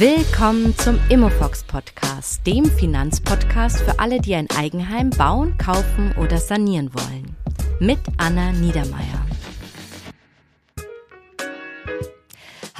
Willkommen 0.00 0.74
zum 0.78 0.98
Immofox 1.10 1.62
Podcast, 1.62 2.46
dem 2.46 2.64
Finanzpodcast 2.64 3.82
für 3.82 3.98
alle, 3.98 4.18
die 4.18 4.34
ein 4.34 4.48
Eigenheim 4.56 5.10
bauen, 5.10 5.58
kaufen 5.58 6.14
oder 6.16 6.38
sanieren 6.38 6.90
wollen. 6.94 7.36
Mit 7.80 7.98
Anna 8.16 8.50
Niedermeier. 8.52 9.26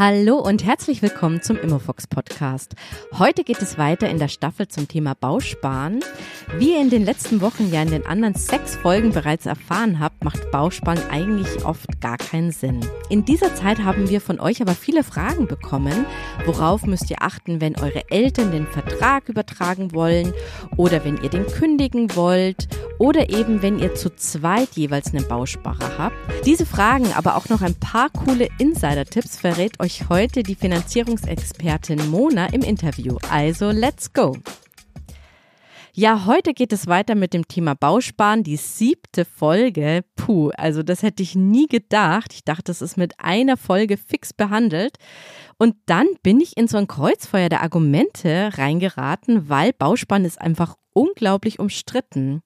Hallo 0.02 0.38
und 0.38 0.64
herzlich 0.64 1.02
willkommen 1.02 1.42
zum 1.42 1.58
Immofox 1.58 2.06
Podcast. 2.06 2.74
Heute 3.18 3.44
geht 3.44 3.60
es 3.60 3.76
weiter 3.76 4.08
in 4.08 4.18
der 4.18 4.28
Staffel 4.28 4.66
zum 4.66 4.88
Thema 4.88 5.14
Bausparen. 5.14 6.00
Wie 6.56 6.70
ihr 6.70 6.80
in 6.80 6.88
den 6.88 7.04
letzten 7.04 7.42
Wochen 7.42 7.70
ja 7.70 7.82
in 7.82 7.90
den 7.90 8.06
anderen 8.06 8.34
sechs 8.34 8.76
Folgen 8.76 9.12
bereits 9.12 9.44
erfahren 9.44 10.00
habt, 10.00 10.24
macht 10.24 10.50
Bausparen 10.50 11.02
eigentlich 11.10 11.66
oft 11.66 12.00
gar 12.00 12.16
keinen 12.16 12.50
Sinn. 12.50 12.80
In 13.10 13.26
dieser 13.26 13.54
Zeit 13.54 13.80
haben 13.80 14.08
wir 14.08 14.22
von 14.22 14.40
euch 14.40 14.62
aber 14.62 14.72
viele 14.72 15.04
Fragen 15.04 15.46
bekommen. 15.46 16.06
Worauf 16.46 16.86
müsst 16.86 17.10
ihr 17.10 17.20
achten, 17.20 17.60
wenn 17.60 17.76
eure 17.76 18.10
Eltern 18.10 18.52
den 18.52 18.66
Vertrag 18.66 19.28
übertragen 19.28 19.92
wollen 19.92 20.32
oder 20.78 21.04
wenn 21.04 21.22
ihr 21.22 21.28
den 21.28 21.46
kündigen 21.46 22.16
wollt 22.16 22.68
oder 22.98 23.28
eben 23.28 23.60
wenn 23.60 23.78
ihr 23.78 23.94
zu 23.94 24.08
zweit 24.16 24.70
jeweils 24.76 25.12
einen 25.12 25.28
Bausparer 25.28 25.98
habt? 25.98 26.16
Diese 26.46 26.64
Fragen, 26.64 27.12
aber 27.14 27.36
auch 27.36 27.50
noch 27.50 27.60
ein 27.60 27.74
paar 27.74 28.08
coole 28.08 28.48
Insider-Tipps 28.58 29.36
verrät 29.36 29.78
euch 29.78 29.89
euch 29.90 30.08
heute 30.08 30.44
die 30.44 30.54
Finanzierungsexpertin 30.54 32.10
Mona 32.10 32.46
im 32.52 32.62
Interview. 32.62 33.16
Also, 33.28 33.72
let's 33.72 34.12
go! 34.12 34.36
Ja, 36.00 36.24
heute 36.24 36.54
geht 36.54 36.72
es 36.72 36.86
weiter 36.86 37.14
mit 37.14 37.34
dem 37.34 37.46
Thema 37.46 37.74
Bausparen, 37.74 38.42
die 38.42 38.56
siebte 38.56 39.26
Folge. 39.26 40.02
Puh, 40.16 40.48
also 40.56 40.82
das 40.82 41.02
hätte 41.02 41.22
ich 41.22 41.34
nie 41.34 41.66
gedacht. 41.66 42.32
Ich 42.32 42.42
dachte, 42.42 42.62
das 42.68 42.80
ist 42.80 42.96
mit 42.96 43.12
einer 43.18 43.58
Folge 43.58 43.98
fix 43.98 44.32
behandelt. 44.32 44.96
Und 45.58 45.74
dann 45.84 46.06
bin 46.22 46.40
ich 46.40 46.56
in 46.56 46.68
so 46.68 46.78
ein 46.78 46.86
Kreuzfeuer 46.86 47.50
der 47.50 47.60
Argumente 47.60 48.48
reingeraten, 48.54 49.50
weil 49.50 49.74
Bausparen 49.74 50.24
ist 50.24 50.40
einfach 50.40 50.76
unglaublich 50.94 51.58
umstritten. 51.58 52.40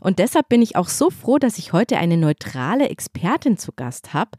Und 0.00 0.18
deshalb 0.18 0.48
bin 0.48 0.60
ich 0.60 0.74
auch 0.74 0.88
so 0.88 1.10
froh, 1.10 1.38
dass 1.38 1.58
ich 1.58 1.72
heute 1.72 1.98
eine 1.98 2.16
neutrale 2.16 2.88
Expertin 2.88 3.58
zu 3.58 3.70
Gast 3.70 4.12
habe, 4.12 4.32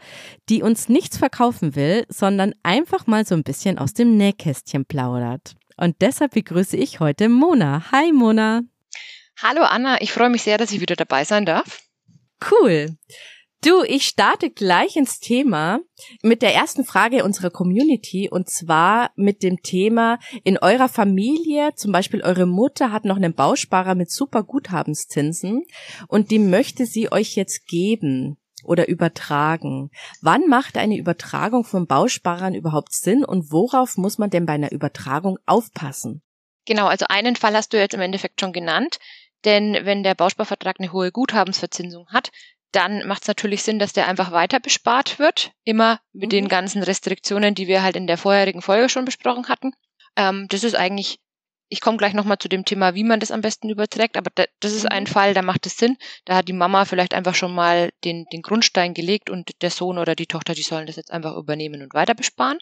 die 0.50 0.64
uns 0.64 0.90
nichts 0.90 1.18
verkaufen 1.18 1.78
will, 1.78 2.06
sondern 2.10 2.54
einfach 2.64 3.08
mal 3.08 3.26
so 3.26 3.36
ein 3.36 3.44
bisschen 3.44 3.78
aus 3.78 3.94
dem 3.94 4.18
Nähkästchen 4.18 4.84
plaudert. 4.84 5.56
Und 5.80 6.02
deshalb 6.02 6.34
begrüße 6.34 6.76
ich 6.76 7.00
heute 7.00 7.30
Mona. 7.30 7.90
Hi 7.94 8.12
Mona. 8.12 8.64
Hallo 9.42 9.62
Anna, 9.62 10.02
ich 10.02 10.12
freue 10.12 10.30
mich 10.30 10.42
sehr, 10.42 10.58
dass 10.58 10.72
ich 10.72 10.82
wieder 10.82 10.98
dabei 10.98 11.24
sein 11.24 11.46
darf. 11.46 11.80
Cool. 12.52 12.98
Du, 13.62 13.84
ich 13.84 14.04
starte 14.04 14.50
gleich 14.50 14.98
ins 14.98 15.20
Thema 15.20 15.80
mit 16.22 16.42
der 16.42 16.54
ersten 16.54 16.84
Frage 16.84 17.24
unserer 17.24 17.50
Community 17.50 18.30
und 18.30 18.50
zwar 18.50 19.12
mit 19.16 19.42
dem 19.42 19.62
Thema 19.62 20.20
in 20.44 20.58
eurer 20.58 20.90
Familie, 20.90 21.76
zum 21.76 21.94
Beispiel 21.94 22.22
eure 22.24 22.46
Mutter 22.46 22.92
hat 22.92 23.06
noch 23.06 23.18
einen 23.18 23.34
Bausparer 23.34 23.96
mit 23.96 24.12
super 24.12 24.44
Guthabenszinsen 24.44 25.64
und 26.08 26.32
die 26.32 26.40
möchte 26.40 26.86
sie 26.86 27.12
euch 27.12 27.36
jetzt 27.36 27.68
geben 27.68 28.38
oder 28.64 28.88
übertragen. 28.88 29.92
Wann 30.22 30.48
macht 30.48 30.78
eine 30.78 30.98
Übertragung 30.98 31.64
von 31.64 31.88
Bausparern 31.88 32.56
überhaupt 32.56 32.94
Sinn 32.94 33.24
und 33.24 33.52
worauf 33.52 33.98
muss 33.98 34.18
man 34.18 34.30
denn 34.30 34.46
bei 34.46 34.54
einer 34.54 34.72
Übertragung 34.72 35.38
aufpassen? 35.46 36.22
Genau, 36.66 36.88
also 36.88 37.06
einen 37.10 37.36
Fall 37.36 37.56
hast 37.56 37.74
du 37.74 37.78
jetzt 37.78 37.94
im 37.94 38.02
Endeffekt 38.02 38.40
schon 38.42 38.54
genannt. 38.54 39.00
Denn 39.46 39.78
wenn 39.84 40.04
der 40.04 40.16
Bausparvertrag 40.16 40.80
eine 40.80 40.92
hohe 40.92 41.12
Guthabensverzinsung 41.12 42.08
hat, 42.10 42.32
dann 42.72 43.08
macht 43.08 43.24
es 43.24 43.28
natürlich 43.28 43.64
Sinn, 43.64 43.80
dass 43.80 43.94
der 43.94 44.08
einfach 44.08 44.32
weiter 44.32 44.60
bespart 44.60 45.18
wird, 45.18 45.52
immer 45.64 46.00
mit 46.14 46.28
mhm. 46.28 46.30
den 46.32 46.48
ganzen 46.48 46.84
Restriktionen, 46.84 47.56
die 47.56 47.68
wir 47.68 47.82
halt 47.82 47.96
in 47.96 48.06
der 48.06 48.18
vorherigen 48.18 48.62
Folge 48.62 48.90
schon 48.90 49.06
besprochen 49.06 49.48
hatten. 49.48 49.72
Ähm, 50.16 50.48
das 50.50 50.64
ist 50.64 50.76
eigentlich, 50.76 51.20
ich 51.70 51.82
komme 51.82 51.98
gleich 51.98 52.14
nochmal 52.14 52.40
zu 52.40 52.50
dem 52.50 52.66
Thema, 52.66 52.96
wie 52.96 53.04
man 53.04 53.20
das 53.20 53.32
am 53.32 53.42
besten 53.42 53.70
überträgt, 53.70 54.18
aber 54.18 54.32
da, 54.34 54.46
das 54.60 54.74
ist 54.74 54.86
ein 54.86 55.04
mhm. 55.04 55.08
Fall, 55.08 55.34
da 55.34 55.44
macht 55.44 55.66
es 55.68 55.78
Sinn. 55.78 55.98
Da 56.26 56.36
hat 56.36 56.48
die 56.48 56.54
Mama 56.54 56.86
vielleicht 56.86 57.14
einfach 57.14 57.36
schon 57.36 57.54
mal 57.54 57.92
den, 58.04 58.26
den 58.34 58.42
Grundstein 58.42 58.94
gelegt 58.94 59.30
und 59.30 59.62
der 59.62 59.70
Sohn 59.70 60.00
oder 60.00 60.16
die 60.16 60.26
Tochter, 60.26 60.56
die 60.56 60.64
sollen 60.64 60.88
das 60.88 60.96
jetzt 60.96 61.12
einfach 61.12 61.36
übernehmen 61.38 61.82
und 61.84 61.94
weiter 61.94 62.16
besparen. 62.16 62.58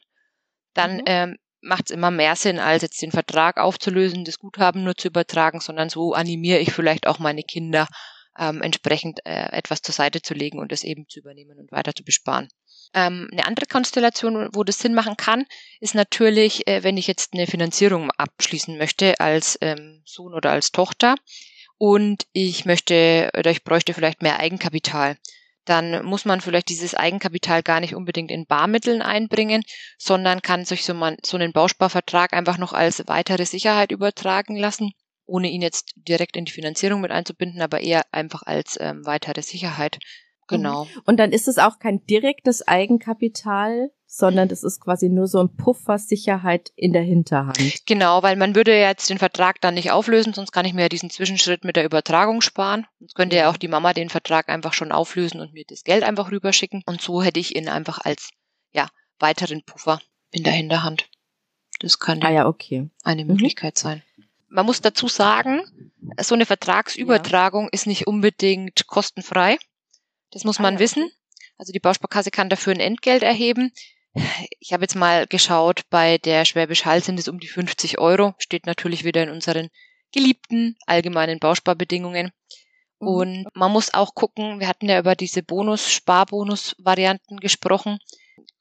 Dann 0.74 0.98
mhm. 0.98 1.04
ähm, 1.06 1.38
macht 1.62 1.86
es 1.86 1.92
immer 1.92 2.12
mehr 2.12 2.36
Sinn, 2.36 2.60
als 2.60 2.84
jetzt 2.84 3.02
den 3.02 3.12
Vertrag 3.12 3.58
aufzulösen, 3.58 4.26
das 4.26 4.40
Guthaben 4.40 4.84
nur 4.84 4.96
zu 4.96 5.08
übertragen, 5.08 5.62
sondern 5.62 5.90
so 5.90 6.14
animiere 6.14 6.60
ich 6.60 6.74
vielleicht 6.74 7.08
auch 7.08 7.20
meine 7.20 7.44
Kinder, 7.44 7.88
ähm, 8.38 8.62
entsprechend 8.62 9.26
äh, 9.26 9.52
etwas 9.52 9.82
zur 9.82 9.94
Seite 9.94 10.22
zu 10.22 10.34
legen 10.34 10.60
und 10.60 10.72
es 10.72 10.84
eben 10.84 11.08
zu 11.08 11.20
übernehmen 11.20 11.58
und 11.58 11.72
weiter 11.72 11.96
zu 11.96 12.04
besparen. 12.04 12.50
Ähm, 12.94 13.28
eine 13.32 13.46
andere 13.46 13.66
Konstellation, 13.66 14.50
wo 14.54 14.64
das 14.64 14.80
Sinn 14.80 14.94
machen 14.94 15.18
kann, 15.18 15.46
ist 15.80 15.96
natürlich, 15.96 16.68
äh, 16.68 16.84
wenn 16.84 16.98
ich 16.98 17.08
jetzt 17.08 17.34
eine 17.34 17.48
Finanzierung 17.48 18.12
abschließen 18.12 18.78
möchte 18.78 19.20
als 19.20 19.58
ähm, 19.62 20.02
Sohn 20.06 20.34
oder 20.34 20.52
als 20.52 20.72
Tochter 20.72 21.16
und 21.78 22.26
ich 22.34 22.66
möchte 22.66 23.30
oder 23.38 23.52
ich 23.52 23.64
bräuchte 23.64 23.94
vielleicht 23.94 24.22
mehr 24.22 24.40
Eigenkapital 24.40 25.18
dann 25.66 26.06
muss 26.06 26.24
man 26.24 26.40
vielleicht 26.40 26.70
dieses 26.70 26.96
Eigenkapital 26.96 27.62
gar 27.62 27.82
nicht 27.82 27.94
unbedingt 27.94 28.32
in 28.32 28.46
Barmitteln 28.46 29.02
einbringen, 29.02 29.64
sondern 29.98 30.42
kann 30.42 30.64
sich 30.64 30.86
so, 30.86 30.94
man, 30.94 31.18
so 31.26 31.36
einen 31.36 31.52
Bausparvertrag 31.52 32.32
einfach 32.32 32.58
noch 32.58 32.72
als 32.72 33.04
weitere 33.08 33.46
Sicherheit 33.46 33.92
übertragen 33.92 34.56
lassen 34.56 34.94
ohne 35.28 35.50
ihn 35.50 35.62
jetzt 35.62 35.92
direkt 35.96 36.36
in 36.38 36.46
die 36.46 36.52
Finanzierung 36.52 37.02
mit 37.02 37.12
einzubinden, 37.12 37.62
aber 37.62 37.82
eher 37.82 38.06
einfach 38.12 38.44
als 38.44 38.78
ähm, 38.80 39.06
weitere 39.06 39.42
Sicherheit. 39.44 40.00
Genau. 40.48 40.86
Mhm. 40.86 41.02
Und 41.06 41.18
dann 41.18 41.32
ist 41.32 41.48
es 41.48 41.58
auch 41.58 41.80
kein 41.80 42.06
direktes 42.06 42.68
Eigenkapital, 42.68 43.92
sondern 44.06 44.48
das 44.48 44.64
ist 44.64 44.80
quasi 44.80 45.10
nur 45.10 45.28
so 45.28 45.40
ein 45.40 45.56
Puffersicherheit 45.56 46.72
in 46.76 46.94
der 46.94 47.02
Hinterhand. 47.02 47.86
Genau, 47.86 48.24
weil 48.24 48.36
man 48.38 48.56
würde 48.56 48.72
ja 48.72 48.88
jetzt 48.88 49.10
den 49.10 49.18
Vertrag 49.18 49.60
dann 49.62 49.74
nicht 49.74 49.92
auflösen, 49.92 50.34
sonst 50.34 50.52
kann 50.52 50.66
ich 50.66 50.74
mir 50.74 50.84
ja 50.84 50.90
diesen 50.90 51.10
Zwischenschritt 51.10 51.66
mit 51.66 51.76
der 51.76 51.86
Übertragung 51.86 52.42
sparen. 52.42 52.88
Sonst 53.00 53.16
könnte 53.16 53.36
ja 53.36 53.50
auch 53.50 53.58
die 53.58 53.68
Mama 53.68 53.94
den 53.94 54.10
Vertrag 54.10 54.50
einfach 54.50 54.74
schon 54.74 54.92
auflösen 54.92 55.42
und 55.42 55.54
mir 55.54 55.66
das 55.68 55.84
Geld 55.84 56.04
einfach 56.04 56.32
rüberschicken. 56.32 56.84
Und 56.86 57.02
so 57.02 57.22
hätte 57.22 57.40
ich 57.40 57.56
ihn 57.56 57.68
einfach 57.68 58.00
als, 58.00 58.30
ja, 58.72 58.88
weiteren 59.20 59.64
Puffer 59.64 60.00
in 60.32 60.44
der 60.44 60.54
Hinterhand. 60.54 61.10
Das 61.80 62.00
könnte 62.00 62.28
ah, 62.28 62.32
ja, 62.32 62.48
okay. 62.48 62.90
eine 63.04 63.24
mhm. 63.24 63.32
Möglichkeit 63.32 63.78
sein 63.78 64.02
man 64.50 64.66
muss 64.66 64.82
dazu 64.82 65.08
sagen, 65.08 65.62
so 66.20 66.36
eine 66.36 66.46
Vertragsübertragung 66.46 67.66
ja. 67.66 67.70
ist 67.72 67.88
nicht 67.88 68.08
unbedingt 68.08 68.88
kostenfrei. 68.88 69.58
Das 70.32 70.44
muss 70.44 70.60
man 70.60 70.76
ah, 70.76 70.78
ja. 70.78 70.80
wissen. 70.80 71.12
Also 71.58 71.72
die 71.74 71.80
Bausparkasse 71.80 72.32
kann 72.32 72.50
dafür 72.50 72.74
ein 72.74 72.80
Entgelt 72.80 73.24
erheben. 73.24 73.72
Ich 74.60 74.74
habe 74.74 74.84
jetzt 74.84 74.96
mal 74.96 75.28
geschaut, 75.28 75.82
bei 75.90 76.18
der 76.18 76.46
Schwäbisch 76.46 76.86
Hall 76.86 77.04
sind 77.04 77.20
es 77.20 77.28
um 77.28 77.40
die 77.40 77.48
50 77.48 78.00
Euro, 78.00 78.34
steht 78.40 78.66
natürlich 78.66 79.04
wieder 79.04 79.24
in 79.24 79.30
unseren 79.30 79.70
geliebten 80.12 80.76
allgemeinen 80.86 81.40
Bausparbedingungen. 81.40 82.32
Mhm. 83.00 83.08
Und 83.08 83.48
man 83.54 83.72
muss 83.72 83.94
auch 83.94 84.16
gucken, 84.16 84.60
wir 84.60 84.68
hatten 84.68 84.90
ja 84.90 85.00
über 85.00 85.16
diese 85.16 85.44
Bonus-Sparbonus-Varianten 85.44 87.38
gesprochen, 87.38 88.00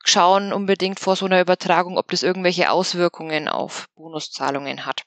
schauen 0.05 0.53
unbedingt 0.53 1.01
vor 1.01 1.17
so 1.17 1.27
einer 1.27 1.41
Übertragung, 1.41 1.99
ob 1.99 2.11
das 2.11 2.23
irgendwelche 2.23 2.71
Auswirkungen 2.71 3.49
auf 3.49 3.89
Bonuszahlungen 3.95 4.85
hat. 4.87 5.05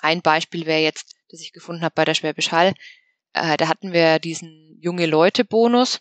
Ein 0.00 0.22
Beispiel 0.22 0.66
wäre 0.66 0.80
jetzt, 0.80 1.16
das 1.30 1.40
ich 1.40 1.52
gefunden 1.52 1.82
habe 1.82 1.94
bei 1.94 2.04
der 2.04 2.14
Schwäbisch 2.14 2.52
Hall. 2.52 2.74
Äh, 3.34 3.56
da 3.56 3.68
hatten 3.68 3.92
wir 3.92 4.18
diesen 4.18 4.78
junge 4.80 5.06
Leute 5.06 5.44
Bonus. 5.44 6.00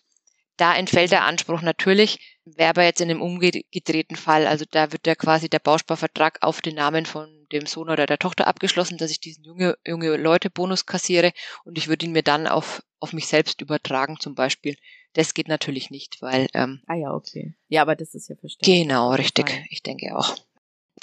Da 0.57 0.75
entfällt 0.75 1.11
der 1.11 1.23
Anspruch 1.23 1.63
natürlich, 1.63 2.37
wäre 2.45 2.69
aber 2.69 2.83
jetzt 2.83 3.01
in 3.01 3.07
dem 3.07 3.23
umgedrehten 3.23 4.15
Fall, 4.15 4.45
also 4.45 4.65
da 4.69 4.91
wird 4.91 5.07
ja 5.07 5.15
quasi 5.15 5.49
der 5.49 5.57
Bausparvertrag 5.57 6.37
auf 6.41 6.61
den 6.61 6.75
Namen 6.75 7.07
von 7.07 7.47
dem 7.51 7.65
Sohn 7.65 7.89
oder 7.89 8.05
der 8.05 8.19
Tochter 8.19 8.45
abgeschlossen, 8.45 8.99
dass 8.99 9.09
ich 9.09 9.19
diesen 9.19 9.43
junge, 9.43 9.77
junge 9.85 10.15
Leute 10.15 10.51
Bonus 10.51 10.85
kassiere 10.85 11.31
und 11.63 11.79
ich 11.79 11.87
würde 11.87 12.05
ihn 12.05 12.11
mir 12.11 12.21
dann 12.21 12.45
auf, 12.45 12.83
auf 12.99 13.13
mich 13.13 13.25
selbst 13.25 13.61
übertragen 13.61 14.19
zum 14.19 14.35
Beispiel. 14.35 14.77
Das 15.13 15.33
geht 15.33 15.47
natürlich 15.47 15.89
nicht, 15.89 16.21
weil. 16.21 16.47
Ähm, 16.53 16.81
ah 16.85 16.95
ja, 16.95 17.11
okay. 17.11 17.55
Ja, 17.67 17.81
aber 17.81 17.95
das 17.95 18.13
ist 18.13 18.29
ja 18.29 18.35
verständlich. 18.35 18.81
Genau, 18.83 19.11
richtig. 19.11 19.65
Ich 19.71 19.81
denke 19.81 20.15
auch 20.15 20.35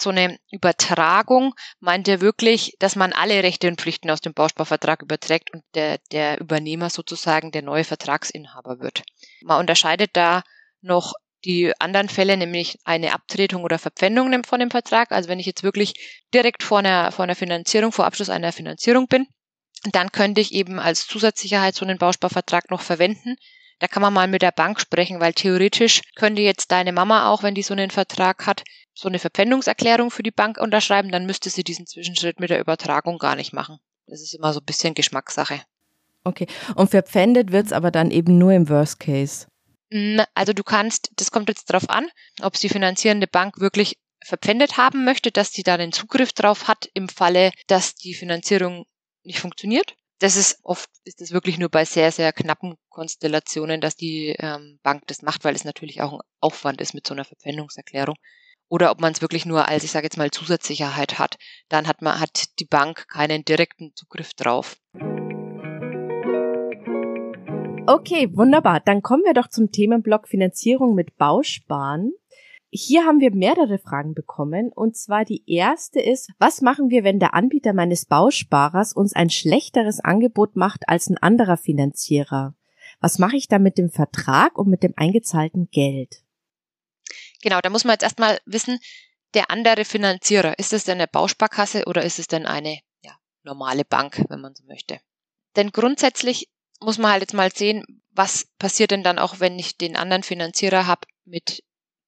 so 0.02 0.11
eine 0.11 0.38
Übertragung 0.50 1.55
meint 1.81 2.08
er 2.08 2.20
wirklich, 2.20 2.76
dass 2.79 2.97
man 2.97 3.12
alle 3.12 3.43
Rechte 3.43 3.69
und 3.69 3.81
Pflichten 3.81 4.11
aus 4.11 4.20
dem 4.20 4.35
Bausparvertrag 4.35 5.02
überträgt 5.02 5.52
und 5.52 5.62
der, 5.75 5.99
der 6.12 6.41
Übernehmer 6.41 6.91
sozusagen 6.91 7.52
der 7.52 7.62
neue 7.62 7.85
Vertragsinhaber 7.85 8.81
wird. 8.81 9.02
Man 9.43 9.61
unterscheidet 9.61 10.11
da 10.14 10.43
noch 10.81 11.14
die 11.44 11.73
anderen 11.79 12.08
Fälle, 12.08 12.37
nämlich 12.37 12.79
eine 12.85 13.12
Abtretung 13.12 13.64
oder 13.64 13.79
Verpfändung 13.79 14.44
von 14.44 14.61
dem 14.61 14.70
Vertrag. 14.70 15.11
Also 15.12 15.29
wenn 15.29 15.38
ich 15.38 15.47
jetzt 15.47 15.62
wirklich 15.62 16.23
direkt 16.35 16.62
vor 16.62 16.79
einer, 16.79 17.12
vor 17.12 17.25
einer 17.25 17.35
Finanzierung, 17.35 17.93
vor 17.93 18.05
Abschluss 18.05 18.31
einer 18.31 18.52
Finanzierung 18.52 19.06
bin, 19.06 19.26
dann 19.93 20.12
könnte 20.12 20.41
ich 20.41 20.52
eben 20.52 20.79
als 20.79 21.06
Zusatzsicherheit 21.06 21.75
so 21.75 21.85
einen 21.85 21.99
Bausparvertrag 21.99 22.70
noch 22.70 22.82
verwenden. 22.82 23.37
Da 23.79 23.88
kann 23.88 24.02
man 24.02 24.12
mal 24.12 24.29
mit 24.29 24.43
der 24.43 24.52
Bank 24.52 24.79
sprechen, 24.79 25.20
weil 25.20 25.32
theoretisch 25.32 26.02
könnte 26.14 26.43
jetzt 26.43 26.70
deine 26.70 26.93
Mama 26.93 27.31
auch, 27.31 27.43
wenn 27.43 27.55
die 27.55 27.62
so 27.62 27.73
einen 27.73 27.91
Vertrag 27.91 28.47
hat, 28.47 28.62
so 29.00 29.08
eine 29.08 29.19
Verpfändungserklärung 29.19 30.11
für 30.11 30.23
die 30.23 30.31
Bank 30.31 30.58
unterschreiben, 30.58 31.11
dann 31.11 31.25
müsste 31.25 31.49
sie 31.49 31.64
diesen 31.64 31.87
Zwischenschritt 31.87 32.38
mit 32.38 32.50
der 32.50 32.61
Übertragung 32.61 33.19
gar 33.19 33.35
nicht 33.35 33.52
machen. 33.52 33.79
Das 34.06 34.20
ist 34.20 34.35
immer 34.35 34.52
so 34.52 34.61
ein 34.61 34.67
bisschen 34.67 34.94
Geschmackssache. 34.94 35.62
Okay. 36.25 36.47
Und 36.75 36.91
verpfändet 36.91 37.50
wird's 37.50 37.73
aber 37.73 37.91
dann 37.91 38.11
eben 38.11 38.37
nur 38.37 38.52
im 38.52 38.69
Worst 38.69 39.00
Case. 39.00 39.47
Also 40.35 40.52
du 40.52 40.62
kannst, 40.62 41.11
das 41.17 41.31
kommt 41.31 41.49
jetzt 41.49 41.70
darauf 41.70 41.88
an, 41.88 42.08
ob 42.43 42.55
es 42.55 42.61
die 42.61 42.69
finanzierende 42.69 43.26
Bank 43.26 43.58
wirklich 43.58 43.97
verpfändet 44.23 44.76
haben 44.76 45.05
möchte, 45.05 45.32
dass 45.32 45.50
die 45.50 45.62
da 45.62 45.79
den 45.79 45.93
Zugriff 45.93 46.32
drauf 46.32 46.69
hat 46.69 46.88
im 46.93 47.08
Falle, 47.08 47.52
dass 47.67 47.94
die 47.94 48.14
Finanzierung 48.14 48.85
nicht 49.25 49.41
funktioniert. 49.41 49.97
Das 50.19 50.37
ist 50.37 50.58
oft 50.62 50.91
ist 51.05 51.23
das 51.23 51.31
wirklich 51.31 51.58
nur 51.58 51.70
bei 51.70 51.87
sehr, 51.87 52.12
sehr 52.12 52.35
knappen 52.35 52.75
Konstellationen, 52.91 53.81
dass 53.81 53.97
die 53.97 54.37
ähm, 54.38 54.79
Bank 54.82 55.05
das 55.06 55.23
macht, 55.23 55.44
weil 55.44 55.55
es 55.55 55.64
natürlich 55.64 56.02
auch 56.02 56.12
ein 56.12 56.20
Aufwand 56.41 56.82
ist 56.82 56.93
mit 56.93 57.06
so 57.06 57.14
einer 57.14 57.25
Verpfändungserklärung. 57.25 58.17
Oder 58.71 58.93
ob 58.93 59.01
man 59.01 59.13
es 59.13 59.21
wirklich 59.21 59.47
nur 59.47 59.67
als, 59.67 59.83
ich 59.83 59.91
sage 59.91 60.07
jetzt 60.07 60.17
mal, 60.17 60.31
Zusatzsicherheit 60.31 61.19
hat, 61.19 61.37
dann 61.69 61.89
hat 61.89 62.03
man, 62.03 62.21
hat 62.21 62.59
die 62.61 62.65
Bank 62.65 63.09
keinen 63.09 63.45
direkten 63.45 63.93
Zugriff 63.97 64.33
drauf. 64.35 64.77
Okay, 67.87 68.31
wunderbar. 68.33 68.79
Dann 68.79 69.03
kommen 69.03 69.25
wir 69.25 69.35
doch 69.35 69.49
zum 69.49 69.73
Themenblock 69.73 70.29
Finanzierung 70.29 70.95
mit 70.95 71.17
Bausparen. 71.17 72.13
Hier 72.71 73.05
haben 73.05 73.19
wir 73.19 73.35
mehrere 73.35 73.79
Fragen 73.79 74.15
bekommen. 74.15 74.71
Und 74.73 74.97
zwar 74.97 75.25
die 75.25 75.43
erste 75.51 75.99
ist, 75.99 76.31
was 76.39 76.61
machen 76.61 76.91
wir, 76.91 77.03
wenn 77.03 77.19
der 77.19 77.35
Anbieter 77.35 77.73
meines 77.73 78.05
Bausparers 78.05 78.93
uns 78.93 79.15
ein 79.15 79.31
schlechteres 79.31 79.99
Angebot 79.99 80.55
macht 80.55 80.89
als 80.89 81.11
ein 81.11 81.19
anderer 81.19 81.57
Finanzierer? 81.57 82.55
Was 83.01 83.19
mache 83.19 83.37
ich 83.37 83.49
da 83.49 83.59
mit 83.59 83.79
dem 83.79 83.91
Vertrag 83.91 84.57
und 84.57 84.69
mit 84.69 84.85
dem 84.85 84.93
eingezahlten 84.95 85.69
Geld? 85.73 86.23
Genau, 87.43 87.61
da 87.61 87.71
muss 87.71 87.85
man 87.85 87.95
jetzt 87.95 88.03
erstmal 88.03 88.41
wissen, 88.45 88.79
der 89.35 89.51
andere 89.51 89.85
Finanzierer, 89.85 90.59
ist 90.59 90.73
es 90.73 90.85
denn 90.85 90.99
eine 90.99 91.07
Bausparkasse 91.07 91.85
oder 91.87 92.03
ist 92.03 92.19
es 92.19 92.27
denn 92.27 92.47
eine 92.47 92.81
ja, 93.03 93.17
normale 93.43 93.85
Bank, 93.85 94.25
wenn 94.29 94.41
man 94.41 94.55
so 94.55 94.65
möchte? 94.67 95.01
Denn 95.57 95.71
grundsätzlich 95.71 96.51
muss 96.81 96.99
man 96.99 97.13
halt 97.13 97.23
jetzt 97.23 97.35
mal 97.35 97.53
sehen, 97.53 97.85
was 98.11 98.49
passiert 98.59 98.91
denn 98.91 99.05
dann 99.05 99.19
auch, 99.19 99.41
wenn 99.41 99.59
ich 99.59 99.77
den 99.77 99.97
anderen 99.97 100.23
Finanzierer 100.23 100.87
habe 100.87 101.07
mit 101.25 101.63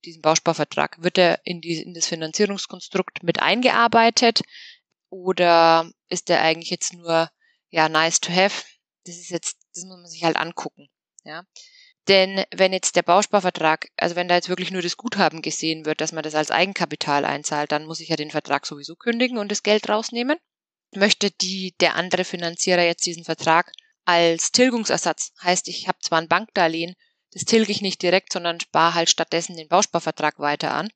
diesen 0.04 0.22
Bausparvertrag? 0.22 1.02
Wird 1.02 1.18
er 1.18 1.40
in, 1.44 1.60
die, 1.60 1.80
in 1.80 1.94
das 1.94 2.06
Finanzierungskonstrukt 2.06 3.22
mit 3.22 3.40
eingearbeitet 3.40 4.42
oder 5.10 5.90
ist 6.08 6.28
der 6.28 6.42
eigentlich 6.42 6.70
jetzt 6.70 6.94
nur 6.94 7.30
ja 7.70 7.88
nice 7.88 8.20
to 8.20 8.32
have? 8.32 8.64
Das 9.04 9.16
ist 9.16 9.30
jetzt, 9.30 9.58
das 9.74 9.84
muss 9.84 9.96
man 9.96 10.06
sich 10.06 10.24
halt 10.24 10.36
angucken. 10.36 10.88
Ja. 11.24 11.44
Denn 12.08 12.44
wenn 12.52 12.72
jetzt 12.72 12.96
der 12.96 13.02
Bausparvertrag, 13.02 13.88
also 13.96 14.16
wenn 14.16 14.26
da 14.26 14.34
jetzt 14.34 14.48
wirklich 14.48 14.72
nur 14.72 14.82
das 14.82 14.96
Guthaben 14.96 15.40
gesehen 15.40 15.86
wird, 15.86 16.00
dass 16.00 16.12
man 16.12 16.24
das 16.24 16.34
als 16.34 16.50
Eigenkapital 16.50 17.24
einzahlt, 17.24 17.70
dann 17.70 17.86
muss 17.86 18.00
ich 18.00 18.08
ja 18.08 18.16
den 18.16 18.32
Vertrag 18.32 18.66
sowieso 18.66 18.96
kündigen 18.96 19.38
und 19.38 19.50
das 19.50 19.62
Geld 19.62 19.88
rausnehmen. 19.88 20.38
Möchte 20.94 21.30
die, 21.30 21.74
der 21.80 21.94
andere 21.94 22.24
Finanzierer 22.24 22.82
jetzt 22.82 23.06
diesen 23.06 23.24
Vertrag 23.24 23.72
als 24.04 24.50
Tilgungsersatz, 24.50 25.32
heißt 25.42 25.68
ich 25.68 25.86
habe 25.86 25.98
zwar 26.00 26.20
ein 26.20 26.28
Bankdarlehen, 26.28 26.94
das 27.30 27.44
tilge 27.44 27.70
ich 27.70 27.82
nicht 27.82 28.02
direkt, 28.02 28.32
sondern 28.32 28.60
spare 28.60 28.94
halt 28.94 29.08
stattdessen 29.08 29.56
den 29.56 29.68
Bausparvertrag 29.68 30.38
weiter 30.40 30.74
an, 30.74 30.90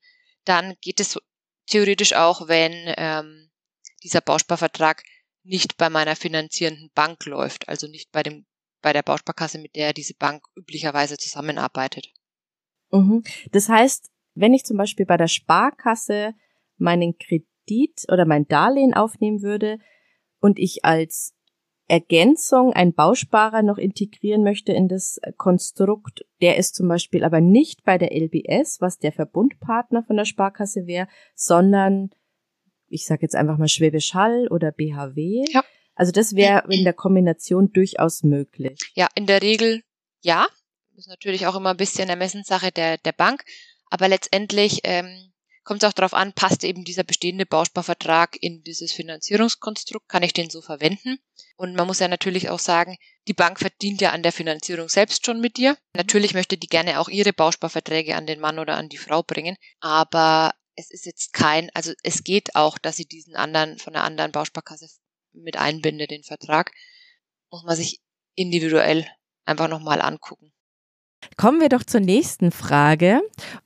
dann 0.45 0.75
geht 0.81 1.01
es 1.01 1.19
theoretisch 1.67 2.15
auch, 2.15 2.49
wenn 2.49 2.73
ähm, 2.97 3.51
dieser 4.03 4.21
Bausparvertrag 4.21 5.03
nicht 5.45 5.77
bei 5.77 5.89
meiner 5.89 6.17
finanzierenden 6.17 6.91
Bank 6.95 7.25
läuft, 7.27 7.69
also 7.69 7.87
nicht 7.87 8.11
bei 8.11 8.23
dem 8.23 8.45
bei 8.83 8.93
der 8.93 9.03
Bausparkasse, 9.03 9.59
mit 9.59 9.77
der 9.77 9.93
diese 9.93 10.15
Bank 10.15 10.45
üblicherweise 10.57 11.17
zusammenarbeitet. 11.17 12.13
Mhm. 12.91 13.25
Das 13.53 13.69
heißt, 13.69 14.11
wenn 14.35 14.55
ich 14.55 14.65
zum 14.65 14.77
Beispiel 14.77 15.07
bei 15.07 15.17
der 15.17 15.29
Sparkasse 15.29 16.35
meinen 16.77 17.17
Kredit 17.19 18.07
oder 18.11 18.27
mein 18.27 18.47
Darlehen 18.47 18.95
aufnehmen 18.95 19.43
würde 19.43 19.79
und 20.41 20.59
ich 20.59 20.85
als 20.85 21.35
Ergänzung 21.89 22.73
ein 22.73 22.93
Bausparer 22.93 23.63
noch 23.63 23.79
integrieren 23.79 24.43
möchte 24.43 24.73
in 24.73 24.89
das 24.89 25.21
Konstrukt, 25.37 26.27
der 26.41 26.57
ist 26.57 26.75
zum 26.75 26.89
Beispiel 26.89 27.23
aber 27.25 27.41
nicht 27.41 27.85
bei 27.85 27.97
der 27.97 28.13
LBS, 28.13 28.81
was 28.81 28.99
der 28.99 29.13
Verbundpartner 29.13 30.03
von 30.03 30.17
der 30.17 30.25
Sparkasse 30.25 30.87
wäre, 30.87 31.07
sondern 31.35 32.11
ich 32.89 33.07
sage 33.07 33.23
jetzt 33.23 33.37
einfach 33.37 33.59
mal 33.59 33.69
Schwäbisch 33.69 34.15
Hall 34.15 34.49
oder 34.49 34.73
BHW. 34.73 35.45
Ja. 35.51 35.65
Also 35.97 36.13
das 36.13 36.37
wäre 36.37 36.65
in 36.69 36.85
der 36.85 36.93
Kombination 36.93 37.73
durchaus 37.73 38.23
möglich. 38.23 38.79
Ja, 38.95 39.09
in 39.15 39.27
der 39.27 39.43
Regel 39.43 39.83
ja. 40.23 40.47
Das 40.91 41.05
ist 41.05 41.09
natürlich 41.09 41.47
auch 41.47 41.57
immer 41.57 41.71
ein 41.71 41.77
bisschen 41.77 42.09
Ermessenssache 42.09 42.71
der, 42.71 42.99
der 42.99 43.13
Bank. 43.13 43.45
Aber 43.91 44.09
letztendlich 44.09 44.81
ähm, 44.85 45.33
kommt 45.67 45.83
es 45.83 45.89
auch 45.89 45.93
darauf 45.93 46.15
an, 46.15 46.33
passt 46.33 46.65
eben 46.65 46.85
dieser 46.85 47.03
bestehende 47.03 47.45
Bausparvertrag 47.45 48.37
in 48.41 48.63
dieses 48.63 48.93
Finanzierungskonstrukt, 48.93 50.09
kann 50.09 50.23
ich 50.23 50.33
den 50.33 50.49
so 50.49 50.63
verwenden? 50.63 51.19
Und 51.57 51.75
man 51.75 51.87
muss 51.87 51.99
ja 51.99 52.09
natürlich 52.09 52.51
auch 52.51 52.59
sagen, 52.59 52.97
die 53.27 53.35
Bank 53.35 53.59
verdient 53.59 54.01
ja 54.01 54.13
an 54.13 54.23
der 54.23 54.33
Finanzierung 54.33 54.89
selbst 54.89 55.27
schon 55.27 55.41
mit 55.41 55.57
dir. 55.57 55.77
Natürlich 55.95 56.35
möchte 56.35 56.57
die 56.57 56.69
gerne 56.69 57.01
auch 57.01 57.09
ihre 57.09 57.33
Bausparverträge 57.33 58.17
an 58.17 58.27
den 58.27 58.41
Mann 58.41 58.59
oder 58.59 58.77
an 58.77 58.89
die 58.89 58.97
Frau 58.97 59.23
bringen, 59.23 59.57
aber 59.81 60.55
es 60.77 60.91
ist 60.91 61.07
jetzt 61.07 61.33
kein, 61.33 61.71
also 61.75 61.93
es 62.03 62.23
geht 62.23 62.55
auch, 62.55 62.79
dass 62.79 62.97
sie 62.97 63.07
diesen 63.07 63.35
anderen 63.35 63.79
von 63.79 63.95
einer 63.95 64.05
anderen 64.05 64.33
Bausparkasse 64.33 64.89
mit 65.37 65.57
einbinde, 65.57 66.07
den 66.07 66.23
Vertrag. 66.23 66.73
Muss 67.51 67.65
man 67.65 67.77
sich 67.77 68.01
individuell 68.35 69.07
einfach 69.45 69.69
nochmal 69.69 70.01
angucken. 70.01 70.53
Kommen 71.37 71.61
wir 71.61 71.69
doch 71.69 71.83
zur 71.83 72.01
nächsten 72.01 72.51
Frage. 72.51 73.21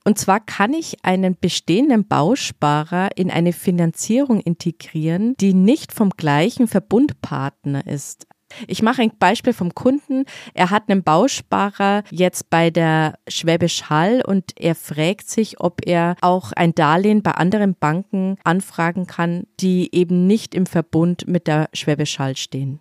Und 0.04 0.18
zwar 0.18 0.40
kann 0.40 0.72
ich 0.72 1.04
einen 1.04 1.36
bestehenden 1.38 2.06
Bausparer 2.06 3.10
in 3.16 3.30
eine 3.30 3.52
Finanzierung 3.52 4.40
integrieren, 4.40 5.34
die 5.40 5.54
nicht 5.54 5.92
vom 5.92 6.10
gleichen 6.10 6.68
Verbundpartner 6.68 7.86
ist. 7.86 8.26
Ich 8.66 8.82
mache 8.82 9.02
ein 9.02 9.12
Beispiel 9.18 9.52
vom 9.52 9.74
Kunden. 9.74 10.24
Er 10.54 10.70
hat 10.70 10.84
einen 10.88 11.02
Bausparer 11.02 12.04
jetzt 12.10 12.50
bei 12.50 12.70
der 12.70 13.18
Schwäbisch 13.28 13.84
Hall 13.90 14.22
und 14.26 14.52
er 14.56 14.74
fragt 14.74 15.28
sich, 15.28 15.60
ob 15.60 15.86
er 15.86 16.16
auch 16.20 16.52
ein 16.52 16.74
Darlehen 16.74 17.22
bei 17.22 17.32
anderen 17.32 17.74
Banken 17.74 18.38
anfragen 18.44 19.06
kann, 19.06 19.46
die 19.60 19.94
eben 19.94 20.26
nicht 20.26 20.54
im 20.54 20.66
Verbund 20.66 21.26
mit 21.26 21.46
der 21.46 21.68
Schwäbisch 21.72 22.18
Hall 22.18 22.36
stehen. 22.36 22.80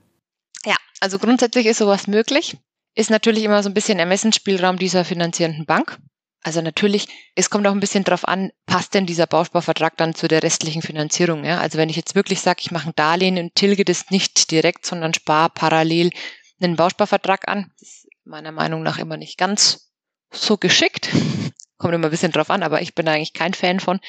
Ja, 0.66 0.76
also 1.00 1.20
grundsätzlich 1.20 1.66
ist 1.66 1.78
sowas 1.78 2.08
möglich 2.08 2.58
ist 3.00 3.10
natürlich 3.10 3.44
immer 3.44 3.64
so 3.64 3.70
ein 3.70 3.74
bisschen 3.74 3.98
Ermessensspielraum 3.98 4.78
dieser 4.78 5.06
finanzierenden 5.06 5.66
Bank. 5.66 5.98
Also 6.42 6.62
natürlich, 6.62 7.08
es 7.36 7.50
kommt 7.50 7.68
auch 7.68 7.72
ein 7.72 7.82
bisschen 7.82 8.06
drauf 8.06 8.26
an, 8.28 8.52
passt 8.66 8.94
denn 8.94 9.06
dieser 9.06 9.28
Bausparvertrag 9.28 9.98
dann 9.98 10.16
zu 10.16 10.28
der 10.28 10.42
restlichen 10.42 10.82
Finanzierung? 10.82 11.44
Ja? 11.44 11.60
Also 11.60 11.78
wenn 11.78 11.90
ich 11.90 11.98
jetzt 11.98 12.16
wirklich 12.16 12.40
sage, 12.40 12.60
ich 12.62 12.72
mache 12.72 12.90
ein 12.90 12.96
Darlehen 12.96 13.38
und 13.38 13.56
tilge 13.56 13.84
das 13.84 14.10
nicht 14.10 14.50
direkt, 14.52 14.86
sondern 14.86 15.14
spare 15.14 15.50
parallel 15.50 16.12
einen 16.62 16.78
Bausparvertrag 16.78 17.48
an, 17.48 17.72
ist 17.80 18.08
meiner 18.24 18.52
Meinung 18.52 18.84
nach 18.84 19.00
immer 19.00 19.18
nicht 19.18 19.38
ganz 19.38 19.92
so 20.32 20.58
geschickt. 20.58 21.10
Kommt 21.78 21.94
immer 21.94 22.08
ein 22.08 22.12
bisschen 22.12 22.32
drauf 22.32 22.50
an, 22.50 22.64
aber 22.64 22.82
ich 22.82 22.96
bin 22.96 23.08
eigentlich 23.08 23.34
kein 23.34 23.54
Fan 23.54 23.80
von. 23.80 24.00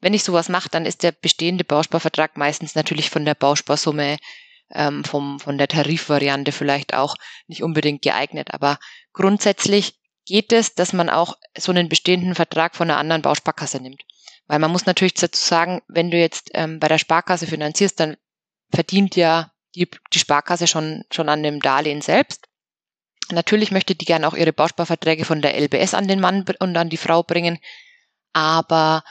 Wenn 0.00 0.14
ich 0.14 0.24
sowas 0.24 0.48
mache, 0.48 0.68
dann 0.70 0.86
ist 0.86 1.02
der 1.02 1.12
bestehende 1.12 1.64
Bausparvertrag 1.64 2.36
meistens 2.36 2.74
natürlich 2.74 3.10
von 3.10 3.24
der 3.24 3.34
Bausparsumme 3.34 4.18
ähm, 4.72 5.04
vom, 5.04 5.40
von 5.40 5.58
der 5.58 5.68
Tarifvariante 5.68 6.52
vielleicht 6.52 6.94
auch 6.94 7.16
nicht 7.46 7.62
unbedingt 7.62 8.02
geeignet. 8.02 8.52
Aber 8.52 8.78
grundsätzlich 9.12 9.99
geht 10.26 10.52
es, 10.52 10.74
dass 10.74 10.92
man 10.92 11.08
auch 11.08 11.36
so 11.56 11.72
einen 11.72 11.88
bestehenden 11.88 12.34
Vertrag 12.34 12.76
von 12.76 12.90
einer 12.90 12.98
anderen 12.98 13.22
Bausparkasse 13.22 13.80
nimmt. 13.80 14.02
Weil 14.46 14.58
man 14.58 14.70
muss 14.70 14.86
natürlich 14.86 15.14
dazu 15.14 15.42
sagen, 15.42 15.80
wenn 15.88 16.10
du 16.10 16.18
jetzt 16.18 16.50
ähm, 16.54 16.80
bei 16.80 16.88
der 16.88 16.98
Sparkasse 16.98 17.46
finanzierst, 17.46 18.00
dann 18.00 18.16
verdient 18.72 19.16
ja 19.16 19.52
die, 19.74 19.88
die 20.12 20.18
Sparkasse 20.18 20.66
schon, 20.66 21.04
schon 21.12 21.28
an 21.28 21.42
dem 21.42 21.60
Darlehen 21.60 22.00
selbst. 22.00 22.46
Natürlich 23.30 23.70
möchte 23.70 23.94
die 23.94 24.04
gerne 24.04 24.26
auch 24.26 24.34
ihre 24.34 24.52
Bausparverträge 24.52 25.24
von 25.24 25.40
der 25.40 25.56
LBS 25.60 25.94
an 25.94 26.08
den 26.08 26.20
Mann 26.20 26.44
und 26.58 26.76
an 26.76 26.88
die 26.88 26.96
Frau 26.96 27.22
bringen. 27.22 27.58
Aber 28.32 29.04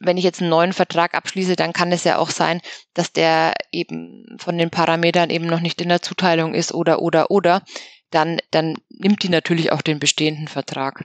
wenn 0.00 0.16
ich 0.16 0.24
jetzt 0.24 0.40
einen 0.40 0.50
neuen 0.50 0.72
Vertrag 0.72 1.14
abschließe, 1.14 1.56
dann 1.56 1.72
kann 1.72 1.92
es 1.92 2.04
ja 2.04 2.18
auch 2.18 2.30
sein, 2.30 2.60
dass 2.94 3.12
der 3.12 3.54
eben 3.70 4.36
von 4.38 4.56
den 4.56 4.70
Parametern 4.70 5.30
eben 5.30 5.46
noch 5.46 5.60
nicht 5.60 5.80
in 5.80 5.88
der 5.88 6.02
Zuteilung 6.02 6.54
ist 6.54 6.72
oder 6.72 7.00
oder 7.00 7.30
oder. 7.30 7.62
Dann, 8.14 8.40
dann 8.52 8.76
nimmt 8.90 9.24
die 9.24 9.28
natürlich 9.28 9.72
auch 9.72 9.82
den 9.82 9.98
bestehenden 9.98 10.46
Vertrag. 10.46 11.04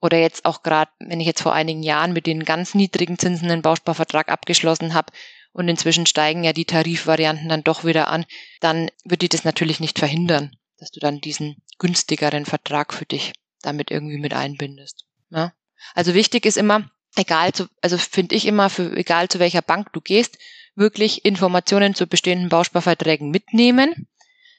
Oder 0.00 0.18
jetzt 0.18 0.46
auch 0.46 0.62
gerade, 0.62 0.90
wenn 1.00 1.20
ich 1.20 1.26
jetzt 1.26 1.42
vor 1.42 1.52
einigen 1.52 1.82
Jahren 1.82 2.14
mit 2.14 2.26
den 2.26 2.44
ganz 2.44 2.74
niedrigen 2.74 3.18
Zinsen 3.18 3.50
einen 3.50 3.60
Bausparvertrag 3.60 4.30
abgeschlossen 4.30 4.94
habe 4.94 5.12
und 5.52 5.68
inzwischen 5.68 6.06
steigen 6.06 6.44
ja 6.44 6.54
die 6.54 6.64
Tarifvarianten 6.64 7.50
dann 7.50 7.62
doch 7.62 7.84
wieder 7.84 8.08
an, 8.08 8.24
dann 8.60 8.90
wird 9.04 9.20
die 9.20 9.28
das 9.28 9.44
natürlich 9.44 9.80
nicht 9.80 9.98
verhindern, 9.98 10.56
dass 10.78 10.90
du 10.90 10.98
dann 10.98 11.20
diesen 11.20 11.56
günstigeren 11.78 12.46
Vertrag 12.46 12.94
für 12.94 13.04
dich 13.04 13.34
damit 13.60 13.90
irgendwie 13.90 14.18
mit 14.18 14.32
einbindest. 14.32 15.04
Ja? 15.28 15.52
Also 15.94 16.14
wichtig 16.14 16.46
ist 16.46 16.56
immer, 16.56 16.90
egal 17.16 17.52
zu, 17.52 17.66
also 17.82 17.98
finde 17.98 18.34
ich 18.34 18.46
immer, 18.46 18.70
für 18.70 18.96
egal 18.96 19.28
zu 19.28 19.40
welcher 19.40 19.60
Bank 19.62 19.92
du 19.92 20.00
gehst, 20.00 20.38
wirklich 20.74 21.26
Informationen 21.26 21.94
zu 21.94 22.06
bestehenden 22.06 22.48
Bausparverträgen 22.48 23.30
mitnehmen. 23.30 24.08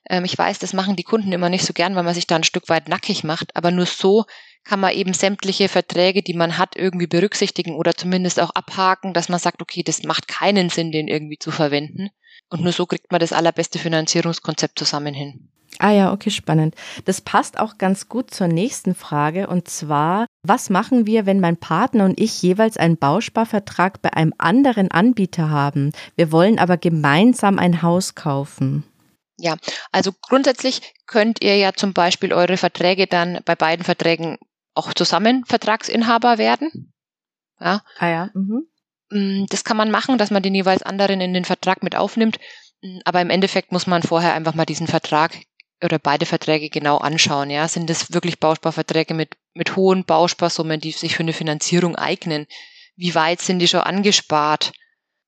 Ähm, 0.10 0.26
ich 0.26 0.38
weiß, 0.38 0.60
das 0.60 0.74
machen 0.74 0.96
die 0.96 1.04
Kunden 1.04 1.32
immer 1.32 1.50
nicht 1.50 1.66
so 1.66 1.74
gern, 1.74 1.96
weil 1.96 2.04
man 2.04 2.14
sich 2.14 2.28
da 2.28 2.36
ein 2.36 2.44
Stück 2.44 2.70
weit 2.70 2.88
nackig 2.88 3.24
macht, 3.24 3.56
aber 3.56 3.72
nur 3.72 3.86
so 3.86 4.26
kann 4.64 4.80
man 4.80 4.94
eben 4.94 5.14
sämtliche 5.14 5.70
Verträge, 5.70 6.22
die 6.22 6.34
man 6.34 6.58
hat, 6.58 6.76
irgendwie 6.76 7.08
berücksichtigen 7.08 7.76
oder 7.76 7.94
zumindest 7.94 8.40
auch 8.40 8.52
abhaken, 8.52 9.14
dass 9.14 9.30
man 9.30 9.40
sagt, 9.40 9.62
okay, 9.62 9.84
das 9.84 10.04
macht 10.04 10.28
keinen 10.28 10.70
Sinn, 10.70 10.92
den 10.92 11.08
irgendwie 11.08 11.38
zu 11.40 11.52
verwenden. 11.52 12.10
Und 12.50 12.64
nur 12.64 12.74
so 12.74 12.86
kriegt 12.86 13.12
man 13.12 13.20
das 13.20 13.34
allerbeste 13.34 13.80
Finanzierungskonzept 13.80 14.78
zusammen 14.78 15.14
hin. 15.14 15.50
Ah 15.80 15.92
ja, 15.92 16.12
okay, 16.12 16.32
spannend. 16.32 16.76
Das 17.06 17.22
passt 17.22 17.60
auch 17.60 17.78
ganz 17.78 18.10
gut 18.10 18.32
zur 18.32 18.48
nächsten 18.48 18.96
Frage 18.96 19.48
und 19.48 19.68
zwar, 19.68 20.26
was 20.42 20.70
machen 20.70 21.06
wir, 21.06 21.26
wenn 21.26 21.40
mein 21.40 21.58
Partner 21.58 22.06
und 22.06 22.20
ich 22.20 22.42
jeweils 22.42 22.78
einen 22.78 22.98
Bausparvertrag 22.98 24.02
bei 24.02 24.12
einem 24.14 24.34
anderen 24.38 24.90
Anbieter 24.90 25.50
haben? 25.50 25.92
Wir 26.16 26.32
wollen 26.32 26.58
aber 26.58 26.78
gemeinsam 26.78 27.60
ein 27.60 27.82
Haus 27.84 28.16
kaufen. 28.16 28.86
Ja, 29.38 29.56
also 29.92 30.12
grundsätzlich 30.22 30.94
könnt 31.06 31.42
ihr 31.44 31.56
ja 31.58 31.74
zum 31.74 31.94
Beispiel 31.94 32.34
eure 32.34 32.58
Verträge 32.58 33.08
dann 33.08 33.40
bei 33.46 33.56
beiden 33.56 33.86
Verträgen 33.86 34.38
auch 34.74 34.94
zusammen 34.94 35.46
Vertragsinhaber 35.46 36.38
werden. 36.38 36.94
Ja. 37.60 37.84
Ah 37.98 38.08
ja. 38.08 38.30
Mhm. 38.34 38.68
Mm, 39.10 39.46
das 39.50 39.64
kann 39.64 39.78
man 39.78 39.92
machen, 39.92 40.18
dass 40.18 40.32
man 40.32 40.44
den 40.44 40.56
jeweils 40.56 40.84
anderen 40.84 41.22
in 41.22 41.34
den 41.34 41.46
Vertrag 41.46 41.84
mit 41.84 41.96
aufnimmt. 41.96 42.40
Mm, 42.82 43.00
aber 43.06 43.22
im 43.22 43.30
Endeffekt 43.30 43.72
muss 43.72 43.88
man 43.88 44.04
vorher 44.04 44.34
einfach 44.34 44.54
mal 44.54 44.66
diesen 44.66 44.88
Vertrag 44.88 45.38
oder 45.84 46.00
beide 46.00 46.26
Verträge 46.26 46.70
genau 46.70 46.98
anschauen. 46.98 47.50
Ja, 47.50 47.68
sind 47.68 47.90
das 47.90 48.12
wirklich 48.14 48.40
Bausparverträge 48.40 49.14
mit, 49.14 49.38
mit 49.54 49.76
hohen 49.76 50.06
Bausparsummen, 50.06 50.80
die 50.80 50.92
sich 50.92 51.16
für 51.16 51.24
eine 51.24 51.34
Finanzierung 51.34 51.96
eignen? 51.96 52.48
Wie 52.96 53.14
weit 53.14 53.42
sind 53.42 53.60
die 53.60 53.68
schon 53.68 53.82
angespart? 53.82 54.72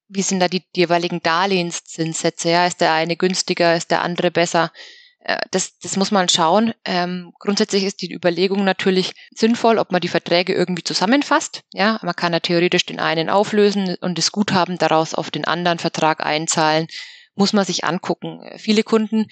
Wie 0.10 0.22
sind 0.22 0.40
da 0.40 0.48
die, 0.48 0.64
die 0.76 0.82
jeweiligen 0.82 1.22
Darlehenszinssätze? 1.22 2.50
Ja, 2.50 2.66
ist 2.66 2.82
der 2.82 2.94
eine 2.94 3.16
günstiger, 3.16 3.76
ist 3.76 3.92
der 3.92 4.02
andere 4.02 4.32
besser? 4.32 4.72
Äh, 5.20 5.38
das, 5.52 5.78
das 5.80 5.96
muss 5.96 6.12
man 6.12 6.28
schauen. 6.30 6.74
Ähm, 6.84 7.32
grundsätzlich 7.40 7.84
ist 7.84 8.02
die 8.02 8.12
Überlegung 8.12 8.64
natürlich 8.64 9.14
sinnvoll, 9.32 9.78
ob 9.78 9.92
man 9.92 10.02
die 10.02 10.08
Verträge 10.08 10.54
irgendwie 10.54 10.84
zusammenfasst. 10.84 11.64
Ja, 11.72 12.00
man 12.02 12.16
kann 12.16 12.34
ja 12.34 12.40
theoretisch 12.40 12.86
den 12.86 13.00
einen 13.00 13.30
auflösen 13.30 13.96
und 14.02 14.18
das 14.18 14.32
Guthaben 14.32 14.78
daraus 14.78 15.14
auf 15.14 15.32
den 15.32 15.46
anderen 15.46 15.80
Vertrag 15.80 16.26
einzahlen. 16.26 16.88
Muss 17.36 17.54
man 17.54 17.66
sich 17.66 17.86
angucken. 17.86 18.42
Viele 18.58 18.84
Kunden 18.84 19.28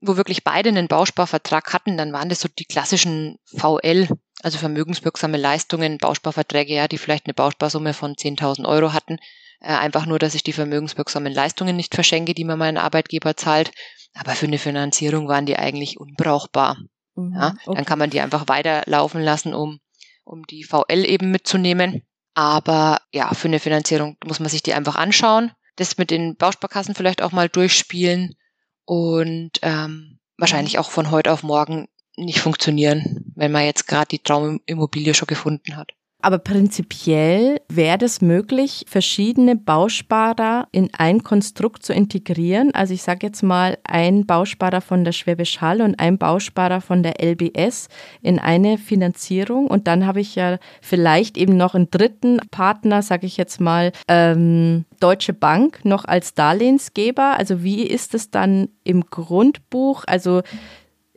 wo 0.00 0.16
wirklich 0.16 0.44
beide 0.44 0.68
einen 0.68 0.88
Bausparvertrag 0.88 1.72
hatten, 1.72 1.96
dann 1.96 2.12
waren 2.12 2.28
das 2.28 2.40
so 2.40 2.48
die 2.48 2.64
klassischen 2.64 3.38
VL, 3.46 4.08
also 4.42 4.58
vermögenswirksame 4.58 5.36
Leistungen, 5.36 5.98
Bausparverträge, 5.98 6.74
ja, 6.74 6.88
die 6.88 6.98
vielleicht 6.98 7.26
eine 7.26 7.34
Bausparsumme 7.34 7.94
von 7.94 8.14
10.000 8.14 8.66
Euro 8.66 8.92
hatten. 8.92 9.18
Äh, 9.60 9.74
einfach 9.74 10.06
nur, 10.06 10.18
dass 10.18 10.34
ich 10.34 10.42
die 10.42 10.52
vermögenswirksamen 10.52 11.32
Leistungen 11.32 11.76
nicht 11.76 11.94
verschenke, 11.94 12.34
die 12.34 12.44
mir 12.44 12.56
mein 12.56 12.76
Arbeitgeber 12.76 13.36
zahlt. 13.36 13.72
Aber 14.14 14.32
für 14.32 14.46
eine 14.46 14.58
Finanzierung 14.58 15.28
waren 15.28 15.46
die 15.46 15.56
eigentlich 15.56 15.98
unbrauchbar. 15.98 16.78
Mhm, 17.14 17.34
ja, 17.34 17.54
okay. 17.66 17.76
Dann 17.76 17.84
kann 17.84 17.98
man 17.98 18.10
die 18.10 18.20
einfach 18.20 18.48
weiterlaufen 18.48 19.20
lassen, 19.20 19.54
um, 19.54 19.80
um 20.24 20.44
die 20.46 20.64
VL 20.64 21.04
eben 21.04 21.30
mitzunehmen. 21.30 22.02
Aber 22.34 23.00
ja, 23.12 23.34
für 23.34 23.48
eine 23.48 23.58
Finanzierung 23.58 24.16
muss 24.24 24.40
man 24.40 24.48
sich 24.48 24.62
die 24.62 24.74
einfach 24.74 24.96
anschauen. 24.96 25.50
Das 25.76 25.98
mit 25.98 26.10
den 26.10 26.36
Bausparkassen 26.36 26.94
vielleicht 26.94 27.22
auch 27.22 27.32
mal 27.32 27.48
durchspielen 27.48 28.36
und 28.84 29.52
ähm, 29.62 30.18
wahrscheinlich 30.36 30.74
mhm. 30.74 30.80
auch 30.80 30.90
von 30.90 31.10
heute 31.10 31.32
auf 31.32 31.42
morgen 31.42 31.88
nicht 32.16 32.40
funktionieren, 32.40 33.32
wenn 33.36 33.52
man 33.52 33.64
jetzt 33.64 33.86
gerade 33.86 34.08
die 34.08 34.18
Traumimmobilie 34.18 35.14
schon 35.14 35.26
gefunden 35.26 35.76
hat. 35.76 35.92
Aber 36.20 36.38
prinzipiell 36.38 37.60
wäre 37.68 38.04
es 38.04 38.20
möglich, 38.20 38.84
verschiedene 38.88 39.54
Bausparer 39.54 40.66
in 40.72 40.90
ein 40.98 41.22
Konstrukt 41.22 41.84
zu 41.84 41.92
integrieren. 41.92 42.74
Also 42.74 42.92
ich 42.92 43.02
sage 43.02 43.28
jetzt 43.28 43.42
mal, 43.42 43.78
ein 43.84 44.26
Bausparer 44.26 44.80
von 44.80 45.04
der 45.04 45.12
Schwäbisch 45.12 45.60
Hall 45.60 45.80
und 45.80 46.00
ein 46.00 46.18
Bausparer 46.18 46.80
von 46.80 47.04
der 47.04 47.22
LBS 47.22 47.88
in 48.20 48.40
eine 48.40 48.78
Finanzierung. 48.78 49.68
Und 49.68 49.86
dann 49.86 50.06
habe 50.06 50.20
ich 50.20 50.34
ja 50.34 50.58
vielleicht 50.82 51.36
eben 51.36 51.56
noch 51.56 51.76
einen 51.76 51.88
dritten 51.88 52.40
Partner, 52.50 53.02
sage 53.02 53.26
ich 53.26 53.36
jetzt 53.36 53.60
mal, 53.60 53.92
ähm, 54.08 54.86
Deutsche 54.98 55.32
Bank 55.32 55.84
noch 55.84 56.04
als 56.04 56.34
Darlehensgeber. 56.34 57.38
Also 57.38 57.62
wie 57.62 57.84
ist 57.84 58.14
es 58.14 58.32
dann 58.32 58.70
im 58.82 59.04
Grundbuch? 59.08 60.02
Also 60.08 60.42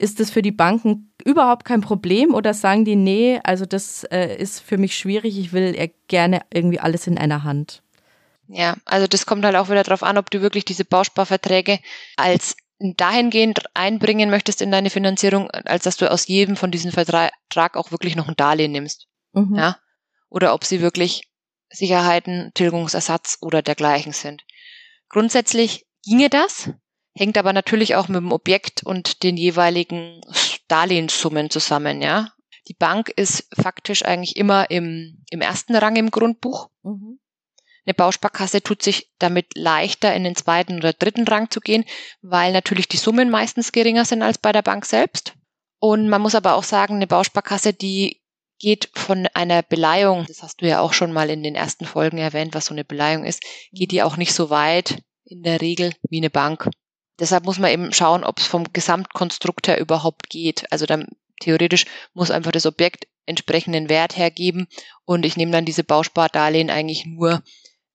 ist 0.01 0.19
das 0.19 0.31
für 0.31 0.41
die 0.41 0.51
Banken 0.51 1.13
überhaupt 1.23 1.63
kein 1.63 1.81
Problem 1.81 2.33
oder 2.33 2.53
sagen 2.53 2.85
die, 2.85 2.95
nee, 2.95 3.39
also 3.43 3.65
das 3.65 4.03
äh, 4.05 4.35
ist 4.35 4.59
für 4.59 4.77
mich 4.77 4.97
schwierig, 4.97 5.37
ich 5.37 5.53
will 5.53 5.91
gerne 6.07 6.41
irgendwie 6.51 6.79
alles 6.79 7.07
in 7.07 7.17
einer 7.17 7.43
Hand? 7.43 7.83
Ja, 8.47 8.75
also 8.85 9.07
das 9.07 9.25
kommt 9.25 9.45
halt 9.45 9.55
auch 9.55 9.69
wieder 9.69 9.83
darauf 9.83 10.03
an, 10.03 10.17
ob 10.17 10.29
du 10.31 10.41
wirklich 10.41 10.65
diese 10.65 10.85
Bausparverträge 10.85 11.79
als 12.17 12.57
dahingehend 12.79 13.63
einbringen 13.75 14.29
möchtest 14.29 14.61
in 14.61 14.71
deine 14.71 14.89
Finanzierung, 14.89 15.49
als 15.51 15.83
dass 15.83 15.97
du 15.97 16.09
aus 16.09 16.27
jedem 16.27 16.57
von 16.57 16.71
diesen 16.71 16.91
Vertrag 16.91 17.77
auch 17.77 17.91
wirklich 17.91 18.15
noch 18.15 18.27
ein 18.27 18.35
Darlehen 18.35 18.71
nimmst. 18.71 19.07
Mhm. 19.33 19.55
Ja? 19.55 19.77
Oder 20.29 20.53
ob 20.53 20.65
sie 20.65 20.81
wirklich 20.81 21.29
Sicherheiten, 21.69 22.51
Tilgungsersatz 22.55 23.37
oder 23.39 23.61
dergleichen 23.61 24.13
sind. 24.13 24.43
Grundsätzlich 25.09 25.85
ginge 26.03 26.29
das, 26.29 26.71
hängt 27.13 27.37
aber 27.37 27.53
natürlich 27.53 27.95
auch 27.95 28.07
mit 28.07 28.17
dem 28.17 28.31
Objekt 28.31 28.83
und 28.83 29.23
den 29.23 29.37
jeweiligen 29.37 30.21
Darlehenssummen 30.67 31.49
zusammen, 31.49 32.01
ja. 32.01 32.33
Die 32.67 32.73
Bank 32.73 33.09
ist 33.09 33.47
faktisch 33.53 34.05
eigentlich 34.05 34.37
immer 34.37 34.69
im, 34.69 35.23
im 35.29 35.41
ersten 35.41 35.75
Rang 35.75 35.95
im 35.95 36.11
Grundbuch. 36.11 36.69
Mhm. 36.83 37.19
Eine 37.85 37.93
Bausparkasse 37.95 38.61
tut 38.61 38.83
sich 38.83 39.11
damit 39.17 39.47
leichter, 39.55 40.13
in 40.13 40.23
den 40.23 40.35
zweiten 40.35 40.77
oder 40.77 40.93
dritten 40.93 41.27
Rang 41.27 41.49
zu 41.49 41.59
gehen, 41.59 41.83
weil 42.21 42.53
natürlich 42.53 42.87
die 42.87 42.97
Summen 42.97 43.29
meistens 43.29 43.71
geringer 43.71 44.05
sind 44.05 44.21
als 44.21 44.37
bei 44.37 44.51
der 44.51 44.61
Bank 44.61 44.85
selbst. 44.85 45.33
Und 45.79 46.07
man 46.07 46.21
muss 46.21 46.35
aber 46.35 46.53
auch 46.53 46.63
sagen, 46.63 46.95
eine 46.95 47.07
Bausparkasse, 47.07 47.73
die 47.73 48.21
geht 48.59 48.91
von 48.93 49.27
einer 49.33 49.63
Beleihung, 49.63 50.25
das 50.27 50.43
hast 50.43 50.61
du 50.61 50.67
ja 50.67 50.79
auch 50.79 50.93
schon 50.93 51.11
mal 51.11 51.31
in 51.31 51.41
den 51.41 51.55
ersten 51.55 51.85
Folgen 51.85 52.19
erwähnt, 52.19 52.53
was 52.53 52.67
so 52.67 52.75
eine 52.75 52.85
Beleihung 52.85 53.25
ist, 53.25 53.41
geht 53.71 53.91
die 53.91 54.03
auch 54.03 54.17
nicht 54.17 54.33
so 54.33 54.51
weit 54.51 55.01
in 55.25 55.41
der 55.41 55.61
Regel 55.61 55.93
wie 56.07 56.17
eine 56.17 56.29
Bank. 56.29 56.69
Deshalb 57.21 57.45
muss 57.45 57.59
man 57.59 57.69
eben 57.69 57.93
schauen, 57.93 58.23
ob 58.23 58.39
es 58.39 58.47
vom 58.47 58.73
Gesamtkonstrukt 58.73 59.67
her 59.67 59.79
überhaupt 59.79 60.31
geht. 60.31 60.65
Also 60.71 60.87
dann 60.87 61.07
theoretisch 61.39 61.85
muss 62.15 62.31
einfach 62.31 62.51
das 62.51 62.65
Objekt 62.65 63.05
entsprechenden 63.27 63.89
Wert 63.89 64.17
hergeben 64.17 64.67
und 65.05 65.23
ich 65.23 65.37
nehme 65.37 65.51
dann 65.51 65.63
diese 65.63 65.83
Bauspardarlehen 65.83 66.71
eigentlich 66.71 67.05
nur, 67.05 67.43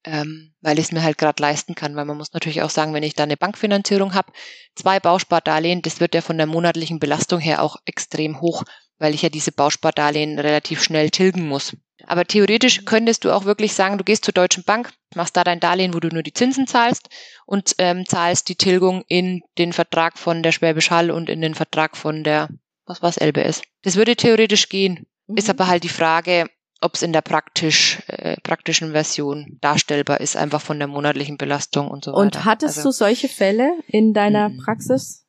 ähm, 0.04 0.54
weil 0.60 0.78
ich 0.78 0.86
es 0.86 0.92
mir 0.92 1.02
halt 1.02 1.18
gerade 1.18 1.42
leisten 1.42 1.74
kann. 1.74 1.96
Weil 1.96 2.04
man 2.04 2.16
muss 2.16 2.32
natürlich 2.34 2.62
auch 2.62 2.70
sagen, 2.70 2.94
wenn 2.94 3.02
ich 3.02 3.14
da 3.14 3.24
eine 3.24 3.36
Bankfinanzierung 3.36 4.14
habe, 4.14 4.32
zwei 4.76 5.00
Bauspardarlehen, 5.00 5.82
das 5.82 5.98
wird 5.98 6.14
ja 6.14 6.20
von 6.20 6.36
der 6.36 6.46
monatlichen 6.46 7.00
Belastung 7.00 7.40
her 7.40 7.64
auch 7.64 7.78
extrem 7.84 8.40
hoch, 8.40 8.62
weil 8.98 9.12
ich 9.12 9.22
ja 9.22 9.28
diese 9.28 9.50
Bauspardarlehen 9.50 10.38
relativ 10.38 10.84
schnell 10.84 11.10
tilgen 11.10 11.48
muss. 11.48 11.76
Aber 12.06 12.24
theoretisch 12.24 12.84
könntest 12.84 13.24
du 13.24 13.32
auch 13.32 13.44
wirklich 13.44 13.74
sagen, 13.74 13.98
du 13.98 14.04
gehst 14.04 14.24
zur 14.24 14.34
Deutschen 14.34 14.64
Bank, 14.64 14.92
machst 15.14 15.36
da 15.36 15.44
dein 15.44 15.60
Darlehen, 15.60 15.94
wo 15.94 16.00
du 16.00 16.08
nur 16.08 16.22
die 16.22 16.32
Zinsen 16.32 16.66
zahlst 16.66 17.08
und 17.46 17.74
ähm, 17.78 18.06
zahlst 18.06 18.48
die 18.48 18.56
Tilgung 18.56 19.04
in 19.08 19.42
den 19.58 19.72
Vertrag 19.72 20.18
von 20.18 20.42
der 20.42 20.52
Schwäbisch 20.52 20.90
Hall 20.90 21.10
und 21.10 21.28
in 21.28 21.40
den 21.40 21.54
Vertrag 21.54 21.96
von 21.96 22.24
der, 22.24 22.48
was 22.86 23.02
war's, 23.02 23.20
LBS. 23.20 23.62
Das 23.82 23.96
würde 23.96 24.16
theoretisch 24.16 24.68
gehen. 24.68 25.06
Mhm. 25.26 25.36
Ist 25.36 25.50
aber 25.50 25.66
halt 25.66 25.84
die 25.84 25.88
Frage, 25.88 26.46
ob 26.80 26.94
es 26.94 27.02
in 27.02 27.12
der 27.12 27.22
praktisch, 27.22 27.98
äh, 28.08 28.36
praktischen 28.42 28.92
Version 28.92 29.58
darstellbar 29.60 30.20
ist, 30.20 30.36
einfach 30.36 30.60
von 30.60 30.78
der 30.78 30.88
monatlichen 30.88 31.38
Belastung 31.38 31.88
und 31.88 32.04
so 32.04 32.12
weiter. 32.12 32.20
Und 32.20 32.44
hattest 32.44 32.78
also, 32.78 32.90
du 32.90 32.92
solche 32.92 33.28
Fälle 33.28 33.72
in 33.88 34.12
deiner 34.12 34.50
mm, 34.50 34.58
Praxis? 34.58 35.26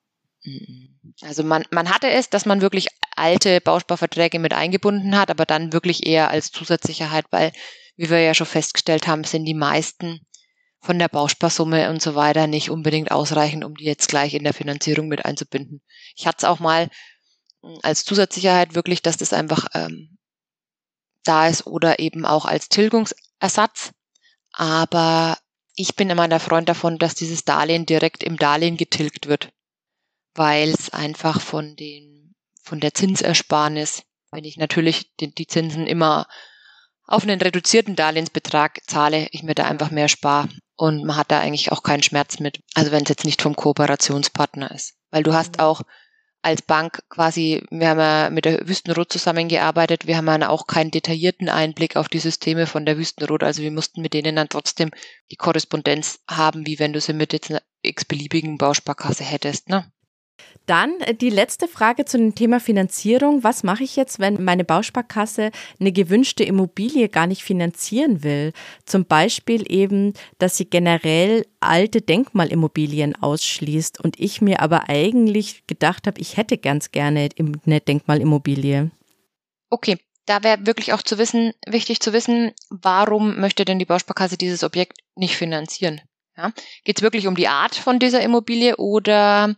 Also 1.22 1.44
man, 1.44 1.66
man 1.72 1.90
hatte 1.90 2.10
es, 2.10 2.30
dass 2.30 2.46
man 2.46 2.62
wirklich 2.62 2.88
alte 3.16 3.60
Bausparverträge 3.60 4.38
mit 4.38 4.54
eingebunden 4.54 5.18
hat, 5.18 5.32
aber 5.32 5.46
dann 5.46 5.74
wirklich 5.74 6.06
eher 6.06 6.30
als 6.30 6.52
Zusatzsicherheit, 6.52 7.26
weil, 7.32 7.52
wie 7.96 8.10
wir 8.10 8.22
ja 8.22 8.34
schon 8.34 8.46
festgestellt 8.46 9.08
haben, 9.08 9.24
sind 9.24 9.46
die 9.46 9.56
meisten 9.56 10.22
von 10.80 11.00
der 11.00 11.08
Bausparsumme 11.08 11.90
und 11.90 12.02
so 12.02 12.14
weiter 12.14 12.46
nicht 12.46 12.70
unbedingt 12.70 13.12
ausreichend, 13.12 13.66
um 13.66 13.74
die 13.74 13.86
jetzt 13.86 14.08
gleich 14.10 14.36
in 14.36 14.44
der 14.44 14.54
Finanzierung 14.54 15.08
mit 15.08 15.26
einzubinden. 15.26 15.82
Ich 16.16 16.28
hatte 16.28 16.38
es 16.40 16.44
auch 16.44 16.60
mal 16.60 16.90
hm, 17.64 17.80
als 17.82 18.06
Zusatzsicherheit 18.06 18.76
wirklich, 18.76 19.02
dass 19.02 19.18
das 19.18 19.34
einfach 19.34 19.68
ähm, 19.74 20.18
da 21.24 21.48
ist 21.48 21.66
oder 21.66 21.98
eben 21.98 22.26
auch 22.26 22.46
als 22.46 22.70
Tilgungsersatz. 22.70 23.92
Aber 24.52 25.38
ich 25.76 25.96
bin 25.96 26.12
immer 26.12 26.28
der 26.28 26.40
Freund 26.40 26.70
davon, 26.70 27.00
dass 27.00 27.16
dieses 27.16 27.44
Darlehen 27.44 27.88
direkt 27.88 28.24
im 28.24 28.38
Darlehen 28.38 28.78
getilgt 28.78 29.28
wird 29.28 29.52
weil 30.38 30.70
es 30.70 30.90
einfach 30.92 31.42
von 31.42 31.76
den, 31.76 32.36
von 32.64 32.80
der 32.80 32.94
Zinsersparnis, 32.94 34.04
wenn 34.32 34.44
ich 34.44 34.58
natürlich 34.58 35.16
die, 35.18 35.34
die 35.34 35.48
Zinsen 35.48 35.88
immer 35.88 36.28
auf 37.06 37.24
einen 37.24 37.42
reduzierten 37.42 37.96
Darlehensbetrag 37.96 38.82
zahle, 38.86 39.28
ich 39.32 39.42
mir 39.42 39.56
da 39.56 39.66
einfach 39.66 39.92
mehr 39.92 40.10
spare. 40.10 40.50
Und 40.76 41.06
man 41.06 41.16
hat 41.16 41.32
da 41.32 41.40
eigentlich 41.40 41.72
auch 41.72 41.82
keinen 41.82 42.04
Schmerz 42.04 42.40
mit. 42.40 42.62
Also 42.76 42.92
wenn 42.92 43.04
es 43.04 43.10
jetzt 43.10 43.26
nicht 43.26 43.42
vom 43.42 43.56
Kooperationspartner 43.56 44.70
ist. 44.72 44.96
Weil 45.10 45.24
du 45.24 45.34
hast 45.34 45.58
mhm. 45.58 45.64
auch 45.64 45.82
als 46.44 46.62
Bank 46.62 47.02
quasi, 47.10 47.64
wir 47.72 47.90
haben 47.90 48.00
ja 48.00 48.30
mit 48.30 48.46
der 48.46 48.68
Wüstenrot 48.68 49.12
zusammengearbeitet, 49.12 50.06
wir 50.06 50.18
haben 50.18 50.28
ja 50.28 50.50
auch 50.50 50.68
keinen 50.68 50.92
detaillierten 50.92 51.50
Einblick 51.50 51.96
auf 51.96 52.10
die 52.10 52.20
Systeme 52.20 52.68
von 52.68 52.86
der 52.86 52.98
Wüstenrot. 52.98 53.42
Also 53.42 53.64
wir 53.64 53.72
mussten 53.72 54.02
mit 54.02 54.14
denen 54.14 54.36
dann 54.36 54.50
trotzdem 54.50 54.92
die 55.32 55.36
Korrespondenz 55.36 56.20
haben, 56.30 56.68
wie 56.68 56.78
wenn 56.78 56.94
du 56.94 57.02
sie 57.02 57.14
mit 57.14 57.34
jetzt 57.34 57.50
einer 57.50 57.64
x-beliebigen 57.82 58.58
Bausparkasse 58.58 59.24
hättest. 59.24 59.70
Ne? 59.70 59.92
Dann 60.66 61.00
äh, 61.02 61.16
die 61.16 61.30
letzte 61.30 61.68
Frage 61.68 62.06
zu 62.06 62.18
dem 62.18 62.36
Thema 62.36 62.60
Finanzierung. 62.60 63.44
Was 63.44 63.64
mache 63.64 63.84
ich 63.84 63.96
jetzt, 63.96 64.20
wenn 64.20 64.44
meine 64.44 64.64
Bausparkasse 64.64 65.52
eine 65.80 65.92
gewünschte 65.92 66.44
Immobilie 66.44 67.10
gar 67.10 67.28
nicht 67.28 67.44
finanzieren 67.44 68.24
will? 68.24 68.54
Zum 68.86 69.06
Beispiel 69.06 69.72
eben, 69.72 70.14
dass 70.38 70.58
sie 70.58 70.70
generell 70.70 71.46
alte 71.60 72.02
Denkmalimmobilien 72.02 73.16
ausschließt 73.16 74.04
und 74.04 74.20
ich 74.20 74.42
mir 74.42 74.62
aber 74.62 74.90
eigentlich 74.90 75.66
gedacht 75.68 76.06
habe, 76.08 76.20
ich 76.22 76.38
hätte 76.38 76.58
ganz 76.58 76.92
gerne 76.92 77.30
eine 77.66 77.82
Denkmalimmobilie. 77.82 78.92
Okay, 79.70 79.98
da 80.26 80.44
wäre 80.44 80.66
wirklich 80.66 80.94
auch 80.94 81.02
zu 81.02 81.18
wissen, 81.18 81.54
wichtig 81.66 82.02
zu 82.02 82.14
wissen, 82.14 82.52
warum 82.70 83.40
möchte 83.40 83.66
denn 83.66 83.80
die 83.80 83.86
Bausparkasse 83.86 84.38
dieses 84.38 84.64
Objekt 84.64 85.00
nicht 85.16 85.38
finanzieren? 85.38 86.02
Ja? 86.36 86.52
Geht 86.84 86.98
es 86.98 87.02
wirklich 87.02 87.28
um 87.28 87.36
die 87.36 87.48
Art 87.48 87.76
von 87.76 88.00
dieser 88.00 88.22
Immobilie 88.22 88.76
oder 88.76 89.56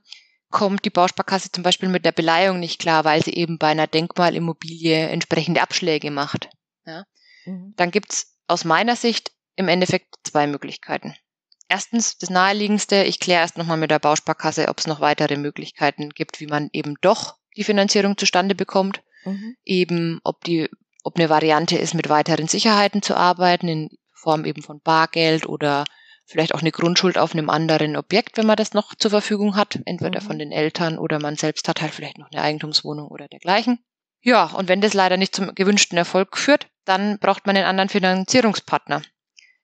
kommt 0.50 0.86
die 0.86 0.90
Bausparkasse 0.90 1.52
zum 1.52 1.64
Beispiel 1.64 1.90
mit 1.90 2.06
der 2.06 2.12
Beleihung 2.12 2.60
nicht 2.60 2.80
klar, 2.80 3.06
weil 3.06 3.24
sie 3.24 3.34
eben 3.34 3.58
bei 3.58 3.68
einer 3.68 3.88
Denkmalimmobilie 3.88 5.10
entsprechende 5.10 5.62
Abschläge 5.62 6.12
macht. 6.12 6.50
Ja? 6.86 7.06
Mhm. 7.46 7.74
Dann 7.76 7.92
gibt's 7.92 8.38
aus 8.48 8.66
meiner 8.66 8.96
Sicht 8.96 9.32
im 9.56 9.68
Endeffekt 9.68 10.16
zwei 10.24 10.48
Möglichkeiten. 10.48 11.16
Erstens, 11.68 12.18
das 12.18 12.32
naheliegendste, 12.32 13.04
ich 13.04 13.20
kläre 13.20 13.42
erst 13.42 13.58
nochmal 13.58 13.78
mit 13.78 13.92
der 13.92 14.00
Bausparkasse, 14.00 14.70
ob 14.70 14.80
es 14.80 14.88
noch 14.88 15.02
weitere 15.02 15.38
Möglichkeiten 15.38 16.10
gibt, 16.10 16.40
wie 16.40 16.48
man 16.48 16.70
eben 16.74 16.96
doch 17.02 17.38
die 17.56 17.64
Finanzierung 17.64 18.18
zustande 18.18 18.56
bekommt. 18.56 19.04
Mhm. 19.24 19.56
Eben, 19.66 20.20
ob 20.24 20.44
die, 20.44 20.68
ob 21.04 21.18
eine 21.18 21.30
Variante 21.30 21.78
ist, 21.78 21.94
mit 21.94 22.10
weiteren 22.10 22.48
Sicherheiten 22.48 23.04
zu 23.04 23.16
arbeiten, 23.16 23.68
in 23.68 23.90
Form 24.14 24.46
eben 24.46 24.64
von 24.64 24.82
Bargeld 24.82 25.46
oder 25.48 25.86
vielleicht 26.30 26.54
auch 26.54 26.62
eine 26.62 26.72
Grundschuld 26.72 27.18
auf 27.18 27.34
einem 27.34 27.50
anderen 27.50 27.98
Objekt, 27.98 28.38
wenn 28.38 28.46
man 28.46 28.56
das 28.56 28.74
noch 28.74 28.94
zur 28.96 29.12
Verfügung 29.12 29.56
hat, 29.56 29.80
entweder 29.86 30.22
mhm. 30.22 30.26
von 30.26 30.40
den 30.40 30.52
Eltern 30.52 31.00
oder 31.00 31.20
man 31.20 31.36
selbst 31.36 31.68
hat 31.68 31.82
halt 31.82 31.94
vielleicht 31.94 32.20
noch 32.20 32.32
eine 32.32 32.42
Eigentumswohnung 32.42 33.08
oder 33.08 33.28
dergleichen. 33.28 33.80
Ja, 34.22 34.46
und 34.46 34.68
wenn 34.68 34.82
das 34.82 34.94
leider 34.94 35.18
nicht 35.18 35.36
zum 35.36 35.56
gewünschten 35.56 35.98
Erfolg 35.98 36.38
führt, 36.38 36.68
dann 36.86 37.20
braucht 37.20 37.48
man 37.48 37.56
einen 37.56 37.66
anderen 37.66 37.90
Finanzierungspartner. 37.90 39.02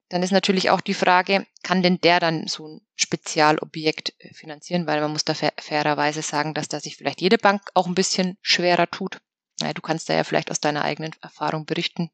Dann 0.10 0.24
ist 0.24 0.32
natürlich 0.32 0.70
auch 0.70 0.82
die 0.82 0.94
Frage, 0.94 1.46
kann 1.64 1.82
denn 1.82 2.00
der 2.00 2.20
dann 2.20 2.48
so 2.48 2.68
ein 2.68 2.82
Spezialobjekt 2.96 4.14
äh, 4.20 4.34
finanzieren? 4.34 4.88
Weil 4.88 5.02
man 5.02 5.12
muss 5.12 5.26
da 5.26 5.34
fairerweise 5.34 6.22
sagen, 6.22 6.54
dass 6.54 6.68
da 6.68 6.80
sich 6.80 6.96
vielleicht 6.96 7.22
jede 7.22 7.38
Bank 7.38 7.62
auch 7.74 7.88
ein 7.88 7.96
bisschen 7.96 8.38
schwerer 8.42 8.90
tut. 8.90 9.20
Ja, 9.62 9.74
du 9.74 9.82
kannst 9.82 10.10
da 10.10 10.14
ja 10.14 10.24
vielleicht 10.24 10.52
aus 10.52 10.60
deiner 10.60 10.84
eigenen 10.84 11.12
Erfahrung 11.22 11.66
berichten. 11.66 12.12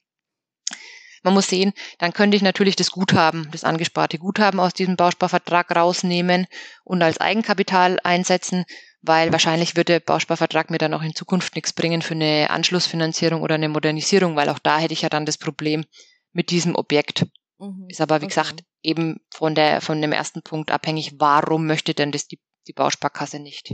Man 1.23 1.33
muss 1.35 1.47
sehen, 1.47 1.73
dann 1.99 2.13
könnte 2.13 2.35
ich 2.35 2.41
natürlich 2.41 2.75
das 2.75 2.91
Guthaben, 2.91 3.49
das 3.51 3.63
angesparte 3.63 4.17
Guthaben 4.17 4.59
aus 4.59 4.73
diesem 4.73 4.95
Bausparvertrag 4.95 5.75
rausnehmen 5.75 6.47
und 6.83 7.01
als 7.01 7.19
Eigenkapital 7.19 7.99
einsetzen, 8.03 8.65
weil 9.01 9.31
wahrscheinlich 9.31 9.75
wird 9.75 9.89
der 9.89 9.99
Bausparvertrag 9.99 10.71
mir 10.71 10.79
dann 10.79 10.93
auch 10.93 11.03
in 11.03 11.13
Zukunft 11.13 11.55
nichts 11.55 11.73
bringen 11.73 12.01
für 12.01 12.15
eine 12.15 12.49
Anschlussfinanzierung 12.49 13.41
oder 13.41 13.55
eine 13.55 13.69
Modernisierung, 13.69 14.35
weil 14.35 14.49
auch 14.49 14.59
da 14.59 14.79
hätte 14.79 14.93
ich 14.93 15.03
ja 15.03 15.09
dann 15.09 15.25
das 15.25 15.37
Problem 15.37 15.85
mit 16.33 16.49
diesem 16.49 16.75
Objekt. 16.75 17.25
Mhm. 17.59 17.85
Ist 17.87 18.01
aber, 18.01 18.21
wie 18.21 18.25
okay. 18.25 18.35
gesagt, 18.35 18.63
eben 18.81 19.19
von 19.31 19.53
der, 19.53 19.81
von 19.81 20.01
dem 20.01 20.11
ersten 20.11 20.41
Punkt 20.41 20.71
abhängig, 20.71 21.19
warum 21.19 21.67
möchte 21.67 21.93
denn 21.93 22.11
das 22.11 22.27
die, 22.27 22.39
die 22.67 22.73
Bausparkasse 22.73 23.39
nicht? 23.39 23.71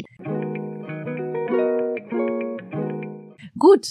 Gut, 3.58 3.88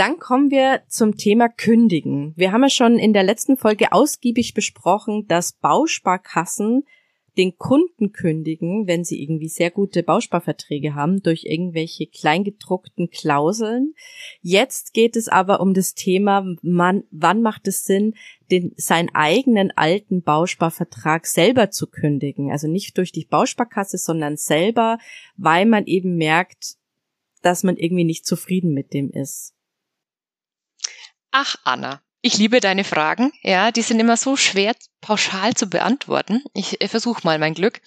dann 0.00 0.18
kommen 0.18 0.50
wir 0.50 0.80
zum 0.88 1.18
Thema 1.18 1.50
Kündigen. 1.50 2.32
Wir 2.34 2.52
haben 2.52 2.62
ja 2.62 2.70
schon 2.70 2.98
in 2.98 3.12
der 3.12 3.22
letzten 3.22 3.58
Folge 3.58 3.92
ausgiebig 3.92 4.54
besprochen, 4.54 5.26
dass 5.28 5.52
Bausparkassen 5.52 6.84
den 7.36 7.58
Kunden 7.58 8.10
kündigen, 8.12 8.86
wenn 8.86 9.04
sie 9.04 9.22
irgendwie 9.22 9.50
sehr 9.50 9.70
gute 9.70 10.02
Bausparverträge 10.02 10.94
haben, 10.94 11.22
durch 11.22 11.44
irgendwelche 11.44 12.06
kleingedruckten 12.06 13.10
Klauseln. 13.10 13.92
Jetzt 14.40 14.94
geht 14.94 15.16
es 15.16 15.28
aber 15.28 15.60
um 15.60 15.74
das 15.74 15.92
Thema, 15.92 16.46
man, 16.62 17.04
wann 17.10 17.42
macht 17.42 17.68
es 17.68 17.84
Sinn, 17.84 18.14
den, 18.50 18.72
seinen 18.78 19.10
eigenen 19.12 19.70
alten 19.70 20.22
Bausparvertrag 20.22 21.26
selber 21.26 21.70
zu 21.70 21.86
kündigen. 21.86 22.50
Also 22.50 22.68
nicht 22.68 22.96
durch 22.96 23.12
die 23.12 23.26
Bausparkasse, 23.26 23.98
sondern 23.98 24.38
selber, 24.38 24.96
weil 25.36 25.66
man 25.66 25.84
eben 25.84 26.16
merkt, 26.16 26.76
dass 27.42 27.64
man 27.64 27.76
irgendwie 27.76 28.04
nicht 28.04 28.24
zufrieden 28.24 28.72
mit 28.72 28.94
dem 28.94 29.10
ist. 29.10 29.54
Ach, 31.32 31.56
Anna, 31.64 32.02
ich 32.22 32.38
liebe 32.38 32.60
deine 32.60 32.84
Fragen. 32.84 33.32
Ja, 33.42 33.70
die 33.70 33.82
sind 33.82 34.00
immer 34.00 34.16
so 34.16 34.36
schwer 34.36 34.74
pauschal 35.00 35.54
zu 35.54 35.68
beantworten. 35.68 36.42
Ich 36.54 36.80
äh, 36.80 36.88
versuche 36.88 37.22
mal 37.24 37.38
mein 37.38 37.54
Glück. 37.54 37.80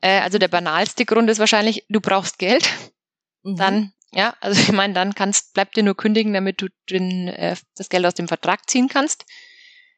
Äh, 0.00 0.20
also 0.20 0.38
der 0.38 0.48
banalste 0.48 1.04
Grund 1.04 1.28
ist 1.30 1.38
wahrscheinlich, 1.38 1.84
du 1.88 2.00
brauchst 2.00 2.38
Geld. 2.38 2.68
Mhm. 3.42 3.56
Dann, 3.56 3.92
ja, 4.12 4.34
also 4.40 4.60
ich 4.60 4.72
meine, 4.72 4.94
dann 4.94 5.14
kannst, 5.14 5.54
bleibt 5.54 5.76
dir 5.76 5.82
nur 5.82 5.96
kündigen, 5.96 6.32
damit 6.32 6.62
du 6.62 6.68
den, 6.90 7.28
äh, 7.28 7.56
das 7.76 7.88
Geld 7.88 8.06
aus 8.06 8.14
dem 8.14 8.28
Vertrag 8.28 8.68
ziehen 8.68 8.88
kannst. 8.88 9.26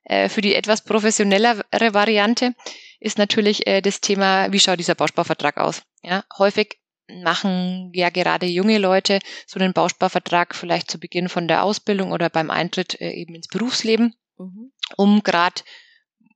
Äh, 0.05 0.29
für 0.29 0.41
die 0.41 0.55
etwas 0.55 0.83
professionellere 0.83 1.95
Variante 1.95 2.55
ist 2.99 3.19
natürlich 3.19 3.67
äh, 3.67 3.81
das 3.81 4.01
Thema, 4.01 4.53
wie 4.53 4.61
schaut 4.61 4.79
dieser 4.79 4.95
Bausparvertrag 4.95 5.59
aus? 5.59 5.83
Ja, 6.03 6.25
häufig 6.39 6.80
machen 7.23 7.91
ja 7.95 8.11
gerade 8.11 8.47
junge 8.47 8.79
Leute 8.79 9.19
so 9.47 9.59
einen 9.59 9.73
Bausparvertrag 9.73 10.55
vielleicht 10.55 10.91
zu 10.91 10.99
Beginn 10.99 11.29
von 11.29 11.49
der 11.49 11.65
Ausbildung 11.65 12.13
oder 12.13 12.31
beim 12.31 12.51
Eintritt 12.51 13.01
äh, 13.01 13.11
eben 13.11 13.35
ins 13.35 13.49
Berufsleben, 13.49 14.15
mhm. 14.39 14.73
um 14.97 15.23
gerade 15.23 15.63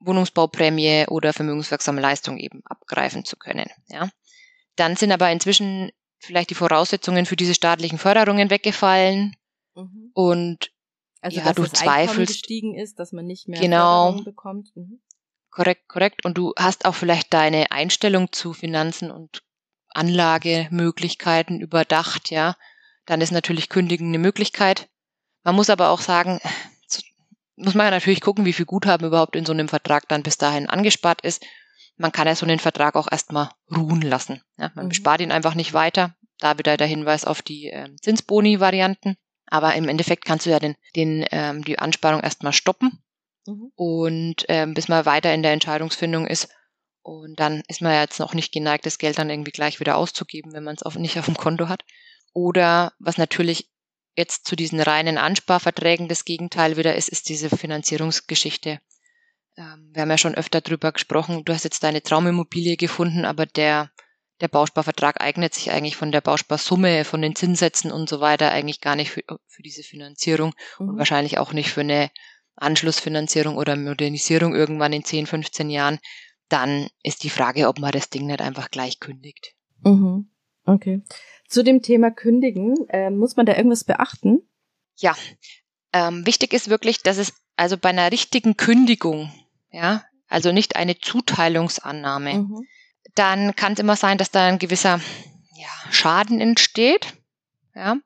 Wohnungsbauprämie 0.01 1.07
oder 1.09 1.33
vermögenswirksame 1.33 2.01
Leistung 2.01 2.39
eben 2.39 2.63
abgreifen 2.65 3.25
zu 3.25 3.37
können. 3.37 3.71
Ja. 3.89 4.11
Dann 4.77 4.97
sind 4.97 5.13
aber 5.13 5.31
inzwischen 5.31 5.91
vielleicht 6.19 6.51
die 6.51 6.55
Voraussetzungen 6.55 7.27
für 7.27 7.37
diese 7.37 7.55
staatlichen 7.55 7.99
Förderungen 7.99 8.51
weggefallen 8.51 9.37
mhm. 9.75 10.11
und 10.15 10.71
also, 11.21 11.41
ja, 11.41 11.55
du 11.55 11.67
zweifelst 11.67 12.35
gestiegen 12.35 12.75
ist, 12.75 12.99
dass 12.99 13.13
man 13.13 13.25
nicht 13.25 13.49
mehr 13.49 13.59
genau, 13.59 14.21
bekommt. 14.25 14.77
Mhm. 14.77 15.01
Korrekt, 15.51 15.89
korrekt. 15.89 16.27
Und 16.27 16.37
du 16.37 16.53
hast 16.59 16.85
auch 16.85 16.95
vielleicht 16.95 17.33
deine 17.33 17.71
Einstellung 17.71 18.31
zu 18.31 18.53
Finanzen 18.53 19.11
und 19.11 19.43
Anlagemöglichkeiten 19.95 21.61
überdacht, 21.61 22.31
ja, 22.31 22.57
dann 23.07 23.21
ist 23.21 23.33
natürlich 23.33 23.69
Kündigen 23.69 24.09
eine 24.09 24.19
Möglichkeit. 24.19 24.89
Man 25.43 25.55
muss 25.55 25.71
aber 25.71 25.91
auch 25.91 26.01
sagen, 26.01 26.41
muss 27.57 27.75
man 27.75 27.87
ja 27.87 27.91
natürlich 27.91 28.21
gucken, 28.21 28.45
wie 28.45 28.53
viel 28.53 28.67
Guthaben 28.67 29.07
überhaupt 29.07 29.37
in 29.37 29.47
so 29.47 29.53
einem 29.53 29.69
Vertrag 29.69 30.09
dann 30.09 30.23
bis 30.23 30.39
dahin 30.39 30.69
angespart 30.69 31.21
ist. 31.21 31.45
Man 31.97 32.13
kann 32.13 32.27
ja 32.27 32.35
so 32.35 32.47
einen 32.47 32.59
Vertrag 32.59 32.97
auch 32.97 33.11
erstmal 33.11 33.51
ruhen 33.71 34.03
lassen. 34.03 34.43
Ja, 34.59 34.73
man 34.75 34.87
mhm. 34.87 34.89
bespart 34.89 35.21
ihn 35.21 35.33
einfach 35.33 35.55
nicht 35.55 35.73
weiter. 35.73 36.15
Da 36.39 36.59
wieder 36.59 36.77
der 36.77 36.89
Hinweis 36.89 37.25
auf 37.25 37.43
die 37.43 37.71
äh, 37.71 37.95
Zinsboni-Varianten. 38.01 39.17
Aber 39.47 39.75
im 39.75 39.89
Endeffekt 39.89 40.25
kannst 40.25 40.47
du 40.47 40.51
ja 40.51 40.59
den, 40.59 40.75
den, 40.97 41.25
ähm, 41.31 41.65
die 41.65 41.79
Ansparung 41.79 42.21
erstmal 42.21 42.53
stoppen. 42.53 42.99
Mhm. 43.47 43.71
Und 43.77 44.45
ähm, 44.49 44.75
bis 44.75 44.89
man 44.89 45.07
weiter 45.07 45.33
in 45.33 45.43
der 45.43 45.53
Entscheidungsfindung 45.53 46.27
ist, 46.27 46.49
und 47.05 47.39
dann 47.39 47.63
ist 47.69 47.83
man 47.83 47.93
ja 47.93 48.01
jetzt 48.01 48.19
noch 48.19 48.33
nicht 48.33 48.51
geneigt, 48.51 48.87
das 48.87 48.97
Geld 48.97 49.19
dann 49.19 49.29
irgendwie 49.29 49.51
gleich 49.51 49.79
wieder 49.79 49.97
auszugeben, 49.97 50.55
wenn 50.55 50.65
man 50.65 50.75
es 50.75 50.83
auf, 50.83 50.97
nicht 50.97 51.19
auf 51.19 51.27
dem 51.27 51.37
Konto 51.37 51.69
hat. 51.69 51.85
Oder 52.33 52.95
was 52.99 53.19
natürlich 53.19 53.71
jetzt 54.17 54.47
zu 54.47 54.57
diesen 54.57 54.81
reinen 54.81 55.19
Ansparverträgen 55.19 56.09
das 56.09 56.25
Gegenteil 56.25 56.79
wieder 56.79 56.95
ist, 56.95 57.11
ist 57.11 57.29
diese 57.29 57.51
Finanzierungsgeschichte. 57.51 58.81
Ähm, 59.59 59.91
wir 59.93 60.01
haben 60.01 60.11
ja 60.11 60.17
schon 60.17 60.35
öfter 60.35 60.63
drüber 60.63 60.93
gesprochen. 60.93 61.45
Du 61.45 61.53
hast 61.53 61.65
jetzt 61.65 61.83
deine 61.83 62.03
Traumimmobilie 62.03 62.79
gefunden, 62.79 63.27
aber 63.27 63.45
der, 63.45 63.91
der 64.41 64.49
Bausparvertrag 64.49 65.21
eignet 65.21 65.53
sich 65.53 65.73
eigentlich 65.73 65.97
von 65.97 66.11
der 66.11 66.23
Bausparsumme, 66.23 67.05
von 67.05 67.21
den 67.21 67.37
Zinssätzen 67.37 67.93
und 67.93 68.09
so 68.09 68.21
weiter 68.21 68.51
eigentlich 68.51 68.81
gar 68.81 68.97
nicht 68.97 69.11
für, 69.11 69.23
für 69.47 69.63
diese 69.63 69.83
Finanzierung 69.83 70.55
mhm. 70.79 70.89
und 70.89 70.99
wahrscheinlich 70.99 71.37
auch 71.37 71.53
nicht 71.53 71.71
für 71.71 71.83
eine 71.83 72.11
Anschlussfinanzierung 72.57 73.59
oder 73.59 73.77
Modernisierung 73.77 74.55
irgendwann 74.55 74.95
in 74.95 75.05
10, 75.05 75.27
15 75.27 75.69
Jahren 75.69 75.99
dann 76.49 76.89
ist 77.03 77.25
die 77.25 77.31
Frage, 77.31 77.69
ob 77.69 77.79
man 77.79 77.93
das 77.93 78.11
Ding 78.11 78.27
nicht 78.27 78.41
einfach 78.41 78.71
gleich 78.71 79.01
kündigt. 79.01 79.55
Mhm. 79.83 80.31
Okay. 80.65 81.03
Zu 81.49 81.63
dem 81.63 81.83
Thema 81.83 82.11
Kündigen, 82.11 82.75
äh, 82.89 83.11
muss 83.11 83.37
man 83.37 83.47
da 83.47 83.57
irgendwas 83.57 83.85
beachten? 83.85 84.41
Ja, 84.97 85.15
ähm, 85.93 86.27
wichtig 86.27 86.53
ist 86.53 86.71
wirklich, 86.71 87.03
dass 87.03 87.19
es 87.19 87.35
also 87.57 87.77
bei 87.77 87.91
einer 87.91 88.11
richtigen 88.11 88.57
Kündigung, 88.57 89.33
ja, 89.71 90.05
also 90.27 90.53
nicht 90.53 90.77
eine 90.77 90.99
Zuteilungsannahme, 90.99 92.35
mhm. 92.35 92.67
dann 93.15 93.55
kann 93.55 93.75
es 93.75 93.79
immer 93.79 93.97
sein, 93.97 94.19
dass 94.19 94.31
da 94.31 94.47
ein 94.47 94.59
gewisser 94.59 95.01
ja, 95.57 95.93
Schaden 95.93 96.41
entsteht. 96.41 97.15
Ja. 97.75 97.97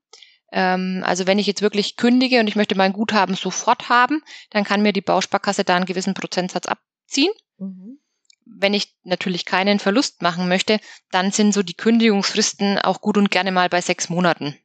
Ähm, 0.50 1.02
also 1.06 1.26
wenn 1.26 1.38
ich 1.38 1.46
jetzt 1.46 1.62
wirklich 1.62 1.96
kündige 1.96 2.40
und 2.40 2.48
ich 2.48 2.56
möchte 2.56 2.74
mein 2.74 2.92
Guthaben 2.92 3.34
sofort 3.34 3.88
haben, 3.88 4.22
dann 4.50 4.64
kann 4.64 4.82
mir 4.82 4.92
die 4.92 5.00
Bausparkasse 5.00 5.64
da 5.64 5.76
einen 5.76 5.86
gewissen 5.86 6.14
Prozentsatz 6.14 6.66
abziehen. 6.66 7.32
Mhm 7.58 7.98
wenn 8.56 8.74
ich 8.74 8.94
natürlich 9.04 9.44
keinen 9.44 9.78
Verlust 9.78 10.22
machen 10.22 10.48
möchte, 10.48 10.80
dann 11.10 11.30
sind 11.30 11.52
so 11.52 11.62
die 11.62 11.74
Kündigungsfristen 11.74 12.78
auch 12.78 13.00
gut 13.00 13.16
und 13.16 13.30
gerne 13.30 13.52
mal 13.52 13.68
bei 13.68 13.80
sechs 13.80 14.08
Monaten. 14.08 14.56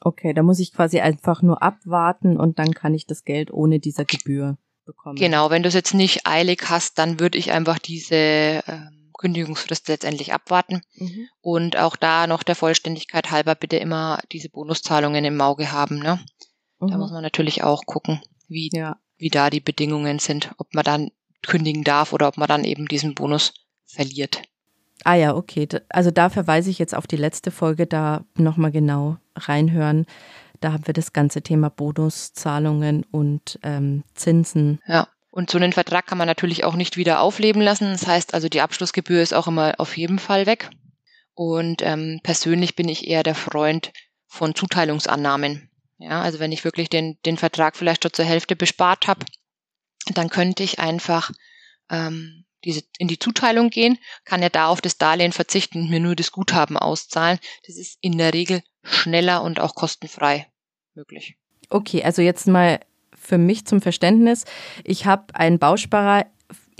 Okay, 0.00 0.32
da 0.32 0.42
muss 0.42 0.60
ich 0.60 0.72
quasi 0.72 1.00
einfach 1.00 1.42
nur 1.42 1.62
abwarten 1.62 2.38
und 2.38 2.58
dann 2.58 2.72
kann 2.72 2.94
ich 2.94 3.06
das 3.06 3.24
Geld 3.24 3.52
ohne 3.52 3.80
dieser 3.80 4.04
Gebühr 4.04 4.56
bekommen. 4.86 5.16
Genau, 5.16 5.50
wenn 5.50 5.62
du 5.62 5.68
es 5.68 5.74
jetzt 5.74 5.94
nicht 5.94 6.26
eilig 6.26 6.62
hast, 6.68 6.98
dann 6.98 7.20
würde 7.20 7.36
ich 7.36 7.52
einfach 7.52 7.78
diese 7.78 8.62
ähm, 8.66 9.10
Kündigungsfrist 9.18 9.88
letztendlich 9.88 10.32
abwarten. 10.32 10.80
Mhm. 10.94 11.28
Und 11.40 11.76
auch 11.76 11.96
da 11.96 12.26
noch 12.26 12.42
der 12.42 12.56
Vollständigkeit 12.56 13.30
halber 13.30 13.54
bitte 13.54 13.76
immer 13.76 14.20
diese 14.32 14.48
Bonuszahlungen 14.48 15.24
im 15.24 15.40
Auge 15.40 15.70
haben. 15.70 15.98
Ne? 15.98 16.18
Mhm. 16.80 16.88
Da 16.88 16.96
muss 16.96 17.12
man 17.12 17.22
natürlich 17.22 17.62
auch 17.62 17.84
gucken, 17.84 18.20
wie, 18.48 18.70
ja. 18.72 18.96
wie 19.18 19.28
da 19.28 19.50
die 19.50 19.60
Bedingungen 19.60 20.18
sind, 20.18 20.52
ob 20.56 20.72
man 20.72 20.84
dann 20.84 21.10
kündigen 21.46 21.84
darf 21.84 22.12
oder 22.12 22.28
ob 22.28 22.36
man 22.36 22.48
dann 22.48 22.64
eben 22.64 22.86
diesen 22.86 23.14
Bonus 23.14 23.52
verliert. 23.86 24.42
Ah 25.04 25.14
ja, 25.14 25.34
okay. 25.34 25.66
Also 25.88 26.10
da 26.10 26.28
verweise 26.28 26.70
ich 26.70 26.78
jetzt 26.78 26.94
auf 26.94 27.06
die 27.06 27.16
letzte 27.16 27.50
Folge, 27.50 27.86
da 27.86 28.24
nochmal 28.36 28.70
genau 28.70 29.16
reinhören. 29.34 30.06
Da 30.60 30.72
haben 30.72 30.86
wir 30.86 30.94
das 30.94 31.12
ganze 31.12 31.42
Thema 31.42 31.70
Bonuszahlungen 31.70 33.04
und 33.10 33.58
ähm, 33.62 34.04
Zinsen. 34.14 34.80
Ja. 34.86 35.08
Und 35.32 35.48
so 35.48 35.58
einen 35.58 35.72
Vertrag 35.72 36.06
kann 36.06 36.18
man 36.18 36.26
natürlich 36.26 36.64
auch 36.64 36.74
nicht 36.74 36.96
wieder 36.96 37.20
aufleben 37.20 37.62
lassen. 37.62 37.92
Das 37.92 38.06
heißt 38.06 38.34
also, 38.34 38.48
die 38.48 38.60
Abschlussgebühr 38.60 39.22
ist 39.22 39.32
auch 39.32 39.46
immer 39.46 39.74
auf 39.78 39.96
jeden 39.96 40.18
Fall 40.18 40.46
weg. 40.46 40.70
Und 41.34 41.82
ähm, 41.82 42.20
persönlich 42.24 42.74
bin 42.74 42.88
ich 42.88 43.06
eher 43.06 43.22
der 43.22 43.36
Freund 43.36 43.92
von 44.26 44.56
Zuteilungsannahmen. 44.56 45.70
Ja, 45.98 46.20
also 46.22 46.40
wenn 46.40 46.50
ich 46.50 46.64
wirklich 46.64 46.88
den, 46.88 47.18
den 47.24 47.36
Vertrag 47.36 47.76
vielleicht 47.76 48.02
schon 48.02 48.12
zur 48.12 48.24
Hälfte 48.24 48.56
bespart 48.56 49.06
habe, 49.06 49.24
dann 50.18 50.30
könnte 50.30 50.62
ich 50.62 50.78
einfach 50.78 51.30
ähm, 51.90 52.44
diese, 52.64 52.82
in 52.98 53.08
die 53.08 53.18
Zuteilung 53.18 53.70
gehen, 53.70 53.98
kann 54.24 54.42
ja 54.42 54.48
da 54.48 54.68
auf 54.68 54.80
das 54.80 54.98
Darlehen 54.98 55.32
verzichten 55.32 55.82
und 55.82 55.90
mir 55.90 56.00
nur 56.00 56.16
das 56.16 56.32
Guthaben 56.32 56.76
auszahlen. 56.76 57.38
Das 57.66 57.76
ist 57.76 57.98
in 58.00 58.18
der 58.18 58.34
Regel 58.34 58.62
schneller 58.82 59.42
und 59.42 59.60
auch 59.60 59.74
kostenfrei 59.74 60.46
möglich. 60.94 61.36
Okay, 61.68 62.02
also 62.02 62.22
jetzt 62.22 62.46
mal 62.46 62.80
für 63.14 63.38
mich 63.38 63.66
zum 63.66 63.80
Verständnis. 63.80 64.44
Ich 64.84 65.06
habe 65.06 65.34
einen 65.34 65.58
Bausparer 65.58 66.26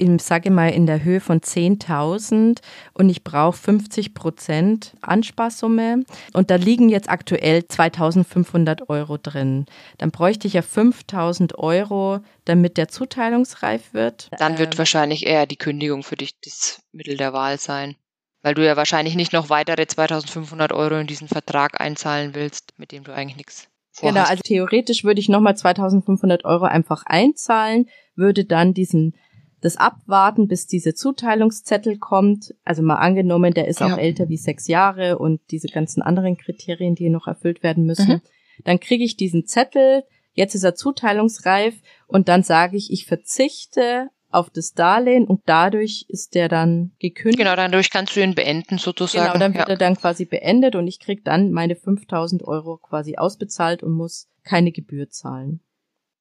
ich 0.01 0.23
sage 0.23 0.51
mal, 0.51 0.69
in 0.69 0.87
der 0.87 1.05
Höhe 1.05 1.21
von 1.21 1.41
10.000 1.41 2.61
und 2.95 3.09
ich 3.09 3.23
brauche 3.23 3.57
50 3.57 4.15
Prozent 4.15 4.95
Ansparsumme 5.03 6.05
und 6.33 6.51
da 6.51 6.57
liegen 6.57 6.89
jetzt 6.89 7.11
aktuell 7.11 7.61
2.500 7.61 8.89
Euro 8.89 9.19
drin. 9.19 9.67
Dann 9.99 10.11
bräuchte 10.11 10.47
ich 10.47 10.55
ja 10.55 10.63
5.000 10.63 11.57
Euro, 11.57 12.21
damit 12.45 12.77
der 12.77 12.89
zuteilungsreif 12.89 13.93
wird. 13.93 14.29
Dann 14.39 14.59
wird 14.59 14.75
ähm, 14.75 14.79
wahrscheinlich 14.79 15.27
eher 15.27 15.47
die 15.47 15.57
Kündigung 15.57 16.03
für 16.03 16.17
dich 16.17 16.41
das 16.41 16.83
Mittel 16.93 17.17
der 17.17 17.33
Wahl 17.33 17.59
sein. 17.59 17.97
Weil 18.43 18.55
du 18.55 18.65
ja 18.65 18.77
wahrscheinlich 18.77 19.17
nicht 19.17 19.35
noch 19.35 19.51
weitere 19.51 19.87
2500 19.87 20.73
Euro 20.73 20.97
in 20.97 21.07
diesen 21.07 21.29
Vertrag 21.29 21.81
einzahlen 21.81 22.35
willst, 22.35 22.73
mit 22.79 22.91
dem 22.91 23.05
du 23.05 23.13
eigentlich 23.13 23.37
nichts 23.37 23.69
Vorhast. 23.93 24.15
Genau, 24.15 24.29
also 24.29 24.43
theoretisch 24.45 25.05
würde 25.05 25.21
ich 25.21 25.29
nochmal 25.29 25.57
2500 25.57 26.45
Euro 26.45 26.65
einfach 26.65 27.03
einzahlen, 27.07 27.87
würde 28.15 28.45
dann 28.45 28.73
diesen 28.73 29.15
das 29.61 29.77
Abwarten, 29.77 30.49
bis 30.49 30.67
diese 30.67 30.95
Zuteilungszettel 30.95 31.99
kommt. 31.99 32.55
Also 32.65 32.83
mal 32.83 32.97
angenommen, 32.97 33.53
der 33.53 33.69
ist 33.69 33.81
ja. 33.81 33.93
auch 33.93 33.99
älter 33.99 34.29
wie 34.29 34.37
sechs 34.37 34.67
Jahre 34.69 35.19
und 35.19 35.41
diese 35.51 35.69
ganzen 35.69 36.03
anderen 36.03 36.37
Kriterien, 36.37 36.95
die 36.95 37.11
noch 37.11 37.27
erfüllt 37.27 37.63
werden 37.63 37.85
müssen. 37.85 38.09
Mhm. 38.09 38.21
Dann 38.65 38.81
kriege 38.81 39.05
ich 39.05 39.17
diesen 39.17 39.47
Zettel, 39.47 40.05
jetzt 40.33 40.55
ist 40.55 40.65
er 40.65 40.75
zuteilungsreif 40.75 41.75
und 42.07 42.29
dann 42.29 42.43
sage 42.43 42.77
ich, 42.77 42.93
ich 42.93 43.07
verzichte 43.07 44.09
auf 44.31 44.49
das 44.49 44.75
Darlehen 44.75 45.27
und 45.27 45.43
dadurch 45.47 46.05
ist 46.09 46.35
der 46.35 46.49
dann 46.49 46.93
gekündigt. 47.01 47.39
Genau, 47.39 47.57
dadurch 47.57 47.91
kannst 47.91 48.15
du 48.15 48.21
ihn 48.21 48.35
beenden 48.35 48.79
sozusagen. 48.79 49.33
Genau, 49.33 49.39
dann 49.39 49.55
wird 49.55 49.69
ja. 49.69 49.75
er 49.75 49.79
dann 49.79 49.97
quasi 49.97 50.25
beendet 50.25 50.77
und 50.77 50.87
ich 50.87 51.01
krieg 51.01 51.25
dann 51.25 51.51
meine 51.51 51.75
5000 51.75 52.45
Euro 52.45 52.77
quasi 52.79 53.17
ausbezahlt 53.17 53.83
und 53.83 53.93
muss 53.93 54.29
keine 54.45 54.71
Gebühr 54.71 55.11
zahlen. 55.11 55.61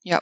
Ja, 0.04 0.20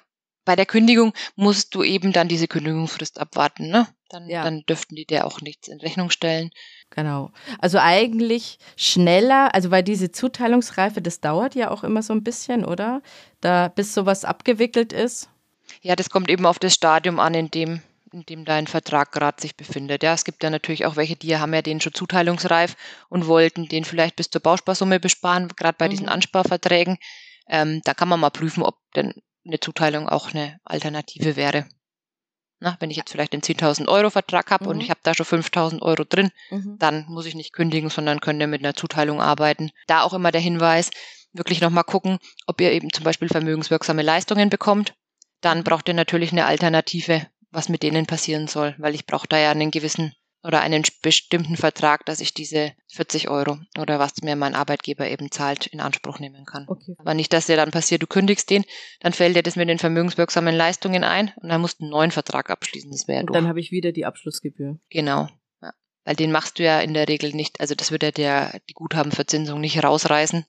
bei 0.48 0.56
der 0.56 0.66
Kündigung 0.66 1.12
musst 1.36 1.76
du 1.76 1.84
eben 1.84 2.14
dann 2.14 2.30
diese 2.30 2.48
Kündigungsfrist 2.48 3.20
abwarten, 3.20 3.68
ne? 3.68 3.86
Dann, 4.08 4.30
ja. 4.30 4.46
dann 4.46 4.62
dürften 4.62 4.96
die 4.96 5.06
dir 5.06 5.26
auch 5.28 5.42
nichts 5.42 5.68
in 5.68 5.82
Rechnung 5.82 6.10
stellen. 6.10 6.52
Genau. 6.90 7.32
Also 7.60 7.80
eigentlich 7.80 8.58
schneller, 8.78 9.54
also 9.54 9.72
weil 9.72 9.84
diese 9.84 10.10
Zuteilungsreife, 10.10 11.02
das 11.02 11.20
dauert 11.20 11.54
ja 11.54 11.70
auch 11.70 11.84
immer 11.84 12.02
so 12.02 12.14
ein 12.14 12.24
bisschen, 12.24 12.64
oder? 12.64 13.02
Da 13.42 13.68
bis 13.68 13.94
sowas 13.94 14.24
abgewickelt 14.24 14.94
ist. 14.94 15.28
Ja, 15.82 15.98
das 15.98 16.10
kommt 16.10 16.30
eben 16.30 16.46
auf 16.46 16.60
das 16.60 16.74
Stadium 16.74 17.20
an, 17.20 17.34
in 17.34 17.52
dem, 17.52 17.82
in 18.14 18.24
dem 18.24 18.46
dein 18.46 18.68
Vertrag 18.68 19.12
gerade 19.12 19.42
sich 19.42 19.58
befindet. 19.58 20.02
Ja, 20.02 20.14
es 20.14 20.24
gibt 20.24 20.42
ja 20.44 20.50
natürlich 20.50 20.86
auch 20.86 20.96
welche, 20.96 21.18
die 21.18 21.36
haben 21.36 21.54
ja 21.54 21.62
den 21.62 21.82
schon 21.82 21.94
zuteilungsreif 21.94 22.78
und 23.10 23.28
wollten 23.28 23.68
den 23.68 23.84
vielleicht 23.84 24.16
bis 24.16 24.30
zur 24.30 24.40
Bausparsumme 24.40 25.02
besparen, 25.02 25.50
gerade 25.50 25.76
bei 25.78 25.88
mhm. 25.88 25.92
diesen 25.92 26.08
Ansparverträgen. 26.08 26.98
Ähm, 27.50 27.82
da 27.84 27.94
kann 27.94 28.08
man 28.08 28.22
mal 28.22 28.30
prüfen, 28.30 28.64
ob 28.64 28.78
denn 28.96 29.14
eine 29.48 29.60
Zuteilung 29.60 30.08
auch 30.10 30.34
eine 30.34 30.60
Alternative 30.64 31.36
wäre. 31.36 31.66
Na, 32.60 32.76
wenn 32.80 32.90
ich 32.90 32.98
jetzt 32.98 33.12
vielleicht 33.12 33.34
den 33.34 33.42
10.000 33.42 33.88
Euro 33.88 34.10
Vertrag 34.10 34.50
habe 34.50 34.66
mhm. 34.66 34.72
und 34.72 34.82
ich 34.82 34.90
habe 34.90 35.00
da 35.04 35.14
schon 35.14 35.26
5.000 35.26 35.82
Euro 35.82 36.04
drin, 36.04 36.32
mhm. 36.50 36.78
dann 36.80 37.06
muss 37.08 37.28
ich 37.28 37.36
nicht 37.36 37.54
kündigen, 37.54 37.90
sondern 37.90 38.20
könnte 38.20 38.48
mit 38.48 38.64
einer 38.64 38.74
Zuteilung 38.74 39.22
arbeiten. 39.22 39.70
Da 39.86 40.02
auch 40.02 40.14
immer 40.14 40.32
der 40.32 40.42
Hinweis, 40.42 40.90
wirklich 41.34 41.62
nochmal 41.62 41.84
gucken, 41.84 42.18
ob 42.48 42.60
ihr 42.60 42.72
eben 42.72 42.92
zum 42.92 43.04
Beispiel 43.04 43.28
vermögenswirksame 43.28 44.02
Leistungen 44.02 44.50
bekommt. 44.50 44.96
Dann 45.42 45.64
braucht 45.64 45.88
ihr 45.88 45.94
natürlich 45.94 46.32
eine 46.32 46.46
Alternative, 46.46 47.28
was 47.52 47.70
mit 47.70 47.84
denen 47.84 48.08
passieren 48.08 48.48
soll, 48.48 48.74
weil 48.80 48.96
ich 48.96 49.06
brauche 49.06 49.28
da 49.28 49.38
ja 49.38 49.52
einen 49.52 49.70
gewissen 49.70 50.14
oder 50.44 50.62
einen 50.62 50.84
bestimmten 51.02 51.58
Vertrag, 51.58 52.06
dass 52.06 52.20
ich 52.20 52.34
diese 52.34 52.74
40 52.94 53.30
Euro 53.30 53.58
oder 53.78 54.00
was 54.00 54.22
mir 54.22 54.36
mein 54.36 54.56
Arbeitgeber 54.56 55.08
eben 55.08 55.32
zahlt, 55.32 55.68
in 55.68 55.80
Anspruch 55.80 56.20
nehmen 56.20 56.46
kann. 56.46 56.66
Okay. 56.68 56.96
Aber 57.00 57.14
nicht, 57.14 57.34
dass 57.34 57.48
dir 57.48 57.56
dann 57.56 57.72
passiert, 57.72 58.04
du 58.04 58.08
kündigst 58.08 58.50
den, 58.50 58.64
dann 59.00 59.14
fällt 59.14 59.36
dir 59.36 59.44
das 59.44 59.56
mit 59.56 59.68
den 59.68 59.80
vermögenswirksamen 59.80 60.56
Leistungen 60.56 61.04
ein 61.04 61.34
und 61.38 61.50
dann 61.50 61.62
musst 61.62 61.80
du 61.80 61.86
einen 61.86 61.92
neuen 61.92 62.12
Vertrag 62.12 62.50
abschließen. 62.50 62.92
Das 62.92 63.08
wäre 63.08 63.22
Und 63.22 63.34
dann 63.34 63.48
habe 63.48 63.60
ich 63.60 63.72
wieder 63.72 63.92
die 63.92 64.06
Abschlussgebühr. 64.06 64.80
Genau. 64.90 65.28
Ja. 65.62 65.74
Weil 66.06 66.16
den 66.16 66.32
machst 66.32 66.60
du 66.60 66.64
ja 66.64 66.80
in 66.80 66.94
der 66.94 67.08
Regel 67.08 67.34
nicht, 67.34 67.60
also 67.60 67.76
das 67.76 67.92
würde 67.92 68.08
ja 68.08 68.12
der, 68.12 68.60
die 68.70 68.74
Guthabenverzinsung 68.74 69.60
nicht 69.60 69.84
rausreißen. 69.84 70.46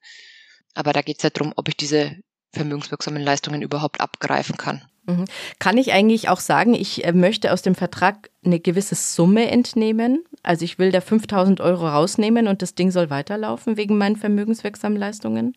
Aber 0.75 0.93
da 0.93 1.03
geht 1.03 1.17
es 1.17 1.23
ja 1.23 1.31
darum, 1.31 1.53
ob 1.57 1.69
ich 1.69 1.77
diese 1.77 2.17
vermögenswirksamen 2.53 3.23
Leistungen 3.23 3.63
überhaupt 3.63 4.01
abgreifen 4.01 4.57
kann. 4.57 4.89
Mhm. 5.09 5.25
Kann 5.59 5.79
ich 5.79 5.93
eigentlich 5.93 6.29
auch 6.29 6.39
sagen, 6.39 6.75
ich 6.75 7.05
äh, 7.05 7.13
möchte 7.13 7.53
aus 7.53 7.63
dem 7.63 7.75
Vertrag 7.75 8.31
eine 8.45 8.61
gewisse 8.61 8.95
Summe 8.95 9.51
entnehmen? 9.51 10.23
Also 10.43 10.67
ich 10.67 10.79
will 10.79 10.93
da 10.93 11.01
5000 11.01 11.63
Euro 11.63 11.89
rausnehmen 11.89 12.47
und 12.47 12.61
das 12.61 12.75
Ding 12.75 12.91
soll 12.91 13.09
weiterlaufen 13.09 13.79
wegen 13.79 13.97
meinen 13.97 14.17
vermögenswirksamen 14.17 14.99
Leistungen? 14.99 15.57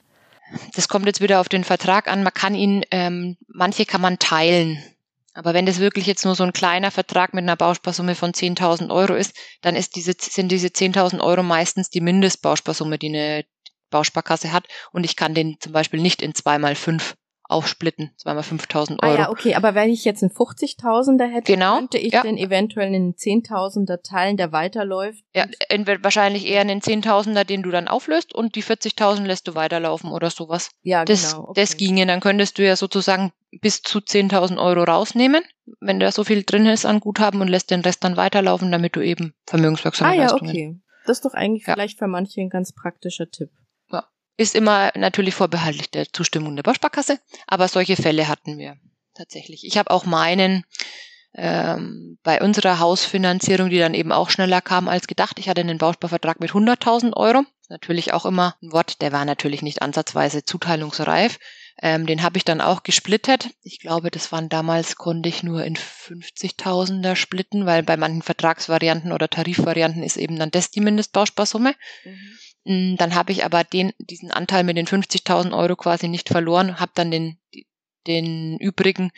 Das 0.73 0.87
kommt 0.87 1.05
jetzt 1.05 1.19
wieder 1.19 1.41
auf 1.41 1.49
den 1.49 1.65
Vertrag 1.65 2.07
an. 2.07 2.23
Man 2.23 2.33
kann 2.33 2.55
ihn, 2.55 2.85
ähm, 2.91 3.35
manche 3.47 3.85
kann 3.85 4.01
man 4.01 4.19
teilen. 4.19 4.81
Aber 5.33 5.53
wenn 5.53 5.65
das 5.65 5.79
wirklich 5.79 6.05
jetzt 6.05 6.23
nur 6.23 6.35
so 6.35 6.43
ein 6.43 6.53
kleiner 6.53 6.91
Vertrag 6.91 7.33
mit 7.33 7.43
einer 7.43 7.55
Bausparsumme 7.57 8.15
von 8.15 8.31
10.000 8.31 8.89
Euro 8.89 9.15
ist, 9.15 9.33
dann 9.61 9.75
ist 9.75 9.97
diese, 9.97 10.13
sind 10.17 10.49
diese 10.49 10.67
10.000 10.67 11.21
Euro 11.21 11.43
meistens 11.43 11.89
die 11.89 12.01
Mindestbausparsumme, 12.01 12.97
die 12.97 13.09
eine 13.09 13.45
Bausparkasse 13.89 14.53
hat. 14.53 14.67
Und 14.91 15.03
ich 15.05 15.17
kann 15.17 15.33
den 15.33 15.57
zum 15.59 15.73
Beispiel 15.73 16.01
nicht 16.01 16.21
in 16.21 16.35
zwei 16.35 16.57
mal 16.57 16.75
fünf 16.75 17.15
aufsplitten, 17.51 18.11
zweimal 18.17 18.43
5000 18.43 19.03
Euro. 19.03 19.13
Ah 19.13 19.17
ja, 19.17 19.29
okay, 19.29 19.55
aber 19.55 19.75
wenn 19.75 19.89
ich 19.89 20.05
jetzt 20.05 20.23
einen 20.23 20.31
50.000er 20.31 21.27
hätte, 21.27 21.51
genau, 21.51 21.77
könnte 21.77 21.97
ich 21.97 22.13
ja. 22.13 22.21
den 22.21 22.37
eventuell 22.37 22.87
einen 22.87 23.13
10.000er 23.13 24.01
teilen, 24.01 24.37
der 24.37 24.51
weiterläuft? 24.51 25.23
Ja, 25.35 25.45
entweder 25.69 26.03
wahrscheinlich 26.03 26.47
eher 26.47 26.61
einen 26.61 26.79
10.000er, 26.79 27.43
den 27.43 27.63
du 27.63 27.71
dann 27.71 27.87
auflöst 27.87 28.33
und 28.33 28.55
die 28.55 28.63
40.000 28.63 29.25
lässt 29.25 29.47
du 29.47 29.55
weiterlaufen 29.55 30.11
oder 30.11 30.29
sowas. 30.29 30.71
Ja, 30.81 31.05
das, 31.05 31.31
genau. 31.31 31.49
Okay. 31.49 31.61
Das 31.61 31.77
ginge, 31.77 32.05
dann 32.05 32.21
könntest 32.21 32.57
du 32.57 32.65
ja 32.65 32.75
sozusagen 32.75 33.31
bis 33.59 33.81
zu 33.81 33.99
10.000 33.99 34.57
Euro 34.57 34.83
rausnehmen, 34.83 35.43
wenn 35.79 35.99
da 35.99 36.11
so 36.11 36.23
viel 36.23 36.43
drin 36.43 36.65
ist 36.65 36.85
an 36.85 36.99
Guthaben 36.99 37.41
und 37.41 37.49
lässt 37.49 37.71
den 37.71 37.81
Rest 37.81 38.03
dann 38.03 38.17
weiterlaufen, 38.17 38.71
damit 38.71 38.95
du 38.95 39.01
eben 39.01 39.33
vermögenswirksame 39.45 40.11
ah, 40.11 40.13
ja, 40.13 40.21
Leistungen. 40.21 40.49
okay. 40.49 40.79
Das 41.05 41.17
ist 41.17 41.25
doch 41.25 41.33
eigentlich 41.33 41.65
ja. 41.67 41.73
vielleicht 41.73 41.97
für 41.97 42.07
manche 42.07 42.41
ein 42.41 42.49
ganz 42.49 42.71
praktischer 42.73 43.29
Tipp. 43.29 43.49
Ist 44.37 44.55
immer 44.55 44.91
natürlich 44.95 45.35
vorbehaltlich 45.35 45.91
der 45.91 46.11
Zustimmung 46.11 46.55
der 46.55 46.63
Bausparkasse, 46.63 47.19
aber 47.47 47.67
solche 47.67 47.95
Fälle 47.95 48.27
hatten 48.27 48.57
wir 48.57 48.77
tatsächlich. 49.13 49.65
Ich 49.65 49.77
habe 49.77 49.91
auch 49.91 50.05
meinen 50.05 50.63
ähm, 51.33 52.17
bei 52.23 52.41
unserer 52.41 52.79
Hausfinanzierung, 52.79 53.69
die 53.69 53.79
dann 53.79 53.93
eben 53.93 54.11
auch 54.11 54.29
schneller 54.29 54.61
kam 54.61 54.87
als 54.87 55.07
gedacht. 55.07 55.39
Ich 55.39 55.47
hatte 55.47 55.61
einen 55.61 55.77
Bausparvertrag 55.77 56.39
mit 56.39 56.51
100.000 56.51 57.15
Euro. 57.15 57.43
Natürlich 57.69 58.11
auch 58.13 58.25
immer 58.25 58.55
ein 58.61 58.73
Wort, 58.73 59.01
der 59.01 59.13
war 59.13 59.23
natürlich 59.23 59.61
nicht 59.61 59.81
ansatzweise 59.81 60.43
zuteilungsreif. 60.43 61.39
Ähm, 61.81 62.05
den 62.05 62.21
habe 62.21 62.37
ich 62.37 62.43
dann 62.43 62.59
auch 62.59 62.83
gesplittet. 62.83 63.49
Ich 63.63 63.79
glaube, 63.79 64.11
das 64.11 64.31
waren 64.33 64.49
damals, 64.49 64.97
konnte 64.97 65.29
ich 65.29 65.41
nur 65.41 65.63
in 65.63 65.77
50.000er 65.77 67.15
splitten, 67.15 67.65
weil 67.65 67.81
bei 67.81 67.95
manchen 67.95 68.21
Vertragsvarianten 68.21 69.13
oder 69.13 69.29
Tarifvarianten 69.29 70.03
ist 70.03 70.17
eben 70.17 70.37
dann 70.37 70.51
das 70.51 70.69
die 70.69 70.81
Mindestbausparsumme. 70.81 71.75
Mhm. 72.03 72.37
Mm, 72.65 72.95
dann 72.95 73.15
habe 73.15 73.31
ich 73.31 73.43
aber 73.43 73.63
den, 73.63 73.93
diesen 73.97 74.31
Anteil 74.31 74.63
mit 74.63 74.77
den 74.77 74.87
50.000 74.87 75.55
Euro 75.55 75.75
quasi 75.75 76.07
nicht 76.07 76.29
verloren, 76.29 76.79
habe 76.79 76.91
dann 76.95 77.11
den, 77.11 77.37
den 78.07 78.57
übrigen 78.57 79.11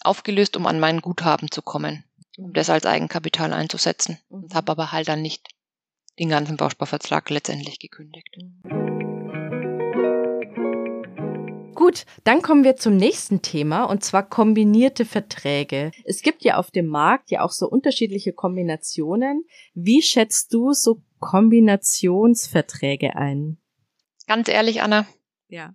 aufgelöst, 0.00 0.56
um 0.56 0.66
an 0.66 0.80
mein 0.80 1.00
Guthaben 1.00 1.50
zu 1.50 1.62
kommen, 1.62 2.04
um 2.38 2.52
das 2.52 2.70
als 2.70 2.86
Eigenkapital 2.86 3.52
einzusetzen. 3.52 4.18
Und 4.28 4.54
habe 4.54 4.72
aber 4.72 4.92
halt 4.92 5.08
dann 5.08 5.22
nicht 5.22 5.48
den 6.18 6.28
ganzen 6.30 6.56
Bausparvertrag 6.56 7.28
letztendlich 7.30 7.78
gekündigt. 7.78 8.36
Gut, 11.74 12.06
dann 12.24 12.40
kommen 12.40 12.64
wir 12.64 12.76
zum 12.76 12.96
nächsten 12.96 13.42
Thema 13.42 13.84
und 13.84 14.02
zwar 14.02 14.26
kombinierte 14.26 15.04
Verträge. 15.04 15.92
Es 16.04 16.22
gibt 16.22 16.42
ja 16.42 16.56
auf 16.56 16.70
dem 16.70 16.86
Markt 16.86 17.30
ja 17.30 17.42
auch 17.42 17.52
so 17.52 17.68
unterschiedliche 17.68 18.32
Kombinationen. 18.32 19.44
Wie 19.74 20.00
schätzt 20.00 20.54
du 20.54 20.72
so 20.72 21.02
Kombinationsverträge 21.26 23.16
ein? 23.16 23.58
Ganz 24.28 24.48
ehrlich, 24.48 24.82
Anna. 24.82 25.06
Ja. 25.48 25.74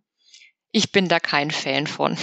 Ich 0.71 0.93
bin 0.93 1.09
da 1.09 1.19
kein 1.19 1.51
Fan 1.51 1.87
von. 1.87 2.17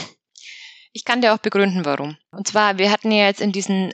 Ich 0.92 1.04
kann 1.04 1.20
dir 1.20 1.34
auch 1.34 1.38
begründen, 1.38 1.84
warum. 1.84 2.16
Und 2.30 2.48
zwar, 2.48 2.78
wir 2.78 2.90
hatten 2.90 3.12
ja 3.12 3.26
jetzt 3.26 3.42
in 3.42 3.52
diesen 3.52 3.92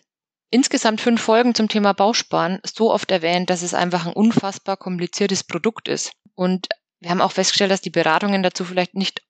insgesamt 0.50 1.00
fünf 1.00 1.20
Folgen 1.20 1.52
zum 1.52 1.68
Thema 1.68 1.94
Bausparen 1.94 2.60
so 2.64 2.92
oft 2.92 3.10
erwähnt, 3.10 3.50
dass 3.50 3.62
es 3.62 3.74
einfach 3.74 4.06
ein 4.06 4.12
unfassbar 4.12 4.76
kompliziertes 4.76 5.42
Produkt 5.42 5.88
ist. 5.88 6.12
Und 6.36 6.68
wir 7.00 7.10
haben 7.10 7.20
auch 7.20 7.32
festgestellt, 7.32 7.72
dass 7.72 7.80
die 7.80 7.90
Beratungen 7.90 8.44
dazu 8.44 8.64
vielleicht 8.64 8.94
nicht 8.94 9.22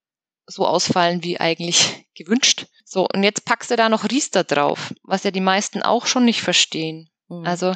so 0.45 0.67
ausfallen 0.67 1.25
wie 1.25 1.41
eigentlich 1.41 2.07
gewünscht. 2.15 2.67
So, 2.85 3.09
und 3.11 3.23
jetzt 3.23 3.47
packst 3.47 3.71
du 3.71 3.77
da 3.77 3.89
noch 3.89 4.05
Riester 4.11 4.45
drauf, 4.45 4.93
was 5.03 5.25
ja 5.25 5.31
die 5.31 5.41
meisten 5.41 5.83
auch 5.83 6.05
schon 6.05 6.27
nicht 6.27 6.43
verstehen. 6.43 7.09
Mhm. 7.29 7.47
Also 7.47 7.75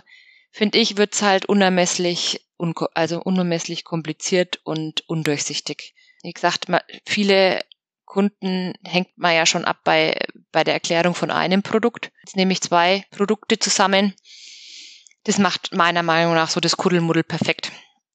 finde 0.51 0.79
ich, 0.79 0.97
wird's 0.97 1.23
halt 1.23 1.47
unermesslich, 1.47 2.47
also 2.95 3.21
unermesslich 3.23 3.85
kompliziert 3.85 4.61
und 4.65 5.09
undurchsichtig. 5.09 5.95
Wie 6.23 6.33
gesagt, 6.33 6.67
viele 7.07 7.61
Kunden 8.05 8.75
hängt 8.85 9.17
man 9.17 9.35
ja 9.35 9.47
schon 9.47 9.65
ab 9.65 9.81
bei, 9.85 10.19
bei 10.51 10.65
der 10.65 10.75
Erklärung 10.75 11.15
von 11.15 11.31
einem 11.31 11.63
Produkt. 11.63 12.11
Jetzt 12.25 12.37
nehme 12.37 12.53
ich 12.53 12.63
zwei 12.63 13.05
Produkte 13.11 13.59
zusammen. 13.59 14.15
Das 15.25 15.39
macht 15.39 15.75
meiner 15.75 16.03
Meinung 16.03 16.35
nach 16.35 16.49
so 16.49 16.59
das 16.59 16.77
Kuddelmuddel 16.77 17.23
perfekt. 17.23 17.71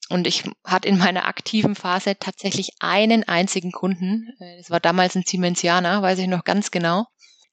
Und 0.10 0.28
ich 0.28 0.43
hatte 0.65 0.88
in 0.88 0.98
meiner 0.98 1.28
aktiven 1.28 1.76
Phase 1.76 2.17
tatsächlich 2.19 2.72
einen 2.80 3.24
einzigen 3.24 3.72
Kunden. 3.72 4.36
Äh, 4.39 4.58
das 4.58 4.69
war 4.69 4.80
damals 4.80 5.15
ein 5.15 5.24
Siemensianer, 5.26 6.02
weiß 6.02 6.19
ich 6.19 6.28
noch 6.28 6.43
ganz 6.43 6.72
genau. 6.72 7.06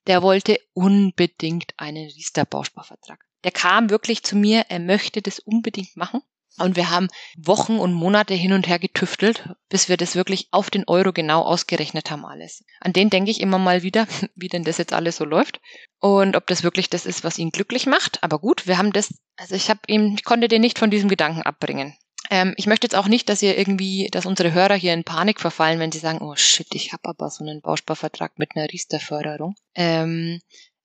Der 0.06 0.22
wollte 0.22 0.58
unbedingt 0.72 1.74
einen 1.76 2.08
Riester-Bausparvertrag. 2.08 3.24
Der 3.44 3.52
kam 3.52 3.90
wirklich 3.90 4.22
zu 4.22 4.36
mir, 4.36 4.66
er 4.68 4.80
möchte 4.80 5.22
das 5.22 5.38
unbedingt 5.38 5.96
machen. 5.96 6.22
Und 6.58 6.76
wir 6.76 6.90
haben 6.90 7.08
Wochen 7.38 7.78
und 7.78 7.94
Monate 7.94 8.34
hin 8.34 8.52
und 8.52 8.68
her 8.68 8.78
getüftelt, 8.78 9.48
bis 9.68 9.88
wir 9.88 9.96
das 9.96 10.16
wirklich 10.16 10.48
auf 10.50 10.68
den 10.68 10.84
Euro 10.86 11.12
genau 11.12 11.42
ausgerechnet 11.42 12.10
haben 12.10 12.26
alles. 12.26 12.64
An 12.80 12.92
den 12.92 13.08
denke 13.08 13.30
ich 13.30 13.40
immer 13.40 13.58
mal 13.58 13.82
wieder, 13.82 14.06
wie 14.34 14.48
denn 14.48 14.64
das 14.64 14.78
jetzt 14.78 14.92
alles 14.92 15.16
so 15.16 15.24
läuft 15.24 15.60
und 16.00 16.36
ob 16.36 16.46
das 16.48 16.62
wirklich 16.62 16.90
das 16.90 17.06
ist, 17.06 17.24
was 17.24 17.38
ihn 17.38 17.50
glücklich 17.50 17.86
macht. 17.86 18.22
Aber 18.22 18.38
gut, 18.38 18.66
wir 18.66 18.78
haben 18.78 18.92
das, 18.92 19.14
also 19.36 19.54
ich 19.54 19.70
habe 19.70 19.80
ihm, 19.86 20.14
ich 20.14 20.24
konnte 20.24 20.48
den 20.48 20.60
nicht 20.60 20.78
von 20.78 20.90
diesem 20.90 21.08
Gedanken 21.08 21.42
abbringen. 21.42 21.94
Ähm, 22.30 22.54
ich 22.56 22.66
möchte 22.66 22.84
jetzt 22.84 22.94
auch 22.94 23.08
nicht, 23.08 23.28
dass 23.28 23.42
ihr 23.42 23.56
irgendwie, 23.56 24.08
dass 24.10 24.26
unsere 24.26 24.52
Hörer 24.52 24.74
hier 24.74 24.92
in 24.92 25.04
Panik 25.04 25.40
verfallen, 25.40 25.80
wenn 25.80 25.92
sie 25.92 25.98
sagen, 25.98 26.20
oh 26.20 26.36
shit, 26.36 26.68
ich 26.74 26.92
habe 26.92 27.08
aber 27.08 27.30
so 27.30 27.42
einen 27.42 27.60
Bausparvertrag 27.60 28.38
mit 28.38 28.54
einer 28.54 28.70
Riester-Förderung. 28.70 29.54
Ähm, 29.74 30.40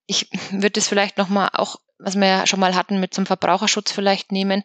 ich 0.07 0.29
würde 0.51 0.79
es 0.79 0.87
vielleicht 0.87 1.17
nochmal 1.17 1.49
auch, 1.53 1.77
was 1.97 2.15
wir 2.15 2.27
ja 2.27 2.47
schon 2.47 2.59
mal 2.59 2.75
hatten, 2.75 2.99
mit 2.99 3.13
zum 3.13 3.25
Verbraucherschutz 3.25 3.91
vielleicht 3.91 4.31
nehmen 4.31 4.63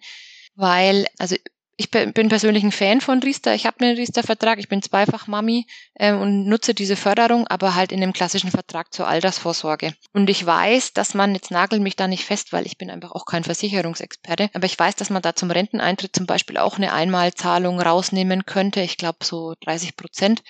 weil, 0.61 1.07
also 1.19 1.37
ich 1.77 1.91
bin 1.91 2.29
persönlich 2.29 2.63
ein 2.63 2.73
Fan 2.73 3.01
von 3.01 3.21
Riester. 3.21 3.55
Ich 3.55 3.65
habe 3.65 3.81
einen 3.81 3.97
Riester-Vertrag. 3.97 4.59
Ich 4.59 4.69
bin 4.69 4.83
zweifach 4.83 5.27
Mami 5.27 5.67
äh, 5.95 6.13
und 6.13 6.45
nutze 6.45 6.75
diese 6.75 6.95
Förderung, 6.95 7.47
aber 7.47 7.75
halt 7.75 7.91
in 7.91 8.03
dem 8.03 8.13
klassischen 8.13 8.51
Vertrag 8.51 8.93
zur 8.93 9.09
Altersvorsorge. 9.09 9.95
Und 10.13 10.29
ich 10.29 10.45
weiß, 10.45 10.93
dass 10.93 11.15
man, 11.15 11.35
jetzt 11.35 11.51
nagelt 11.51 11.81
mich 11.81 11.97
da 11.97 12.07
nicht 12.07 12.27
fest, 12.27 12.53
weil 12.53 12.67
ich 12.67 12.77
bin 12.77 12.91
einfach 12.91 13.13
auch 13.13 13.25
kein 13.25 13.45
Versicherungsexperte, 13.45 14.51
aber 14.53 14.67
ich 14.67 14.79
weiß, 14.79 14.95
dass 14.97 15.09
man 15.09 15.23
da 15.23 15.35
zum 15.35 15.51
Renteneintritt 15.51 16.15
zum 16.15 16.27
Beispiel 16.27 16.59
auch 16.59 16.77
eine 16.77 16.93
Einmalzahlung 16.93 17.81
rausnehmen 17.81 18.45
könnte. 18.45 18.83
Ich 18.83 18.99
glaube 18.99 19.25
so 19.25 19.55
30 19.63 19.97
Prozent, 19.97 20.43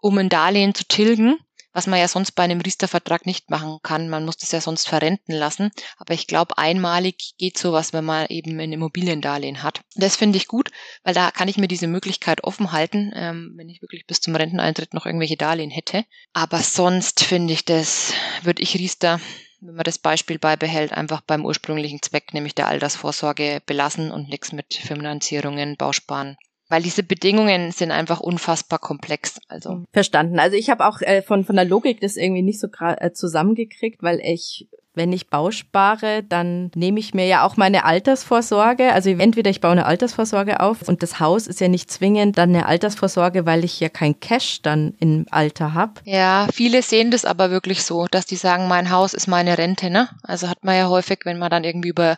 um 0.00 0.18
ein 0.18 0.30
Darlehen 0.30 0.74
zu 0.74 0.82
tilgen 0.84 1.38
was 1.72 1.86
man 1.86 1.98
ja 1.98 2.08
sonst 2.08 2.32
bei 2.32 2.42
einem 2.42 2.60
Riester-Vertrag 2.60 3.26
nicht 3.26 3.50
machen 3.50 3.78
kann. 3.82 4.08
Man 4.08 4.24
muss 4.24 4.36
das 4.36 4.52
ja 4.52 4.60
sonst 4.60 4.88
verrenten 4.88 5.32
lassen. 5.32 5.70
Aber 5.98 6.14
ich 6.14 6.26
glaube, 6.26 6.58
einmalig 6.58 7.34
geht 7.38 7.58
sowas, 7.58 7.92
wenn 7.92 8.04
man 8.04 8.26
eben 8.26 8.58
ein 8.60 8.72
Immobiliendarlehen 8.72 9.62
hat. 9.62 9.80
Das 9.94 10.16
finde 10.16 10.36
ich 10.36 10.48
gut, 10.48 10.70
weil 11.02 11.14
da 11.14 11.30
kann 11.30 11.48
ich 11.48 11.58
mir 11.58 11.68
diese 11.68 11.86
Möglichkeit 11.86 12.44
offen 12.44 12.72
halten, 12.72 13.12
ähm, 13.14 13.52
wenn 13.56 13.68
ich 13.68 13.82
wirklich 13.82 14.06
bis 14.06 14.20
zum 14.20 14.34
Renteneintritt 14.36 14.94
noch 14.94 15.06
irgendwelche 15.06 15.36
Darlehen 15.36 15.70
hätte. 15.70 16.04
Aber 16.32 16.58
sonst 16.58 17.22
finde 17.24 17.52
ich 17.54 17.64
das, 17.64 18.12
würde 18.42 18.62
ich 18.62 18.74
Riester 18.74 19.20
wenn 19.64 19.76
man 19.76 19.84
das 19.84 19.98
Beispiel 19.98 20.40
beibehält, 20.40 20.92
einfach 20.92 21.20
beim 21.20 21.46
ursprünglichen 21.46 22.02
Zweck, 22.02 22.34
nämlich 22.34 22.56
der 22.56 22.66
Altersvorsorge 22.66 23.62
belassen 23.64 24.10
und 24.10 24.28
nichts 24.28 24.50
mit 24.50 24.74
Finanzierungen, 24.74 25.76
Bausparen 25.76 26.36
weil 26.72 26.82
diese 26.82 27.02
Bedingungen 27.02 27.70
sind 27.70 27.90
einfach 27.90 28.20
unfassbar 28.20 28.78
komplex. 28.78 29.38
Also 29.46 29.84
verstanden. 29.92 30.38
Also 30.38 30.56
ich 30.56 30.70
habe 30.70 30.86
auch 30.86 31.02
äh, 31.02 31.20
von 31.20 31.44
von 31.44 31.54
der 31.54 31.66
Logik 31.66 32.00
das 32.00 32.16
irgendwie 32.16 32.40
nicht 32.40 32.60
so 32.60 32.68
äh, 32.80 33.12
zusammengekriegt, 33.12 34.02
weil 34.02 34.20
ich 34.20 34.68
wenn 34.94 35.12
ich 35.12 35.28
bauspare, 35.28 36.22
dann 36.22 36.70
nehme 36.74 37.00
ich 37.00 37.14
mir 37.14 37.26
ja 37.26 37.46
auch 37.46 37.56
meine 37.56 37.84
Altersvorsorge. 37.84 38.92
Also 38.92 39.10
entweder 39.10 39.50
ich 39.50 39.60
baue 39.60 39.72
eine 39.72 39.86
Altersvorsorge 39.86 40.60
auf 40.60 40.86
und 40.86 41.02
das 41.02 41.18
Haus 41.20 41.46
ist 41.46 41.60
ja 41.60 41.68
nicht 41.68 41.90
zwingend 41.90 42.36
dann 42.36 42.50
eine 42.50 42.66
Altersvorsorge, 42.66 43.46
weil 43.46 43.64
ich 43.64 43.80
ja 43.80 43.88
kein 43.88 44.20
Cash 44.20 44.62
dann 44.62 44.94
im 44.98 45.26
Alter 45.30 45.74
habe. 45.74 45.94
Ja, 46.04 46.46
viele 46.52 46.82
sehen 46.82 47.10
das 47.10 47.24
aber 47.24 47.50
wirklich 47.50 47.84
so, 47.84 48.06
dass 48.10 48.26
die 48.26 48.36
sagen, 48.36 48.68
mein 48.68 48.90
Haus 48.90 49.14
ist 49.14 49.28
meine 49.28 49.56
Rente. 49.56 49.88
Ne? 49.88 50.08
Also 50.22 50.48
hat 50.48 50.62
man 50.62 50.76
ja 50.76 50.88
häufig, 50.88 51.20
wenn 51.24 51.38
man 51.38 51.50
dann 51.50 51.64
irgendwie 51.64 51.88
über 51.88 52.16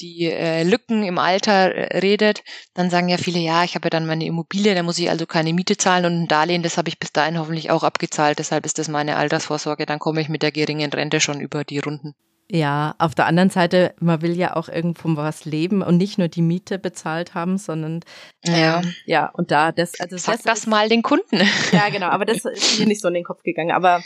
die 0.00 0.24
äh, 0.30 0.62
Lücken 0.64 1.04
im 1.04 1.18
Alter 1.18 1.74
äh, 1.74 1.98
redet, 1.98 2.42
dann 2.74 2.90
sagen 2.90 3.08
ja 3.08 3.18
viele, 3.18 3.38
ja, 3.38 3.64
ich 3.64 3.74
habe 3.74 3.86
ja 3.86 3.90
dann 3.90 4.06
meine 4.06 4.26
Immobilie, 4.26 4.74
da 4.74 4.82
muss 4.82 4.98
ich 4.98 5.10
also 5.10 5.26
keine 5.26 5.52
Miete 5.52 5.76
zahlen 5.76 6.04
und 6.04 6.22
ein 6.22 6.28
Darlehen, 6.28 6.62
das 6.62 6.78
habe 6.78 6.88
ich 6.88 6.98
bis 6.98 7.12
dahin 7.12 7.38
hoffentlich 7.38 7.70
auch 7.70 7.82
abgezahlt, 7.82 8.38
deshalb 8.38 8.66
ist 8.66 8.78
das 8.78 8.88
meine 8.88 9.16
Altersvorsorge, 9.16 9.86
dann 9.86 9.98
komme 9.98 10.20
ich 10.20 10.28
mit 10.28 10.42
der 10.42 10.52
geringen 10.52 10.92
Rente 10.92 11.20
schon 11.20 11.40
über 11.40 11.64
die 11.64 11.78
Runden. 11.78 12.14
Ja, 12.54 12.94
auf 12.98 13.14
der 13.14 13.24
anderen 13.26 13.48
Seite, 13.48 13.94
man 13.98 14.20
will 14.20 14.36
ja 14.36 14.56
auch 14.56 14.68
irgendwo 14.68 15.16
was 15.16 15.46
leben 15.46 15.80
und 15.80 15.96
nicht 15.96 16.18
nur 16.18 16.28
die 16.28 16.42
Miete 16.42 16.78
bezahlt 16.78 17.34
haben, 17.34 17.56
sondern 17.56 18.00
ja, 18.44 18.80
ähm, 18.80 18.94
ja 19.06 19.30
und 19.30 19.50
da 19.50 19.72
das 19.72 19.98
also 19.98 20.18
Sag 20.18 20.34
das, 20.34 20.42
das 20.42 20.66
mal 20.66 20.90
den 20.90 21.02
Kunden. 21.02 21.40
Ja, 21.72 21.88
genau, 21.88 22.08
aber 22.08 22.26
das 22.26 22.44
ist 22.44 22.78
mir 22.78 22.86
nicht 22.86 23.00
so 23.00 23.08
in 23.08 23.14
den 23.14 23.24
Kopf 23.24 23.42
gegangen, 23.42 23.70
aber 23.70 24.02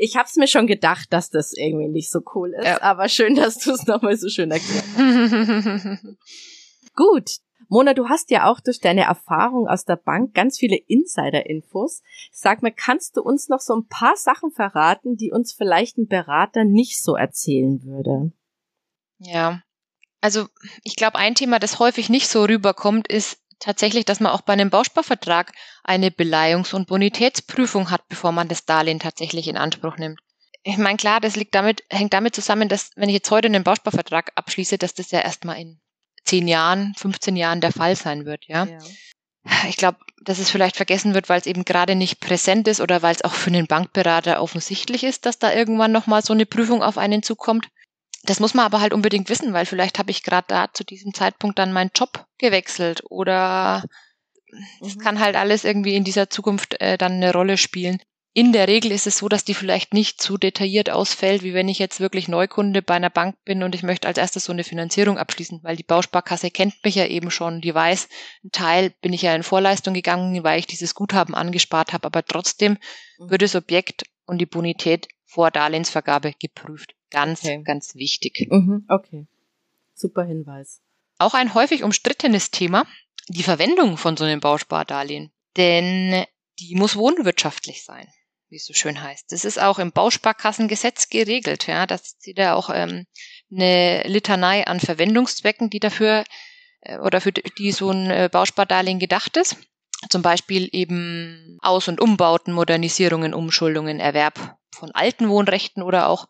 ich 0.00 0.16
habe 0.16 0.26
es 0.26 0.36
mir 0.36 0.48
schon 0.48 0.66
gedacht, 0.66 1.12
dass 1.12 1.28
das 1.28 1.52
irgendwie 1.52 1.88
nicht 1.88 2.10
so 2.10 2.20
cool 2.34 2.54
ist, 2.54 2.64
ja. 2.64 2.80
aber 2.82 3.08
schön, 3.08 3.34
dass 3.34 3.58
du 3.58 3.72
es 3.72 3.86
nochmal 3.86 4.16
so 4.16 4.28
schön 4.28 4.50
erklärt 4.50 4.84
hast. 4.96 6.04
Gut. 6.96 7.30
Mona, 7.68 7.94
du 7.94 8.08
hast 8.08 8.30
ja 8.30 8.50
auch 8.50 8.58
durch 8.60 8.80
deine 8.80 9.02
Erfahrung 9.02 9.68
aus 9.68 9.84
der 9.84 9.96
Bank 9.96 10.34
ganz 10.34 10.58
viele 10.58 10.76
Insider-Infos. 10.76 12.02
Sag 12.32 12.62
mal, 12.62 12.72
kannst 12.72 13.16
du 13.16 13.22
uns 13.22 13.48
noch 13.48 13.60
so 13.60 13.74
ein 13.76 13.86
paar 13.86 14.16
Sachen 14.16 14.50
verraten, 14.50 15.16
die 15.16 15.30
uns 15.30 15.52
vielleicht 15.52 15.98
ein 15.98 16.08
Berater 16.08 16.64
nicht 16.64 17.00
so 17.00 17.14
erzählen 17.14 17.84
würde? 17.84 18.32
Ja, 19.18 19.62
also 20.20 20.48
ich 20.82 20.96
glaube, 20.96 21.18
ein 21.18 21.34
Thema, 21.34 21.58
das 21.58 21.78
häufig 21.78 22.08
nicht 22.08 22.28
so 22.28 22.44
rüberkommt, 22.44 23.06
ist, 23.06 23.38
tatsächlich, 23.60 24.04
dass 24.04 24.20
man 24.20 24.32
auch 24.32 24.40
bei 24.40 24.52
einem 24.52 24.70
Bausparvertrag 24.70 25.52
eine 25.84 26.10
Beleihungs- 26.10 26.74
und 26.74 26.88
Bonitätsprüfung 26.88 27.90
hat, 27.90 28.08
bevor 28.08 28.32
man 28.32 28.48
das 28.48 28.64
Darlehen 28.64 28.98
tatsächlich 28.98 29.48
in 29.48 29.56
Anspruch 29.56 29.96
nimmt. 29.96 30.20
Ich 30.62 30.76
meine, 30.76 30.96
klar, 30.96 31.20
das 31.20 31.36
liegt 31.36 31.54
damit, 31.54 31.84
hängt 31.88 32.12
damit 32.12 32.34
zusammen, 32.34 32.68
dass 32.68 32.90
wenn 32.96 33.08
ich 33.08 33.14
jetzt 33.14 33.30
heute 33.30 33.46
einen 33.46 33.64
Bausparvertrag 33.64 34.32
abschließe, 34.34 34.76
dass 34.76 34.94
das 34.94 35.10
ja 35.10 35.20
erstmal 35.20 35.58
in 35.58 35.80
zehn 36.24 36.48
Jahren, 36.48 36.94
15 36.96 37.36
Jahren 37.36 37.60
der 37.60 37.72
Fall 37.72 37.96
sein 37.96 38.26
wird, 38.26 38.44
ja. 38.46 38.64
ja. 38.64 38.78
Ich 39.68 39.78
glaube, 39.78 39.98
dass 40.22 40.38
es 40.38 40.50
vielleicht 40.50 40.76
vergessen 40.76 41.14
wird, 41.14 41.30
weil 41.30 41.40
es 41.40 41.46
eben 41.46 41.64
gerade 41.64 41.94
nicht 41.94 42.20
präsent 42.20 42.68
ist 42.68 42.80
oder 42.80 43.00
weil 43.00 43.14
es 43.14 43.22
auch 43.22 43.32
für 43.32 43.48
einen 43.48 43.66
Bankberater 43.66 44.42
offensichtlich 44.42 45.02
ist, 45.02 45.24
dass 45.24 45.38
da 45.38 45.52
irgendwann 45.52 45.92
nochmal 45.92 46.22
so 46.22 46.34
eine 46.34 46.44
Prüfung 46.44 46.82
auf 46.82 46.98
einen 46.98 47.22
zukommt. 47.22 47.68
Das 48.22 48.40
muss 48.40 48.54
man 48.54 48.66
aber 48.66 48.80
halt 48.80 48.92
unbedingt 48.92 49.28
wissen, 49.28 49.52
weil 49.52 49.66
vielleicht 49.66 49.98
habe 49.98 50.10
ich 50.10 50.22
gerade 50.22 50.46
da 50.48 50.72
zu 50.72 50.84
diesem 50.84 51.14
Zeitpunkt 51.14 51.58
dann 51.58 51.72
meinen 51.72 51.90
Job 51.94 52.26
gewechselt 52.38 53.02
oder 53.08 53.84
es 54.80 54.96
mhm. 54.96 55.00
kann 55.00 55.20
halt 55.20 55.36
alles 55.36 55.64
irgendwie 55.64 55.94
in 55.94 56.04
dieser 56.04 56.28
Zukunft 56.28 56.80
äh, 56.80 56.98
dann 56.98 57.12
eine 57.12 57.32
Rolle 57.32 57.56
spielen. 57.56 57.98
In 58.32 58.52
der 58.52 58.68
Regel 58.68 58.92
ist 58.92 59.08
es 59.08 59.18
so, 59.18 59.28
dass 59.28 59.44
die 59.44 59.54
vielleicht 59.54 59.92
nicht 59.92 60.22
so 60.22 60.36
detailliert 60.36 60.88
ausfällt, 60.88 61.42
wie 61.42 61.52
wenn 61.52 61.68
ich 61.68 61.80
jetzt 61.80 61.98
wirklich 61.98 62.28
Neukunde 62.28 62.80
bei 62.80 62.94
einer 62.94 63.10
Bank 63.10 63.34
bin 63.44 63.64
und 63.64 63.74
ich 63.74 63.82
möchte 63.82 64.06
als 64.06 64.18
erstes 64.18 64.44
so 64.44 64.52
eine 64.52 64.62
Finanzierung 64.62 65.18
abschließen, 65.18 65.60
weil 65.64 65.74
die 65.74 65.82
Bausparkasse 65.82 66.52
kennt 66.52 66.74
mich 66.84 66.94
ja 66.94 67.06
eben 67.06 67.32
schon, 67.32 67.60
die 67.60 67.74
weiß, 67.74 68.08
ein 68.44 68.52
Teil 68.52 68.94
bin 69.02 69.12
ich 69.12 69.22
ja 69.22 69.34
in 69.34 69.42
Vorleistung 69.42 69.94
gegangen, 69.94 70.44
weil 70.44 70.60
ich 70.60 70.68
dieses 70.68 70.94
Guthaben 70.94 71.34
angespart 71.34 71.92
habe, 71.92 72.06
aber 72.06 72.24
trotzdem 72.24 72.78
mhm. 73.18 73.30
wird 73.30 73.42
das 73.42 73.56
Objekt 73.56 74.04
und 74.30 74.38
die 74.38 74.46
Bonität 74.46 75.08
vor 75.24 75.50
Darlehensvergabe 75.50 76.34
geprüft. 76.40 76.94
Ganz, 77.10 77.42
okay. 77.42 77.62
ganz 77.64 77.96
wichtig. 77.96 78.46
Mhm, 78.48 78.86
okay. 78.88 79.26
Super 79.92 80.22
Hinweis. 80.24 80.80
Auch 81.18 81.34
ein 81.34 81.52
häufig 81.52 81.82
umstrittenes 81.82 82.52
Thema, 82.52 82.86
die 83.28 83.42
Verwendung 83.42 83.96
von 83.96 84.16
so 84.16 84.24
einem 84.24 84.38
Bauspardarlehen. 84.38 85.32
Denn 85.56 86.24
die 86.60 86.76
muss 86.76 86.94
wohnwirtschaftlich 86.94 87.82
sein, 87.84 88.06
wie 88.48 88.56
es 88.56 88.66
so 88.66 88.72
schön 88.72 89.02
heißt. 89.02 89.32
Das 89.32 89.44
ist 89.44 89.60
auch 89.60 89.80
im 89.80 89.90
Bausparkassengesetz 89.90 91.08
geregelt. 91.08 91.66
Ja, 91.66 91.86
das 91.86 92.14
sieht 92.20 92.38
ja 92.38 92.54
auch 92.54 92.70
ähm, 92.72 93.06
eine 93.50 94.04
Litanei 94.06 94.64
an 94.64 94.78
Verwendungszwecken, 94.78 95.70
die 95.70 95.80
dafür 95.80 96.24
äh, 96.82 96.98
oder 96.98 97.20
für 97.20 97.32
die 97.32 97.72
so 97.72 97.90
ein 97.90 98.10
äh, 98.10 98.28
Bauspardarlehen 98.30 99.00
gedacht 99.00 99.36
ist. 99.36 99.56
Zum 100.08 100.22
Beispiel 100.22 100.68
eben 100.72 101.58
Aus- 101.60 101.88
und 101.88 102.00
Umbauten, 102.00 102.54
Modernisierungen, 102.54 103.34
Umschuldungen, 103.34 104.00
Erwerb 104.00 104.56
von 104.74 104.90
alten 104.92 105.28
Wohnrechten 105.28 105.82
oder 105.82 106.08
auch, 106.08 106.26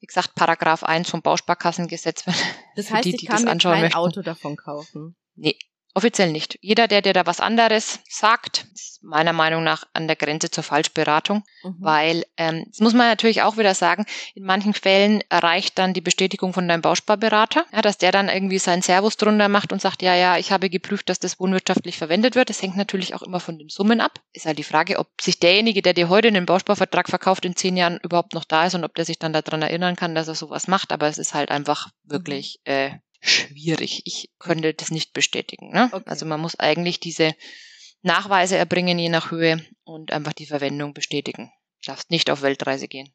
wie 0.00 0.06
gesagt, 0.06 0.34
Paragraph 0.34 0.84
1 0.84 1.10
vom 1.10 1.22
Bausparkassengesetz. 1.22 2.24
Das 2.76 2.92
heißt, 2.92 3.06
die, 3.06 3.16
ich 3.16 3.26
kann 3.26 3.42
mir 3.42 3.56
kein 3.56 3.80
möchten. 3.80 3.98
Auto 3.98 4.22
davon 4.22 4.54
kaufen. 4.54 5.16
Nee, 5.34 5.58
Offiziell 5.94 6.30
nicht. 6.30 6.58
Jeder, 6.60 6.86
der 6.86 7.02
dir 7.02 7.12
da 7.12 7.26
was 7.26 7.40
anderes 7.40 8.00
sagt, 8.08 8.66
ist 8.74 9.02
meiner 9.02 9.32
Meinung 9.32 9.64
nach 9.64 9.84
an 9.94 10.06
der 10.06 10.16
Grenze 10.16 10.50
zur 10.50 10.62
Falschberatung, 10.62 11.42
mhm. 11.62 11.76
weil, 11.80 12.24
ähm, 12.36 12.64
das 12.68 12.80
muss 12.80 12.94
man 12.94 13.08
natürlich 13.08 13.42
auch 13.42 13.56
wieder 13.56 13.74
sagen, 13.74 14.04
in 14.34 14.44
manchen 14.44 14.74
Fällen 14.74 15.22
erreicht 15.28 15.78
dann 15.78 15.94
die 15.94 16.00
Bestätigung 16.00 16.52
von 16.52 16.68
deinem 16.68 16.82
Bausparberater, 16.82 17.64
ja, 17.72 17.82
dass 17.82 17.98
der 17.98 18.12
dann 18.12 18.28
irgendwie 18.28 18.58
seinen 18.58 18.82
Servus 18.82 19.16
drunter 19.16 19.48
macht 19.48 19.72
und 19.72 19.80
sagt, 19.80 20.02
ja, 20.02 20.14
ja, 20.14 20.36
ich 20.36 20.52
habe 20.52 20.70
geprüft, 20.70 21.08
dass 21.08 21.18
das 21.18 21.40
wohnwirtschaftlich 21.40 21.96
verwendet 21.96 22.34
wird. 22.34 22.50
Das 22.50 22.62
hängt 22.62 22.76
natürlich 22.76 23.14
auch 23.14 23.22
immer 23.22 23.40
von 23.40 23.58
den 23.58 23.68
Summen 23.68 24.00
ab. 24.00 24.20
Ist 24.32 24.46
halt 24.46 24.58
die 24.58 24.64
Frage, 24.64 24.98
ob 24.98 25.08
sich 25.20 25.40
derjenige, 25.40 25.82
der 25.82 25.94
dir 25.94 26.08
heute 26.08 26.28
einen 26.28 26.46
Bausparvertrag 26.46 27.08
verkauft, 27.08 27.44
in 27.44 27.56
zehn 27.56 27.76
Jahren 27.76 27.98
überhaupt 28.02 28.34
noch 28.34 28.44
da 28.44 28.66
ist 28.66 28.74
und 28.74 28.84
ob 28.84 28.94
der 28.94 29.04
sich 29.04 29.18
dann 29.18 29.32
daran 29.32 29.62
erinnern 29.62 29.96
kann, 29.96 30.14
dass 30.14 30.28
er 30.28 30.34
sowas 30.34 30.68
macht. 30.68 30.92
Aber 30.92 31.08
es 31.08 31.18
ist 31.18 31.34
halt 31.34 31.50
einfach 31.50 31.88
wirklich 32.04 32.60
äh, 32.64 32.90
schwierig. 33.20 34.02
Ich 34.04 34.30
könnte 34.38 34.74
das 34.74 34.90
nicht 34.90 35.12
bestätigen. 35.12 35.70
Ne? 35.70 35.88
Okay. 35.92 36.04
Also 36.06 36.26
man 36.26 36.40
muss 36.40 36.58
eigentlich 36.58 37.00
diese 37.00 37.34
Nachweise 38.02 38.56
erbringen, 38.56 38.98
je 38.98 39.08
nach 39.08 39.30
Höhe, 39.30 39.64
und 39.84 40.12
einfach 40.12 40.32
die 40.32 40.46
Verwendung 40.46 40.94
bestätigen. 40.94 41.50
Du 41.82 41.90
darfst 41.90 42.10
nicht 42.10 42.30
auf 42.30 42.42
Weltreise 42.42 42.88
gehen. 42.88 43.08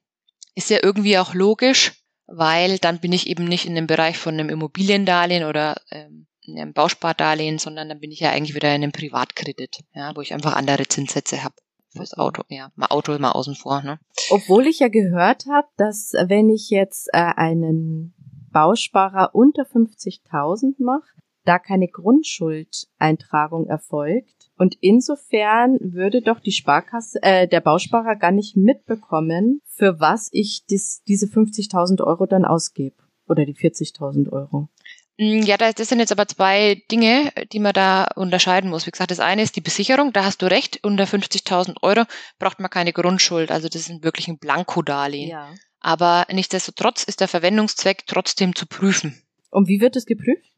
Ist 0.55 0.69
ja 0.69 0.79
irgendwie 0.81 1.17
auch 1.17 1.33
logisch, 1.33 1.93
weil 2.25 2.79
dann 2.79 2.99
bin 2.99 3.11
ich 3.11 3.27
eben 3.27 3.45
nicht 3.45 3.65
in 3.65 3.75
dem 3.75 3.87
Bereich 3.87 4.17
von 4.17 4.33
einem 4.33 4.49
Immobiliendarlehen 4.49 5.45
oder 5.45 5.81
ähm, 5.89 6.27
einem 6.47 6.73
Bauspardarlehen, 6.73 7.59
sondern 7.59 7.89
dann 7.89 7.99
bin 7.99 8.11
ich 8.11 8.19
ja 8.19 8.31
eigentlich 8.31 8.55
wieder 8.55 8.69
in 8.69 8.83
einem 8.83 8.91
Privatkredit, 8.91 9.79
ja, 9.93 10.15
wo 10.15 10.21
ich 10.21 10.33
einfach 10.33 10.53
andere 10.53 10.87
Zinssätze 10.87 11.43
habe 11.43 11.55
fürs 11.95 12.13
Auto. 12.15 12.43
Ja, 12.49 12.71
mal 12.75 12.87
Auto 12.87 13.17
mal 13.19 13.31
außen 13.31 13.55
vor. 13.55 13.81
Ne? 13.81 13.99
Obwohl 14.29 14.67
ich 14.67 14.79
ja 14.79 14.89
gehört 14.89 15.45
habe, 15.49 15.67
dass 15.77 16.13
wenn 16.13 16.49
ich 16.49 16.69
jetzt 16.69 17.07
äh, 17.13 17.17
einen 17.17 18.13
Bausparer 18.53 19.35
unter 19.35 19.63
50.000 19.63 20.75
macht, 20.77 21.13
da 21.43 21.59
keine 21.59 21.89
Grundschuldeintragung 21.89 23.67
erfolgt. 23.67 24.49
Und 24.57 24.77
insofern 24.79 25.77
würde 25.81 26.21
doch 26.21 26.39
die 26.39 26.53
Sparkasse, 26.53 27.21
äh, 27.21 27.47
der 27.47 27.59
Bausparer 27.59 28.15
gar 28.15 28.31
nicht 28.31 28.55
mitbekommen, 28.55 29.61
für 29.65 29.99
was 29.99 30.29
ich 30.31 30.65
dis, 30.69 31.03
diese 31.05 31.25
50.000 31.25 32.01
Euro 32.01 32.25
dann 32.25 32.45
ausgebe. 32.45 32.95
Oder 33.27 33.45
die 33.45 33.55
40.000 33.55 34.31
Euro. 34.31 34.69
Mm, 35.17 35.41
ja, 35.41 35.57
das 35.57 35.75
sind 35.75 35.99
jetzt 35.99 36.11
aber 36.11 36.27
zwei 36.27 36.81
Dinge, 36.91 37.31
die 37.51 37.59
man 37.59 37.73
da 37.73 38.05
unterscheiden 38.15 38.69
muss. 38.69 38.87
Wie 38.87 38.91
gesagt, 38.91 39.11
das 39.11 39.19
eine 39.19 39.43
ist 39.43 39.55
die 39.55 39.61
Besicherung, 39.61 40.13
da 40.13 40.25
hast 40.25 40.41
du 40.41 40.47
recht, 40.47 40.79
unter 40.83 41.03
50.000 41.03 41.77
Euro 41.81 42.03
braucht 42.39 42.59
man 42.59 42.69
keine 42.69 42.93
Grundschuld, 42.93 43.51
also 43.51 43.69
das 43.69 43.89
ist 43.89 44.03
wirklich 44.03 44.27
ein 44.27 44.39
Blankodarlehen. 44.39 45.29
Ja. 45.29 45.49
Aber 45.83 46.25
nichtsdestotrotz 46.31 47.03
ist 47.03 47.19
der 47.19 47.27
Verwendungszweck 47.27 48.07
trotzdem 48.07 48.55
zu 48.55 48.65
prüfen. 48.65 49.21
Und 49.51 49.67
wie 49.67 49.81
wird 49.81 49.95
es 49.95 50.05
geprüft? 50.05 50.49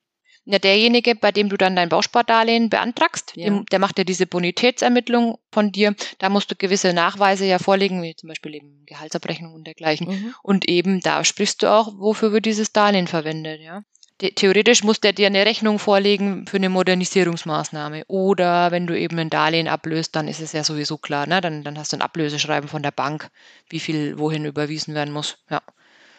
Ja, 0.48 0.60
derjenige, 0.60 1.16
bei 1.16 1.32
dem 1.32 1.50
du 1.50 1.58
dann 1.58 1.76
dein 1.76 1.90
Bauspardarlehen 1.90 2.70
beantragst, 2.70 3.34
ja. 3.36 3.46
dem, 3.46 3.66
der 3.66 3.80
macht 3.80 3.98
ja 3.98 4.04
diese 4.04 4.28
Bonitätsermittlung 4.28 5.40
von 5.52 5.72
dir. 5.72 5.96
Da 6.20 6.30
musst 6.30 6.52
du 6.52 6.56
gewisse 6.56 6.94
Nachweise 6.94 7.46
ja 7.46 7.58
vorlegen, 7.58 8.04
wie 8.04 8.16
zum 8.16 8.28
Beispiel 8.28 8.54
eben 8.54 8.86
Gehaltsabrechnung 8.86 9.54
und 9.56 9.66
dergleichen. 9.66 10.08
Mhm. 10.08 10.36
Und 10.44 10.70
eben 10.70 11.00
da 11.00 11.24
sprichst 11.24 11.64
du 11.64 11.74
auch, 11.74 11.98
wofür 11.98 12.32
wird 12.32 12.46
dieses 12.46 12.72
Darlehen 12.72 13.08
verwendet, 13.08 13.60
ja 13.60 13.84
theoretisch 14.20 14.84
muss 14.84 15.02
der 15.02 15.14
dir 15.14 15.28
eine 15.28 15.46
Rechnung 15.46 15.80
vorlegen 15.80 16.48
für 16.48 16.58
eine 16.58 16.70
Modernisierungsmaßnahme. 16.70 18.06
Oder 18.08 18.72
wenn 18.72 18.88
du 18.88 18.98
eben 18.98 19.20
ein 19.20 19.30
Darlehen 19.30 19.68
ablöst, 19.68 20.16
dann 20.16 20.28
ist 20.28 20.42
es 20.42 20.54
ja 20.54 20.64
sowieso 20.64 20.98
klar, 20.98 21.28
ne? 21.28 21.42
Dann, 21.42 21.64
dann 21.64 21.78
hast 21.78 21.92
du 21.92 21.98
ein 21.98 22.02
Ablöseschreiben 22.02 22.70
von 22.70 22.84
der 22.84 22.92
Bank, 22.92 23.30
wie 23.70 23.80
viel 23.80 24.18
wohin 24.18 24.46
überwiesen 24.46 24.94
werden 24.94 25.14
muss. 25.14 25.38
Ja. 25.50 25.62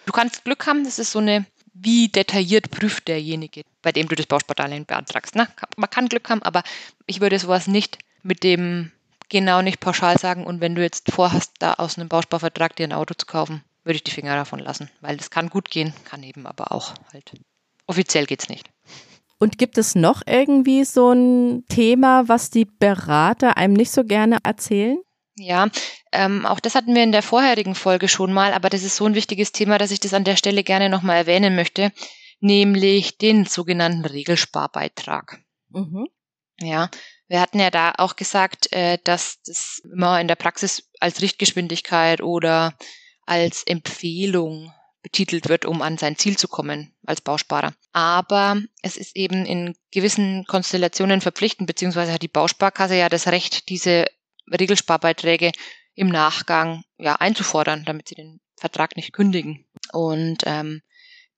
Du 0.05 0.13
kannst 0.13 0.45
Glück 0.45 0.67
haben, 0.67 0.85
das 0.85 0.99
ist 0.99 1.13
so 1.13 1.19
eine, 1.19 1.47
wie 1.75 2.09
detailliert 2.09 2.71
prüft 2.71 3.09
derjenige, 3.09 3.63
bei 3.83 3.93
dem 3.93 4.09
du 4.09 4.15
das 4.15 4.27
Bauspardarlehen 4.27 4.87
beantragst. 4.87 5.35
Ne? 5.35 5.49
Man 5.77 5.91
kann 5.91 6.09
Glück 6.09 6.29
haben, 6.31 6.43
aber 6.43 6.63
ich 7.07 7.21
würde 7.21 7.39
sowas 7.39 7.67
nicht 7.67 7.99
mit 8.23 8.43
dem 8.43 8.93
genau 9.29 9.63
nicht 9.63 9.81
pauschal 9.81 10.19
sagen. 10.19 10.45
Und 10.45 10.61
wenn 10.61 10.75
du 10.75 10.83
jetzt 10.83 11.11
vorhast, 11.11 11.55
da 11.59 11.75
aus 11.75 11.99
einem 11.99 12.09
Bausparvertrag 12.09 12.77
dir 12.77 12.85
ein 12.85 12.93
Auto 12.93 13.15
zu 13.15 13.27
kaufen, 13.27 13.63
würde 13.85 13.97
ich 13.97 14.05
die 14.05 14.11
Finger 14.11 14.35
davon 14.35 14.59
lassen, 14.59 14.91
weil 15.01 15.17
das 15.17 15.31
kann 15.31 15.49
gut 15.49 15.71
gehen, 15.71 15.95
kann 16.05 16.23
eben 16.23 16.47
aber 16.47 16.73
auch 16.73 16.95
halt 17.13 17.33
Offiziell 17.87 18.27
geht's 18.27 18.49
nicht. 18.49 18.71
Und 19.39 19.59
gibt 19.59 19.79
es 19.79 19.95
noch 19.95 20.23
irgendwie 20.27 20.85
so 20.85 21.13
ein 21.13 21.65
Thema, 21.69 22.29
was 22.29 22.51
die 22.51 22.65
Berater 22.65 23.57
einem 23.57 23.75
nicht 23.75 23.91
so 23.91 24.05
gerne 24.05 24.39
erzählen? 24.43 24.99
Ja, 25.39 25.69
ähm, 26.13 26.47
auch 26.47 26.61
das 26.61 26.75
hatten 26.75 26.95
wir 26.95 27.03
in 27.03 27.13
der 27.13 27.23
vorherigen 27.23 27.75
Folge 27.75 28.09
schon 28.09 28.33
mal, 28.33 28.55
aber 28.55 28.71
das 28.71 28.83
ist 28.83 28.97
so 28.97 29.05
ein 29.05 29.15
wichtiges 29.15 29.53
Thema, 29.53 29.77
dass 29.77 29.91
ich 29.91 30.01
das 30.01 30.15
an 30.15 30.25
der 30.25 30.37
Stelle 30.37 30.65
gerne 30.65 30.89
nochmal 30.89 31.19
erwähnen 31.19 31.55
möchte, 31.55 31.93
nämlich 32.41 33.19
den 33.19 33.45
sogenannten 33.45 34.07
Regelsparbeitrag. 34.07 35.39
Mhm. 35.69 36.07
Ja, 36.59 36.89
wir 37.29 37.41
hatten 37.43 37.61
ja 37.61 37.71
da 37.71 37.93
auch 37.99 38.17
gesagt, 38.17 38.73
äh, 38.73 38.99
dass 39.05 39.43
das 39.45 39.83
immer 39.93 40.19
in 40.23 40.29
der 40.29 40.37
Praxis 40.37 40.89
als 41.01 41.21
Richtgeschwindigkeit 41.21 42.23
oder 42.23 42.75
als 43.27 43.63
Empfehlung 43.65 44.73
betitelt 45.07 45.49
wird, 45.49 45.67
um 45.67 45.83
an 45.83 45.99
sein 45.99 46.17
Ziel 46.17 46.37
zu 46.37 46.49
kommen 46.49 46.93
als 47.07 47.21
Bausparer. 47.21 47.73
Aber 47.93 48.61
es 48.83 48.97
ist 48.97 49.15
eben 49.15 49.47
in 49.47 49.77
gewissen 49.93 50.45
Konstellationen 50.47 51.21
verpflichtend, 51.21 51.69
beziehungsweise 51.69 52.13
hat 52.13 52.23
die 52.23 52.29
Bausparkasse 52.29 52.97
ja 52.97 53.09
das 53.09 53.29
Recht, 53.29 53.69
diese 53.69 54.07
Regelsparbeiträge 54.51 55.53
im 55.95 56.09
Nachgang 56.09 56.83
ja 56.99 57.15
einzufordern, 57.15 57.85
damit 57.85 58.09
sie 58.09 58.17
den 58.17 58.41
Vertrag 58.57 58.97
nicht 58.97 59.13
kündigen. 59.13 59.65
Und 59.93 60.39
ähm, 60.45 60.83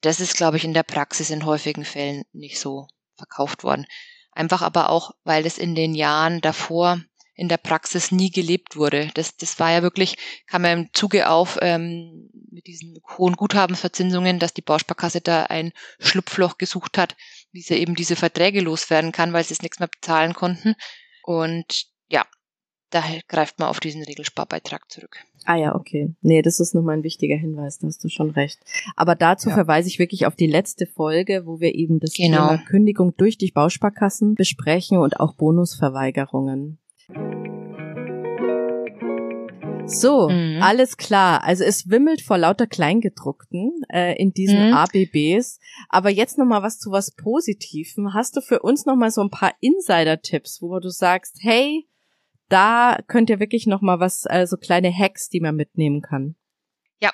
das 0.00 0.18
ist, 0.18 0.34
glaube 0.34 0.56
ich, 0.56 0.64
in 0.64 0.72
der 0.72 0.82
Praxis 0.82 1.28
in 1.28 1.44
häufigen 1.44 1.84
Fällen 1.84 2.24
nicht 2.32 2.58
so 2.58 2.86
verkauft 3.18 3.64
worden. 3.64 3.84
Einfach 4.32 4.62
aber 4.62 4.88
auch, 4.88 5.10
weil 5.24 5.44
es 5.44 5.58
in 5.58 5.74
den 5.74 5.94
Jahren 5.94 6.40
davor 6.40 7.02
in 7.38 7.48
der 7.48 7.56
Praxis 7.56 8.10
nie 8.10 8.30
gelebt 8.30 8.76
wurde. 8.76 9.10
Das, 9.14 9.36
das 9.36 9.60
war 9.60 9.70
ja 9.70 9.82
wirklich, 9.82 10.16
kam 10.48 10.64
ja 10.64 10.72
im 10.72 10.92
Zuge 10.92 11.30
auf 11.30 11.56
ähm, 11.62 12.28
mit 12.50 12.66
diesen 12.66 12.98
hohen 13.16 13.36
Guthabensverzinsungen, 13.36 14.40
dass 14.40 14.54
die 14.54 14.62
Bausparkasse 14.62 15.20
da 15.20 15.44
ein 15.44 15.70
Schlupfloch 16.00 16.58
gesucht 16.58 16.98
hat, 16.98 17.16
wie 17.52 17.62
sie 17.62 17.76
eben 17.76 17.94
diese 17.94 18.16
Verträge 18.16 18.60
loswerden 18.60 19.12
kann, 19.12 19.32
weil 19.32 19.44
sie 19.44 19.54
es 19.54 19.62
nichts 19.62 19.78
mehr 19.78 19.88
bezahlen 19.88 20.34
konnten. 20.34 20.74
Und 21.22 21.86
ja, 22.08 22.26
daher 22.90 23.20
greift 23.28 23.60
man 23.60 23.68
auf 23.68 23.78
diesen 23.78 24.02
Regelsparbeitrag 24.02 24.90
zurück. 24.90 25.18
Ah 25.44 25.56
ja, 25.56 25.76
okay. 25.76 26.12
Nee, 26.20 26.42
das 26.42 26.58
ist 26.58 26.74
nochmal 26.74 26.96
ein 26.96 27.04
wichtiger 27.04 27.36
Hinweis, 27.36 27.78
da 27.78 27.86
hast 27.86 28.02
du 28.02 28.08
schon 28.08 28.30
recht. 28.30 28.58
Aber 28.96 29.14
dazu 29.14 29.50
ja. 29.50 29.54
verweise 29.54 29.86
ich 29.86 30.00
wirklich 30.00 30.26
auf 30.26 30.34
die 30.34 30.48
letzte 30.48 30.86
Folge, 30.86 31.46
wo 31.46 31.60
wir 31.60 31.76
eben 31.76 32.00
das 32.00 32.14
genau. 32.14 32.48
Thema 32.48 32.64
Kündigung 32.64 33.14
durch 33.16 33.38
die 33.38 33.52
Bausparkassen 33.52 34.34
besprechen 34.34 34.98
und 34.98 35.20
auch 35.20 35.34
Bonusverweigerungen. 35.34 36.78
So, 39.88 40.28
mhm. 40.28 40.60
alles 40.62 40.98
klar. 40.98 41.42
Also 41.44 41.64
es 41.64 41.88
wimmelt 41.88 42.20
vor 42.20 42.36
lauter 42.36 42.66
Kleingedruckten 42.66 43.72
äh, 43.90 44.20
in 44.20 44.32
diesen 44.32 44.68
mhm. 44.68 44.74
ABBs. 44.74 45.60
Aber 45.88 46.10
jetzt 46.10 46.36
noch 46.36 46.44
mal 46.44 46.62
was 46.62 46.78
zu 46.78 46.90
was 46.90 47.14
Positivem. 47.14 48.12
Hast 48.12 48.36
du 48.36 48.42
für 48.42 48.60
uns 48.60 48.84
noch 48.84 48.96
mal 48.96 49.10
so 49.10 49.22
ein 49.22 49.30
paar 49.30 49.54
Insider-Tipps, 49.60 50.60
wo 50.60 50.78
du 50.78 50.90
sagst, 50.90 51.38
hey, 51.40 51.88
da 52.48 52.98
könnt 53.06 53.30
ihr 53.30 53.40
wirklich 53.40 53.66
noch 53.66 53.80
mal 53.80 53.98
was, 53.98 54.26
also 54.26 54.56
kleine 54.56 54.92
Hacks, 54.92 55.30
die 55.30 55.40
man 55.40 55.56
mitnehmen 55.56 56.02
kann. 56.02 56.36
Ja, 57.00 57.10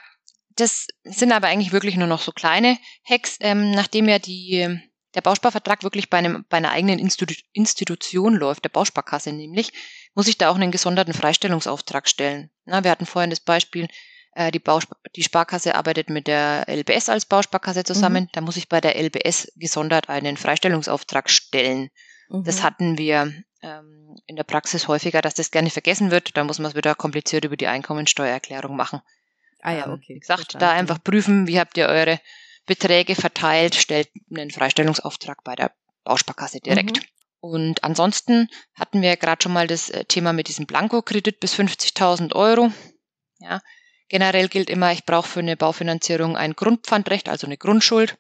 das 0.57 0.89
sind 1.05 1.33
aber 1.33 1.49
eigentlich 1.49 1.73
wirklich 1.73 1.97
nur 1.97 2.09
noch 2.09 2.21
so 2.21 2.33
kleine 2.33 2.77
Hacks, 3.05 3.39
ähm, 3.41 3.71
nachdem 3.71 4.09
ja 4.09 4.19
die 4.19 4.81
der 5.15 5.21
Bausparvertrag 5.21 5.83
wirklich 5.83 6.11
bei, 6.11 6.19
einem, 6.19 6.45
bei 6.49 6.57
einer 6.57 6.71
eigenen 6.71 6.99
Institu 6.99 7.35
Institution 7.53 8.35
läuft, 8.35 8.65
der 8.65 8.71
Bausparkasse 8.71 9.33
nämlich, 9.33 9.73
muss 10.15 10.29
ich 10.29 10.39
da 10.39 10.51
auch 10.51 10.57
einen 10.57 10.73
gesonderten 10.73 11.15
Freistellungsauftrag 11.15 12.09
stellen. 12.09 12.51
Na, 12.65 12.85
wir 12.85 12.91
hatten 12.91 13.07
vorhin 13.07 13.31
das 13.31 13.41
Beispiel, 13.41 13.89
äh, 14.35 14.51
die, 14.51 14.59
Bauspar 14.59 14.99
die 15.15 15.23
Sparkasse 15.23 15.75
arbeitet 15.75 16.11
mit 16.11 16.27
der 16.27 16.67
LBS 16.69 17.09
als 17.09 17.27
Bausparkasse 17.27 17.85
zusammen, 17.85 18.25
mhm. 18.25 18.29
da 18.33 18.41
muss 18.41 18.57
ich 18.57 18.69
bei 18.69 18.81
der 18.81 19.01
LBS 19.01 19.53
gesondert 19.57 20.09
einen 20.09 20.37
Freistellungsauftrag 20.37 21.31
stellen. 21.31 21.91
Mhm. 22.29 22.45
Das 22.45 22.63
hatten 22.63 22.99
wir 22.99 23.33
ähm, 23.63 24.17
in 24.27 24.37
der 24.37 24.45
Praxis 24.45 24.89
häufiger, 24.89 25.23
dass 25.23 25.35
das 25.35 25.51
gerne 25.51 25.71
vergessen 25.71 26.11
wird. 26.11 26.37
Da 26.37 26.45
muss 26.45 26.59
man 26.59 26.71
es 26.71 26.77
wieder 26.77 26.95
kompliziert 26.95 27.45
über 27.45 27.57
die 27.57 27.67
Einkommensteuererklärung 27.67 28.77
machen. 28.77 29.01
Ah 29.61 29.73
ja, 29.73 29.87
ähm, 29.87 29.93
okay. 29.93 30.15
Wie 30.15 30.21
gesagt, 30.21 30.53
Verstanden. 30.53 30.61
da 30.61 30.73
einfach 30.73 31.03
prüfen, 31.03 31.47
wie 31.47 31.59
habt 31.59 31.77
ihr 31.77 31.87
eure 31.87 32.21
Beträge 32.67 33.15
verteilt, 33.15 33.75
stellt 33.75 34.09
einen 34.31 34.51
Freistellungsauftrag 34.51 35.45
bei 35.45 35.55
der 35.55 35.73
Bausparkasse 36.05 36.61
direkt. 36.61 36.97
Mhm. 36.99 37.05
Und 37.41 37.85
ansonsten 37.85 38.49
hatten 38.75 39.03
wir 39.03 39.17
gerade 39.17 39.43
schon 39.43 39.53
mal 39.53 39.67
das 39.67 39.91
äh, 39.91 40.05
Thema 40.07 40.33
mit 40.33 40.49
diesem 40.49 40.67
Blankokredit 40.67 41.41
bis 41.41 41.55
50.000 41.55 42.35
Euro. 42.35 42.73
Ja, 43.39 43.61
generell 44.09 44.49
gilt 44.49 44.71
immer, 44.71 44.93
ich 44.93 45.05
brauche 45.05 45.29
für 45.29 45.41
eine 45.41 45.57
Baufinanzierung 45.57 46.37
ein 46.37 46.55
Grundpfandrecht, 46.55 47.29
also 47.29 47.47
eine 47.47 47.59
Grundschuld. 47.59 48.17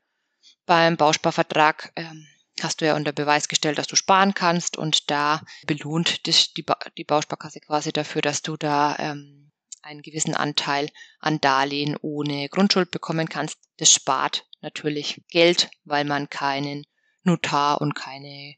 Beim 0.66 0.98
Bausparvertrag 0.98 1.92
ähm, 1.96 2.26
hast 2.60 2.80
du 2.80 2.86
ja 2.86 2.96
unter 2.96 3.12
Beweis 3.12 3.48
gestellt, 3.48 3.78
dass 3.78 3.86
du 3.86 3.96
sparen 3.96 4.34
kannst 4.34 4.76
und 4.76 5.10
da 5.10 5.40
belohnt 5.66 6.26
dich 6.26 6.52
die, 6.54 6.62
ba 6.62 6.76
die 6.98 7.04
Bausparkasse 7.04 7.60
quasi 7.60 7.92
dafür, 7.92 8.20
dass 8.20 8.42
du 8.42 8.58
da 8.58 8.96
ähm, 8.98 9.52
einen 9.84 10.02
gewissen 10.02 10.34
Anteil 10.34 10.88
an 11.20 11.40
Darlehen 11.40 11.96
ohne 12.00 12.48
Grundschuld 12.48 12.90
bekommen 12.90 13.28
kannst. 13.28 13.58
Das 13.76 13.92
spart 13.92 14.46
natürlich 14.60 15.22
Geld, 15.28 15.70
weil 15.84 16.04
man 16.04 16.30
keinen 16.30 16.84
Notar 17.22 17.80
und 17.80 17.94
keine 17.94 18.54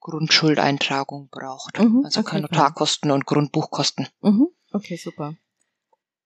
Grundschuldeintragung 0.00 1.28
braucht. 1.30 1.78
Mhm, 1.78 2.02
also 2.04 2.20
okay, 2.20 2.30
keine 2.30 2.42
Notarkosten 2.42 3.10
und 3.10 3.26
Grundbuchkosten. 3.26 4.08
Mhm, 4.20 4.48
okay, 4.72 4.96
super. 4.96 5.34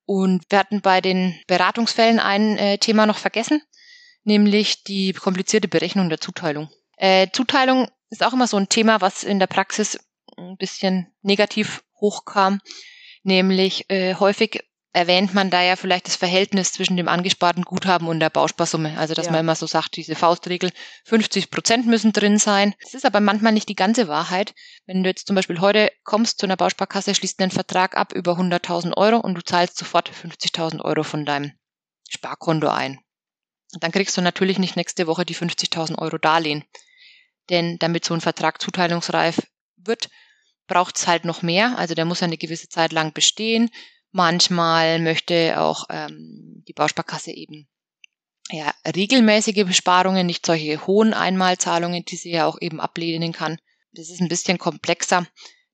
Und 0.05 0.45
wir 0.51 0.59
hatten 0.59 0.83
bei 0.83 1.01
den 1.01 1.41
Beratungsfällen 1.47 2.19
ein 2.19 2.59
äh, 2.59 2.79
Thema 2.79 3.07
noch 3.07 3.19
vergessen, 3.19 3.63
nämlich 4.25 4.85
die 4.85 5.13
komplizierte 5.13 5.69
Berechnung 5.69 6.09
der 6.09 6.21
Zuteilung. 6.21 6.71
Äh, 6.97 7.29
Zuteilung 7.33 7.89
ist 8.11 8.23
auch 8.23 8.33
immer 8.35 8.47
so 8.47 8.59
ein 8.59 8.69
Thema, 8.69 9.01
was 9.01 9.25
in 9.25 9.39
der 9.39 9.47
Praxis 9.47 9.99
ein 10.37 10.57
bisschen 10.57 11.13
negativ 11.23 11.83
hochkam, 12.01 12.61
nämlich 13.23 13.89
äh, 13.91 14.15
häufig 14.15 14.63
erwähnt 14.93 15.33
man 15.33 15.51
da 15.51 15.63
ja 15.63 15.77
vielleicht 15.77 16.07
das 16.07 16.17
Verhältnis 16.17 16.73
zwischen 16.73 16.97
dem 16.97 17.09
angesparten 17.09 17.65
Guthaben 17.65 18.09
und 18.09 18.21
der 18.21 18.31
Bausparsumme. 18.31 18.99
Also 18.99 19.15
dass 19.15 19.27
ja. 19.27 19.33
man 19.33 19.41
immer 19.41 19.55
so 19.55 19.67
sagt, 19.67 19.97
diese 19.97 20.15
Faustregel, 20.15 20.71
50 21.05 21.51
Prozent 21.51 21.87
müssen 21.87 22.13
drin 22.13 22.39
sein. 22.39 22.75
Das 22.83 22.95
ist 22.95 23.07
aber 23.07 23.21
manchmal 23.21 23.53
nicht 23.53 23.69
die 23.69 23.75
ganze 23.75 24.09
Wahrheit. 24.09 24.55
Wenn 24.87 25.03
du 25.03 25.09
jetzt 25.09 25.27
zum 25.27 25.37
Beispiel 25.37 25.61
heute 25.61 25.91
kommst 26.05 26.39
zu 26.39 26.47
einer 26.47 26.57
Bausparkasse, 26.57 27.15
schließt 27.15 27.41
einen 27.41 27.51
Vertrag 27.51 27.97
ab 27.97 28.13
über 28.13 28.33
100.000 28.33 28.97
Euro 28.97 29.19
und 29.19 29.35
du 29.35 29.43
zahlst 29.43 29.79
sofort 29.79 30.11
50.000 30.11 30.83
Euro 30.83 31.03
von 31.03 31.25
deinem 31.25 31.53
Sparkonto 32.11 32.69
ein. 32.69 33.01
Dann 33.81 33.93
kriegst 33.93 34.17
du 34.19 34.21
natürlich 34.21 34.59
nicht 34.59 34.77
nächste 34.77 35.07
Woche 35.07 35.25
die 35.25 35.35
50.000 35.35 35.99
Euro 35.99 36.19
Darlehen. 36.19 36.65
Denn 37.49 37.79
damit 37.79 38.05
so 38.05 38.13
ein 38.13 38.21
Vertrag 38.21 38.61
zuteilungsreif 38.61 39.41
wird, 39.77 40.11
braucht 40.73 40.97
es 40.97 41.07
halt 41.07 41.27
noch 41.27 41.43
mehr. 41.43 41.77
Also 41.77 41.95
der 41.95 42.07
muss 42.07 42.23
eine 42.23 42.39
gewisse 42.39 42.69
Zeit 42.69 42.93
lang 42.93 43.13
bestehen. 43.13 43.71
Manchmal 44.11 44.99
möchte 45.01 45.61
auch 45.61 45.85
ähm, 45.91 46.65
die 46.67 46.73
Bausparkasse 46.73 47.31
eben 47.31 47.69
ja, 48.51 48.75
regelmäßige 48.87 49.65
Besparungen, 49.65 50.27
nicht 50.27 50.45
solche 50.45 50.87
hohen 50.87 51.15
Einmalzahlungen, 51.15 52.05
die 52.05 52.17
sie 52.17 52.31
ja 52.31 52.47
auch 52.47 52.61
eben 52.61 52.81
ablehnen 52.81 53.33
kann. 53.33 53.59
Das 53.93 54.09
ist 54.09 54.21
ein 54.21 54.29
bisschen 54.29 54.59
komplexer. 54.59 55.27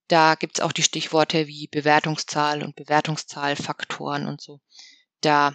Da 0.09 0.35
gibt's 0.35 0.61
auch 0.61 0.73
die 0.73 0.83
Stichworte 0.83 1.47
wie 1.47 1.69
Bewertungszahl 1.69 2.63
und 2.63 2.77
Bewertungszahlfaktoren 2.77 4.27
und 4.27 4.41
so. 4.41 4.61
Da 5.21 5.55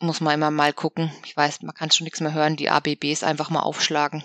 muss 0.00 0.20
man 0.20 0.34
immer 0.34 0.50
mal 0.50 0.72
gucken. 0.72 1.12
Ich 1.24 1.36
weiß, 1.36 1.62
man 1.62 1.74
kann 1.74 1.90
schon 1.90 2.04
nichts 2.04 2.20
mehr 2.20 2.34
hören, 2.34 2.56
die 2.56 2.70
ABBs 2.70 3.22
einfach 3.22 3.50
mal 3.50 3.60
aufschlagen. 3.60 4.24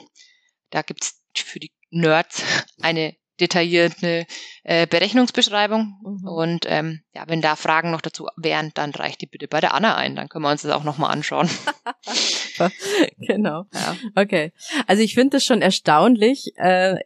Da 0.70 0.82
gibt's 0.82 1.22
für 1.36 1.60
die 1.60 1.72
Nerds 1.90 2.44
eine 2.82 3.16
detaillierte 3.40 4.26
äh, 4.64 4.88
Berechnungsbeschreibung. 4.88 5.96
Mhm. 6.04 6.28
Und 6.28 6.66
ähm, 6.68 7.02
ja, 7.14 7.24
wenn 7.28 7.42
da 7.42 7.56
Fragen 7.56 7.92
noch 7.92 8.02
dazu 8.02 8.28
wären, 8.38 8.72
dann 8.74 8.92
reicht 8.92 9.22
die 9.22 9.28
bitte 9.28 9.48
bei 9.48 9.62
der 9.62 9.74
Anna 9.74 9.96
ein. 9.96 10.16
Dann 10.16 10.30
können 10.30 10.46
wir 10.46 10.52
uns 10.52 10.62
das 10.62 10.72
auch 10.72 10.84
nochmal 10.84 11.12
anschauen. 11.12 11.50
genau. 13.20 13.66
Ja. 13.74 13.96
Okay. 14.16 14.52
Also 14.88 15.04
ich 15.04 15.14
finde 15.16 15.38
es 15.38 15.46
schon 15.46 15.62
erstaunlich, 15.62 16.54
äh, 16.58 16.98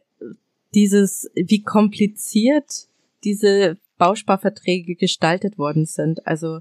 dieses, 0.74 1.30
wie 1.34 1.62
kompliziert 1.62 2.88
diese 3.22 3.78
Bausparverträge 3.96 4.96
gestaltet 4.96 5.56
worden 5.56 5.86
sind. 5.86 6.26
Also 6.26 6.60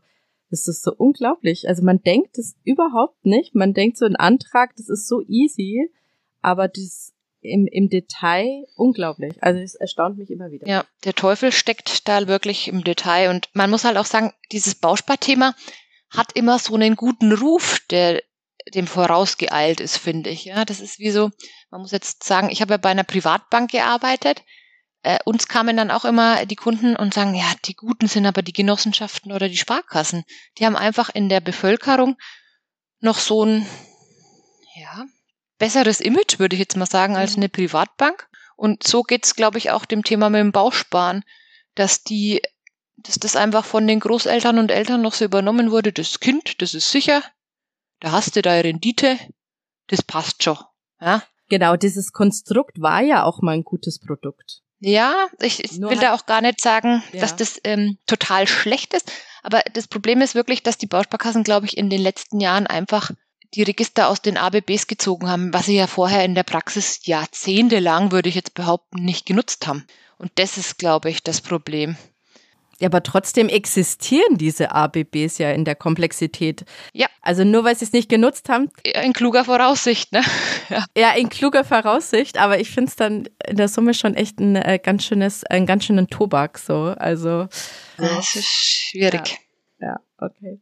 das 0.50 0.68
ist 0.68 0.84
so 0.84 0.94
unglaublich. 0.96 1.68
Also 1.68 1.84
man 1.84 2.02
denkt 2.02 2.38
es 2.38 2.56
überhaupt 2.64 3.26
nicht. 3.26 3.56
Man 3.56 3.74
denkt 3.74 3.98
so 3.98 4.06
ein 4.06 4.16
Antrag, 4.16 4.76
das 4.76 4.88
ist 4.88 5.08
so 5.08 5.22
easy, 5.28 5.90
aber 6.42 6.68
das 6.68 7.13
im, 7.44 7.68
im 7.68 7.90
Detail 7.90 8.66
unglaublich. 8.76 9.42
Also 9.42 9.60
es 9.60 9.76
erstaunt 9.76 10.18
mich 10.18 10.30
immer 10.30 10.52
wieder. 10.52 10.68
Ja, 10.68 10.86
der 11.04 11.14
Teufel 11.14 11.52
steckt 11.52 12.08
da 12.08 12.28
wirklich 12.28 12.68
im 12.68 12.84
Detail. 12.84 13.30
Und 13.30 13.50
man 13.54 13.70
muss 13.70 13.84
halt 13.84 13.98
auch 13.98 14.06
sagen, 14.06 14.34
dieses 14.52 14.76
Bausparthema 14.76 15.56
hat 16.10 16.34
immer 16.34 16.60
so 16.60 16.76
einen 16.76 16.96
guten 16.96 17.34
Ruf, 17.34 17.80
der 17.90 18.22
dem 18.74 18.88
vorausgeeilt 18.88 19.80
ist, 19.80 19.98
finde 19.98 20.30
ich. 20.30 20.46
Ja, 20.46 20.66
das 20.66 20.80
ist 20.80 21.00
wie 21.00 21.12
so, 21.12 21.32
man 21.70 21.82
muss 21.82 21.92
jetzt 21.92 22.24
sagen, 22.24 22.50
ich 22.50 22.62
habe 22.62 22.74
ja 22.74 22.78
bei 22.78 22.90
einer 22.90 23.04
Privatbank 23.04 23.72
gearbeitet. 23.72 24.44
Äh, 25.02 25.20
uns 25.26 25.48
kamen 25.48 25.76
dann 25.76 25.92
auch 25.92 26.06
immer 26.06 26.46
die 26.46 26.56
Kunden 26.56 26.96
und 26.96 27.14
sagen, 27.14 27.36
ja, 27.36 27.52
die 27.66 27.76
Guten 27.76 28.08
sind 28.08 28.26
aber 28.26 28.42
die 28.42 28.54
Genossenschaften 28.54 29.34
oder 29.34 29.50
die 29.50 29.58
Sparkassen. 29.58 30.24
Die 30.58 30.66
haben 30.66 30.78
einfach 30.78 31.10
in 31.14 31.28
der 31.28 31.42
Bevölkerung 31.42 32.16
noch 33.02 33.20
so 33.20 33.44
ein, 33.44 33.66
ja, 34.76 35.06
besseres 35.58 36.00
Image, 36.00 36.40
würde 36.40 36.56
ich 36.56 36.60
jetzt 36.60 36.78
mal 36.78 36.86
sagen, 36.86 37.16
als 37.16 37.36
mhm. 37.36 37.44
eine 37.44 37.50
Privatbank. 37.50 38.28
Und 38.56 38.86
so 38.86 39.04
geht's, 39.04 39.36
glaube 39.36 39.58
ich, 39.58 39.72
auch 39.72 39.86
dem 39.86 40.04
Thema 40.04 40.30
mit 40.30 40.40
dem 40.40 40.52
Bausparen, 40.52 41.24
dass 41.76 42.04
die, 42.04 42.42
dass 42.98 43.16
das 43.16 43.36
einfach 43.36 43.66
von 43.66 43.88
den 43.88 44.00
Großeltern 44.00 44.60
und 44.60 44.72
Eltern 44.72 45.02
noch 45.02 45.14
so 45.14 45.26
übernommen 45.26 45.72
wurde. 45.72 45.92
Das 45.92 46.20
Kind, 46.20 46.62
das 46.62 46.74
ist 46.74 46.92
sicher, 46.92 47.24
da 48.00 48.12
hast 48.12 48.36
du 48.36 48.42
deine 48.42 48.64
Rendite, 48.64 49.18
das 49.88 50.02
passt 50.02 50.44
schon. 50.44 50.58
Ja? 51.02 51.24
Genau, 51.50 51.76
dieses 51.76 52.14
Konstrukt 52.14 52.82
war 52.82 53.02
ja 53.02 53.24
auch 53.24 53.42
mal 53.42 53.54
ein 53.54 53.64
gutes 53.64 54.00
Produkt. 54.00 54.62
Ja, 54.80 55.28
ich, 55.40 55.64
ich 55.64 55.80
will 55.80 55.98
da 55.98 56.14
auch 56.14 56.26
gar 56.26 56.42
nicht 56.42 56.60
sagen, 56.60 57.04
ja. 57.14 57.22
dass 57.22 57.38
das 57.38 57.60
ähm, 57.64 57.98
total 58.06 58.48
schlecht 58.48 58.94
ist. 58.94 59.12
Aber 59.42 59.62
das 59.74 59.88
Problem 59.88 60.22
ist 60.22 60.36
wirklich, 60.36 60.62
dass 60.62 60.78
die 60.78 60.88
Bausparkassen, 60.88 61.44
glaube 61.44 61.66
ich, 61.66 61.78
in 61.78 61.90
den 61.90 62.02
letzten 62.02 62.42
Jahren 62.42 62.68
einfach 62.68 63.12
die 63.56 63.64
Register 63.64 64.08
aus 64.10 64.22
den 64.22 64.38
ABBs 64.38 64.88
gezogen 64.88 65.30
haben, 65.30 65.54
was 65.54 65.68
sie 65.68 65.76
ja 65.76 65.88
vorher 65.88 66.26
in 66.26 66.36
der 66.36 66.44
Praxis 66.44 67.06
jahrzehntelang, 67.06 68.12
würde 68.12 68.30
ich 68.30 68.36
jetzt 68.36 68.54
behaupten, 68.54 69.04
nicht 69.04 69.26
genutzt 69.26 69.68
haben. 69.68 69.86
Und 70.18 70.32
das 70.36 70.58
ist, 70.58 70.78
glaube 70.78 71.10
ich, 71.10 71.24
das 71.24 71.42
Problem. 71.42 71.96
Ja, 72.80 72.88
aber 72.88 73.04
trotzdem 73.04 73.50
existieren 73.50 74.38
diese 74.38 74.72
ABBs 74.72 75.38
ja 75.38 75.52
in 75.52 75.64
der 75.64 75.76
Komplexität. 75.76 76.66
Ja. 76.92 77.08
Also 77.22 77.44
nur 77.44 77.64
weil 77.64 77.76
sie 77.76 77.86
es 77.86 77.94
nicht 77.94 78.10
genutzt 78.10 78.50
haben. 78.50 78.70
In 78.84 79.14
kluger 79.14 79.46
Voraussicht, 79.46 80.12
ne? 80.12 80.22
Ja, 80.70 80.86
ja 80.98 81.12
in 81.14 81.30
kluger 81.30 81.64
Voraussicht, 81.64 82.38
aber 82.38 82.60
ich 82.60 82.72
finde 82.72 82.90
es 82.90 82.96
dann 82.96 83.30
in 83.48 83.58
der 83.58 83.68
Summe 83.68 83.94
schon 83.94 84.16
echt 84.16 84.40
ein 84.40 84.56
äh, 84.56 84.80
ganz 84.82 85.06
schönes, 85.06 85.44
ein 85.44 85.66
ganz 85.66 85.86
schönen 85.86 86.08
Tobak 86.08 86.58
so. 86.58 86.94
Also. 86.98 87.48
Das 87.98 88.36
ist 88.36 88.48
schwierig. 88.48 89.40
Ja, 89.80 89.88
ja 89.88 90.00
okay. 90.18 90.60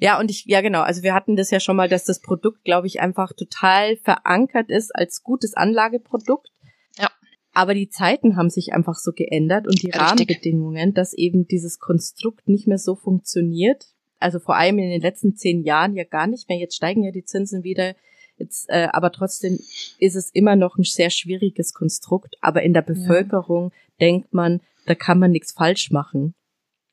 Ja, 0.00 0.18
und 0.18 0.30
ich, 0.30 0.44
ja 0.46 0.60
genau, 0.60 0.82
also 0.82 1.02
wir 1.02 1.14
hatten 1.14 1.36
das 1.36 1.50
ja 1.50 1.60
schon 1.60 1.76
mal, 1.76 1.88
dass 1.88 2.04
das 2.04 2.20
Produkt, 2.20 2.64
glaube 2.64 2.86
ich, 2.86 3.00
einfach 3.00 3.32
total 3.32 3.96
verankert 3.96 4.70
ist 4.70 4.94
als 4.94 5.22
gutes 5.22 5.54
Anlageprodukt. 5.54 6.50
Ja. 6.98 7.10
Aber 7.52 7.74
die 7.74 7.88
Zeiten 7.88 8.36
haben 8.36 8.50
sich 8.50 8.72
einfach 8.72 8.96
so 8.96 9.12
geändert 9.12 9.66
und 9.66 9.82
die 9.82 9.86
Richtig. 9.86 10.00
Rahmenbedingungen, 10.00 10.94
dass 10.94 11.12
eben 11.14 11.46
dieses 11.46 11.78
Konstrukt 11.78 12.48
nicht 12.48 12.66
mehr 12.66 12.78
so 12.78 12.94
funktioniert. 12.94 13.86
Also 14.18 14.38
vor 14.38 14.56
allem 14.56 14.78
in 14.78 14.90
den 14.90 15.00
letzten 15.00 15.36
zehn 15.36 15.62
Jahren 15.62 15.94
ja 15.94 16.04
gar 16.04 16.26
nicht 16.26 16.48
mehr. 16.48 16.58
Jetzt 16.58 16.76
steigen 16.76 17.04
ja 17.04 17.12
die 17.12 17.24
Zinsen 17.24 17.62
wieder. 17.62 17.94
Jetzt, 18.36 18.68
äh, 18.68 18.88
aber 18.92 19.10
trotzdem 19.12 19.58
ist 19.98 20.16
es 20.16 20.30
immer 20.30 20.56
noch 20.56 20.76
ein 20.76 20.84
sehr 20.84 21.10
schwieriges 21.10 21.72
Konstrukt. 21.72 22.36
Aber 22.40 22.62
in 22.62 22.72
der 22.72 22.82
Bevölkerung 22.82 23.70
ja. 23.70 23.78
denkt 24.00 24.32
man, 24.32 24.60
da 24.86 24.94
kann 24.94 25.18
man 25.18 25.30
nichts 25.30 25.52
falsch 25.52 25.90
machen. 25.90 26.34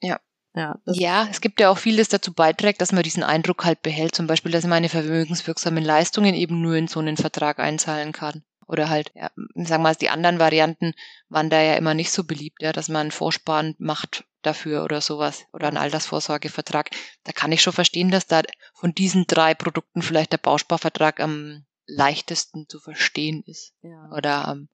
Ja. 0.02 0.20
Ja, 0.56 0.80
ja, 0.86 1.28
es 1.30 1.42
gibt 1.42 1.60
ja 1.60 1.70
auch 1.70 1.78
vieles 1.78 2.08
dazu 2.08 2.34
beiträgt, 2.34 2.80
dass 2.80 2.94
man 2.94 3.04
diesen 3.04 3.24
Eindruck 3.24 3.66
halt 3.66 3.82
behält. 3.82 4.16
Zum 4.16 4.26
Beispiel, 4.26 4.54
dass 4.54 4.66
meine 4.66 4.88
vermögenswirksamen 4.88 5.84
Leistungen 5.84 6.34
eben 6.34 6.62
nur 6.62 6.76
in 6.76 6.88
so 6.88 7.02
einen 7.02 7.18
Vertrag 7.18 7.60
einzahlen 7.60 8.14
kann. 8.14 8.42
Oder 8.68 8.90
halt, 8.90 9.12
ja, 9.16 9.30
sagen 9.36 9.68
wir 9.68 9.78
mal, 9.80 9.96
die 9.96 10.10
anderen 10.10 10.40
Varianten 10.40 10.94
waren 11.28 11.50
da 11.50 11.62
ja 11.62 11.76
immer 11.76 11.94
nicht 11.94 12.12
so 12.12 12.24
beliebt, 12.24 12.62
ja, 12.62 12.72
dass 12.72 12.88
man 12.88 13.12
Vorsparen 13.12 13.76
macht 13.80 14.24
dafür 14.44 14.86
oder 14.86 15.02
sowas. 15.02 15.46
Oder 15.52 15.68
einen 15.68 15.78
Altersvorsorgevertrag. 15.78 16.90
Da 17.26 17.34
kann 17.34 17.52
ich 17.52 17.62
schon 17.62 17.74
verstehen, 17.74 18.10
dass 18.10 18.26
da 18.26 18.42
von 18.74 18.96
diesen 18.96 19.28
drei 19.28 19.56
Produkten 19.56 20.02
vielleicht 20.02 20.32
der 20.32 20.38
Bausparvertrag 20.38 21.20
am 21.20 21.66
leichtesten 21.86 22.70
zu 22.70 22.80
verstehen 22.80 23.44
ist. 23.46 23.74
Ja. 23.82 24.10
Oder 24.12 24.48
ähm, 24.52 24.70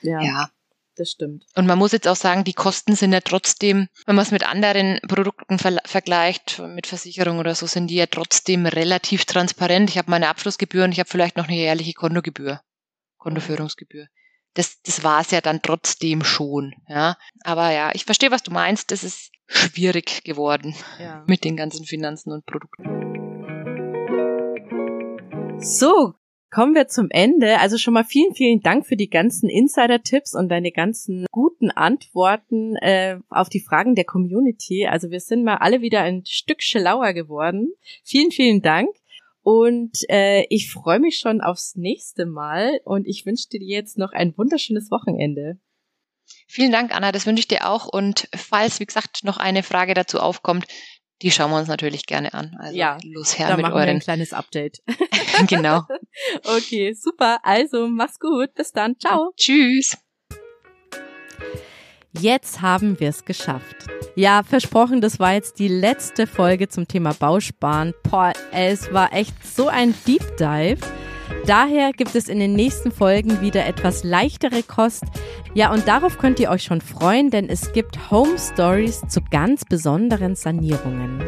ja. 0.00 0.20
ja 0.22 0.50
das 0.98 1.10
stimmt. 1.10 1.44
Und 1.54 1.66
man 1.66 1.78
muss 1.78 1.92
jetzt 1.92 2.08
auch 2.08 2.16
sagen, 2.16 2.44
die 2.44 2.52
Kosten 2.52 2.94
sind 2.96 3.12
ja 3.12 3.20
trotzdem, 3.20 3.88
wenn 4.06 4.16
man 4.16 4.24
es 4.24 4.30
mit 4.30 4.48
anderen 4.48 5.00
Produkten 5.06 5.58
ver 5.58 5.78
vergleicht, 5.84 6.60
mit 6.60 6.86
Versicherung 6.86 7.38
oder 7.38 7.54
so, 7.54 7.66
sind 7.66 7.88
die 7.88 7.96
ja 7.96 8.06
trotzdem 8.06 8.66
relativ 8.66 9.24
transparent. 9.24 9.90
Ich 9.90 9.98
habe 9.98 10.10
meine 10.10 10.28
Abschlussgebühr 10.28 10.84
und 10.84 10.92
ich 10.92 11.00
habe 11.00 11.08
vielleicht 11.08 11.36
noch 11.36 11.48
eine 11.48 11.56
jährliche 11.56 11.94
Kontogebühr, 11.94 12.60
Kontoführungsgebühr. 13.18 14.06
Das, 14.54 14.80
das 14.82 15.04
war 15.04 15.20
es 15.20 15.30
ja 15.30 15.40
dann 15.40 15.62
trotzdem 15.62 16.24
schon, 16.24 16.74
ja. 16.88 17.16
Aber 17.44 17.70
ja, 17.70 17.94
ich 17.94 18.04
verstehe, 18.04 18.30
was 18.30 18.42
du 18.42 18.50
meinst. 18.50 18.90
Das 18.90 19.04
ist 19.04 19.30
schwierig 19.46 20.24
geworden 20.24 20.74
ja. 20.98 21.22
mit 21.28 21.44
den 21.44 21.56
ganzen 21.56 21.84
Finanzen 21.84 22.32
und 22.32 22.44
Produkten. 22.46 23.08
So, 25.60 26.14
Kommen 26.50 26.74
wir 26.74 26.88
zum 26.88 27.08
Ende. 27.10 27.58
Also 27.58 27.76
schon 27.76 27.92
mal 27.92 28.04
vielen, 28.04 28.34
vielen 28.34 28.60
Dank 28.62 28.86
für 28.86 28.96
die 28.96 29.10
ganzen 29.10 29.50
Insider-Tipps 29.50 30.34
und 30.34 30.48
deine 30.48 30.72
ganzen 30.72 31.26
guten 31.30 31.70
Antworten 31.70 32.74
äh, 32.76 33.18
auf 33.28 33.50
die 33.50 33.60
Fragen 33.60 33.94
der 33.94 34.04
Community. 34.04 34.86
Also 34.86 35.10
wir 35.10 35.20
sind 35.20 35.44
mal 35.44 35.56
alle 35.56 35.82
wieder 35.82 36.00
ein 36.00 36.24
Stück 36.24 36.62
schlauer 36.62 37.12
geworden. 37.12 37.74
Vielen, 38.02 38.30
vielen 38.30 38.62
Dank. 38.62 38.88
Und 39.42 39.98
äh, 40.08 40.46
ich 40.48 40.70
freue 40.70 41.00
mich 41.00 41.18
schon 41.18 41.40
aufs 41.40 41.76
nächste 41.76 42.24
Mal 42.26 42.80
und 42.84 43.06
ich 43.06 43.26
wünsche 43.26 43.48
dir 43.48 43.62
jetzt 43.62 43.98
noch 43.98 44.12
ein 44.12 44.36
wunderschönes 44.36 44.90
Wochenende. 44.90 45.58
Vielen 46.46 46.72
Dank, 46.72 46.94
Anna, 46.94 47.12
das 47.12 47.26
wünsche 47.26 47.40
ich 47.40 47.48
dir 47.48 47.68
auch. 47.68 47.86
Und 47.86 48.28
falls, 48.34 48.80
wie 48.80 48.86
gesagt, 48.86 49.24
noch 49.24 49.38
eine 49.38 49.62
Frage 49.62 49.94
dazu 49.94 50.18
aufkommt, 50.18 50.66
die 51.22 51.30
schauen 51.30 51.50
wir 51.50 51.58
uns 51.58 51.68
natürlich 51.68 52.06
gerne 52.06 52.32
an. 52.34 52.56
Also 52.58 52.76
ja, 52.76 52.98
los 53.04 53.38
her 53.38 53.48
da 53.48 53.56
mit 53.56 53.62
machen 53.62 53.74
euren. 53.74 53.86
Wir 53.86 53.94
ein 53.94 54.00
kleines 54.00 54.32
Update. 54.32 54.78
genau. 55.46 55.82
Okay, 56.44 56.94
super. 56.94 57.38
Also 57.42 57.86
mach's 57.88 58.18
gut. 58.18 58.54
Bis 58.54 58.72
dann. 58.72 58.98
Ciao. 58.98 59.32
Tschüss. 59.36 59.96
Jetzt 62.12 62.60
haben 62.60 62.98
wir 62.98 63.10
es 63.10 63.24
geschafft. 63.24 63.86
Ja, 64.16 64.42
versprochen, 64.42 65.00
das 65.00 65.20
war 65.20 65.34
jetzt 65.34 65.58
die 65.60 65.68
letzte 65.68 66.26
Folge 66.26 66.68
zum 66.68 66.88
Thema 66.88 67.14
Bausparen. 67.14 67.94
Boah, 68.02 68.32
es 68.50 68.92
war 68.92 69.12
echt 69.12 69.46
so 69.46 69.68
ein 69.68 69.94
Deep 70.06 70.36
Dive. 70.36 70.80
Daher 71.46 71.92
gibt 71.92 72.14
es 72.14 72.28
in 72.28 72.38
den 72.38 72.54
nächsten 72.54 72.92
Folgen 72.92 73.40
wieder 73.40 73.66
etwas 73.66 74.04
leichtere 74.04 74.62
Kost. 74.62 75.04
Ja, 75.54 75.72
und 75.72 75.88
darauf 75.88 76.18
könnt 76.18 76.40
ihr 76.40 76.50
euch 76.50 76.62
schon 76.62 76.80
freuen, 76.80 77.30
denn 77.30 77.48
es 77.48 77.72
gibt 77.72 78.10
Home 78.10 78.38
Stories 78.38 79.02
zu 79.08 79.20
ganz 79.30 79.64
besonderen 79.64 80.34
Sanierungen. 80.34 81.22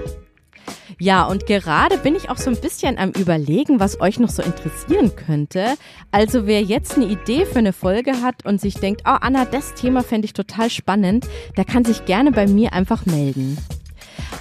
Ja, 0.98 1.24
und 1.24 1.46
gerade 1.46 1.96
bin 1.96 2.14
ich 2.14 2.28
auch 2.28 2.36
so 2.36 2.50
ein 2.50 2.61
bisschen 2.61 2.98
am 2.98 3.11
Überlegen, 3.12 3.80
was 3.80 4.02
euch 4.02 4.18
noch 4.18 4.28
so 4.28 4.42
interessieren 4.42 5.16
könnte. 5.16 5.74
Also 6.11 6.46
wer 6.46 6.61
jetzt 6.62 6.96
eine 6.96 7.06
Idee 7.06 7.46
für 7.46 7.58
eine 7.58 7.72
Folge 7.72 8.20
hat 8.20 8.44
und 8.44 8.61
sich 8.61 8.74
denkt, 8.74 9.02
oh 9.06 9.16
Anna, 9.18 9.46
das 9.46 9.74
Thema 9.74 10.02
fände 10.02 10.26
ich 10.26 10.34
total 10.34 10.68
spannend, 10.68 11.26
der 11.56 11.64
kann 11.64 11.86
sich 11.86 12.04
gerne 12.04 12.32
bei 12.32 12.46
mir 12.46 12.74
einfach 12.74 13.06
melden. 13.06 13.56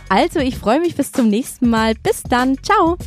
Also 0.09 0.39
ich 0.39 0.57
freue 0.57 0.81
mich 0.81 0.95
bis 0.95 1.13
zum 1.13 1.29
nächsten 1.29 1.69
Mal. 1.69 1.93
Bis 1.95 2.23
dann. 2.23 2.57
Ciao. 2.61 2.97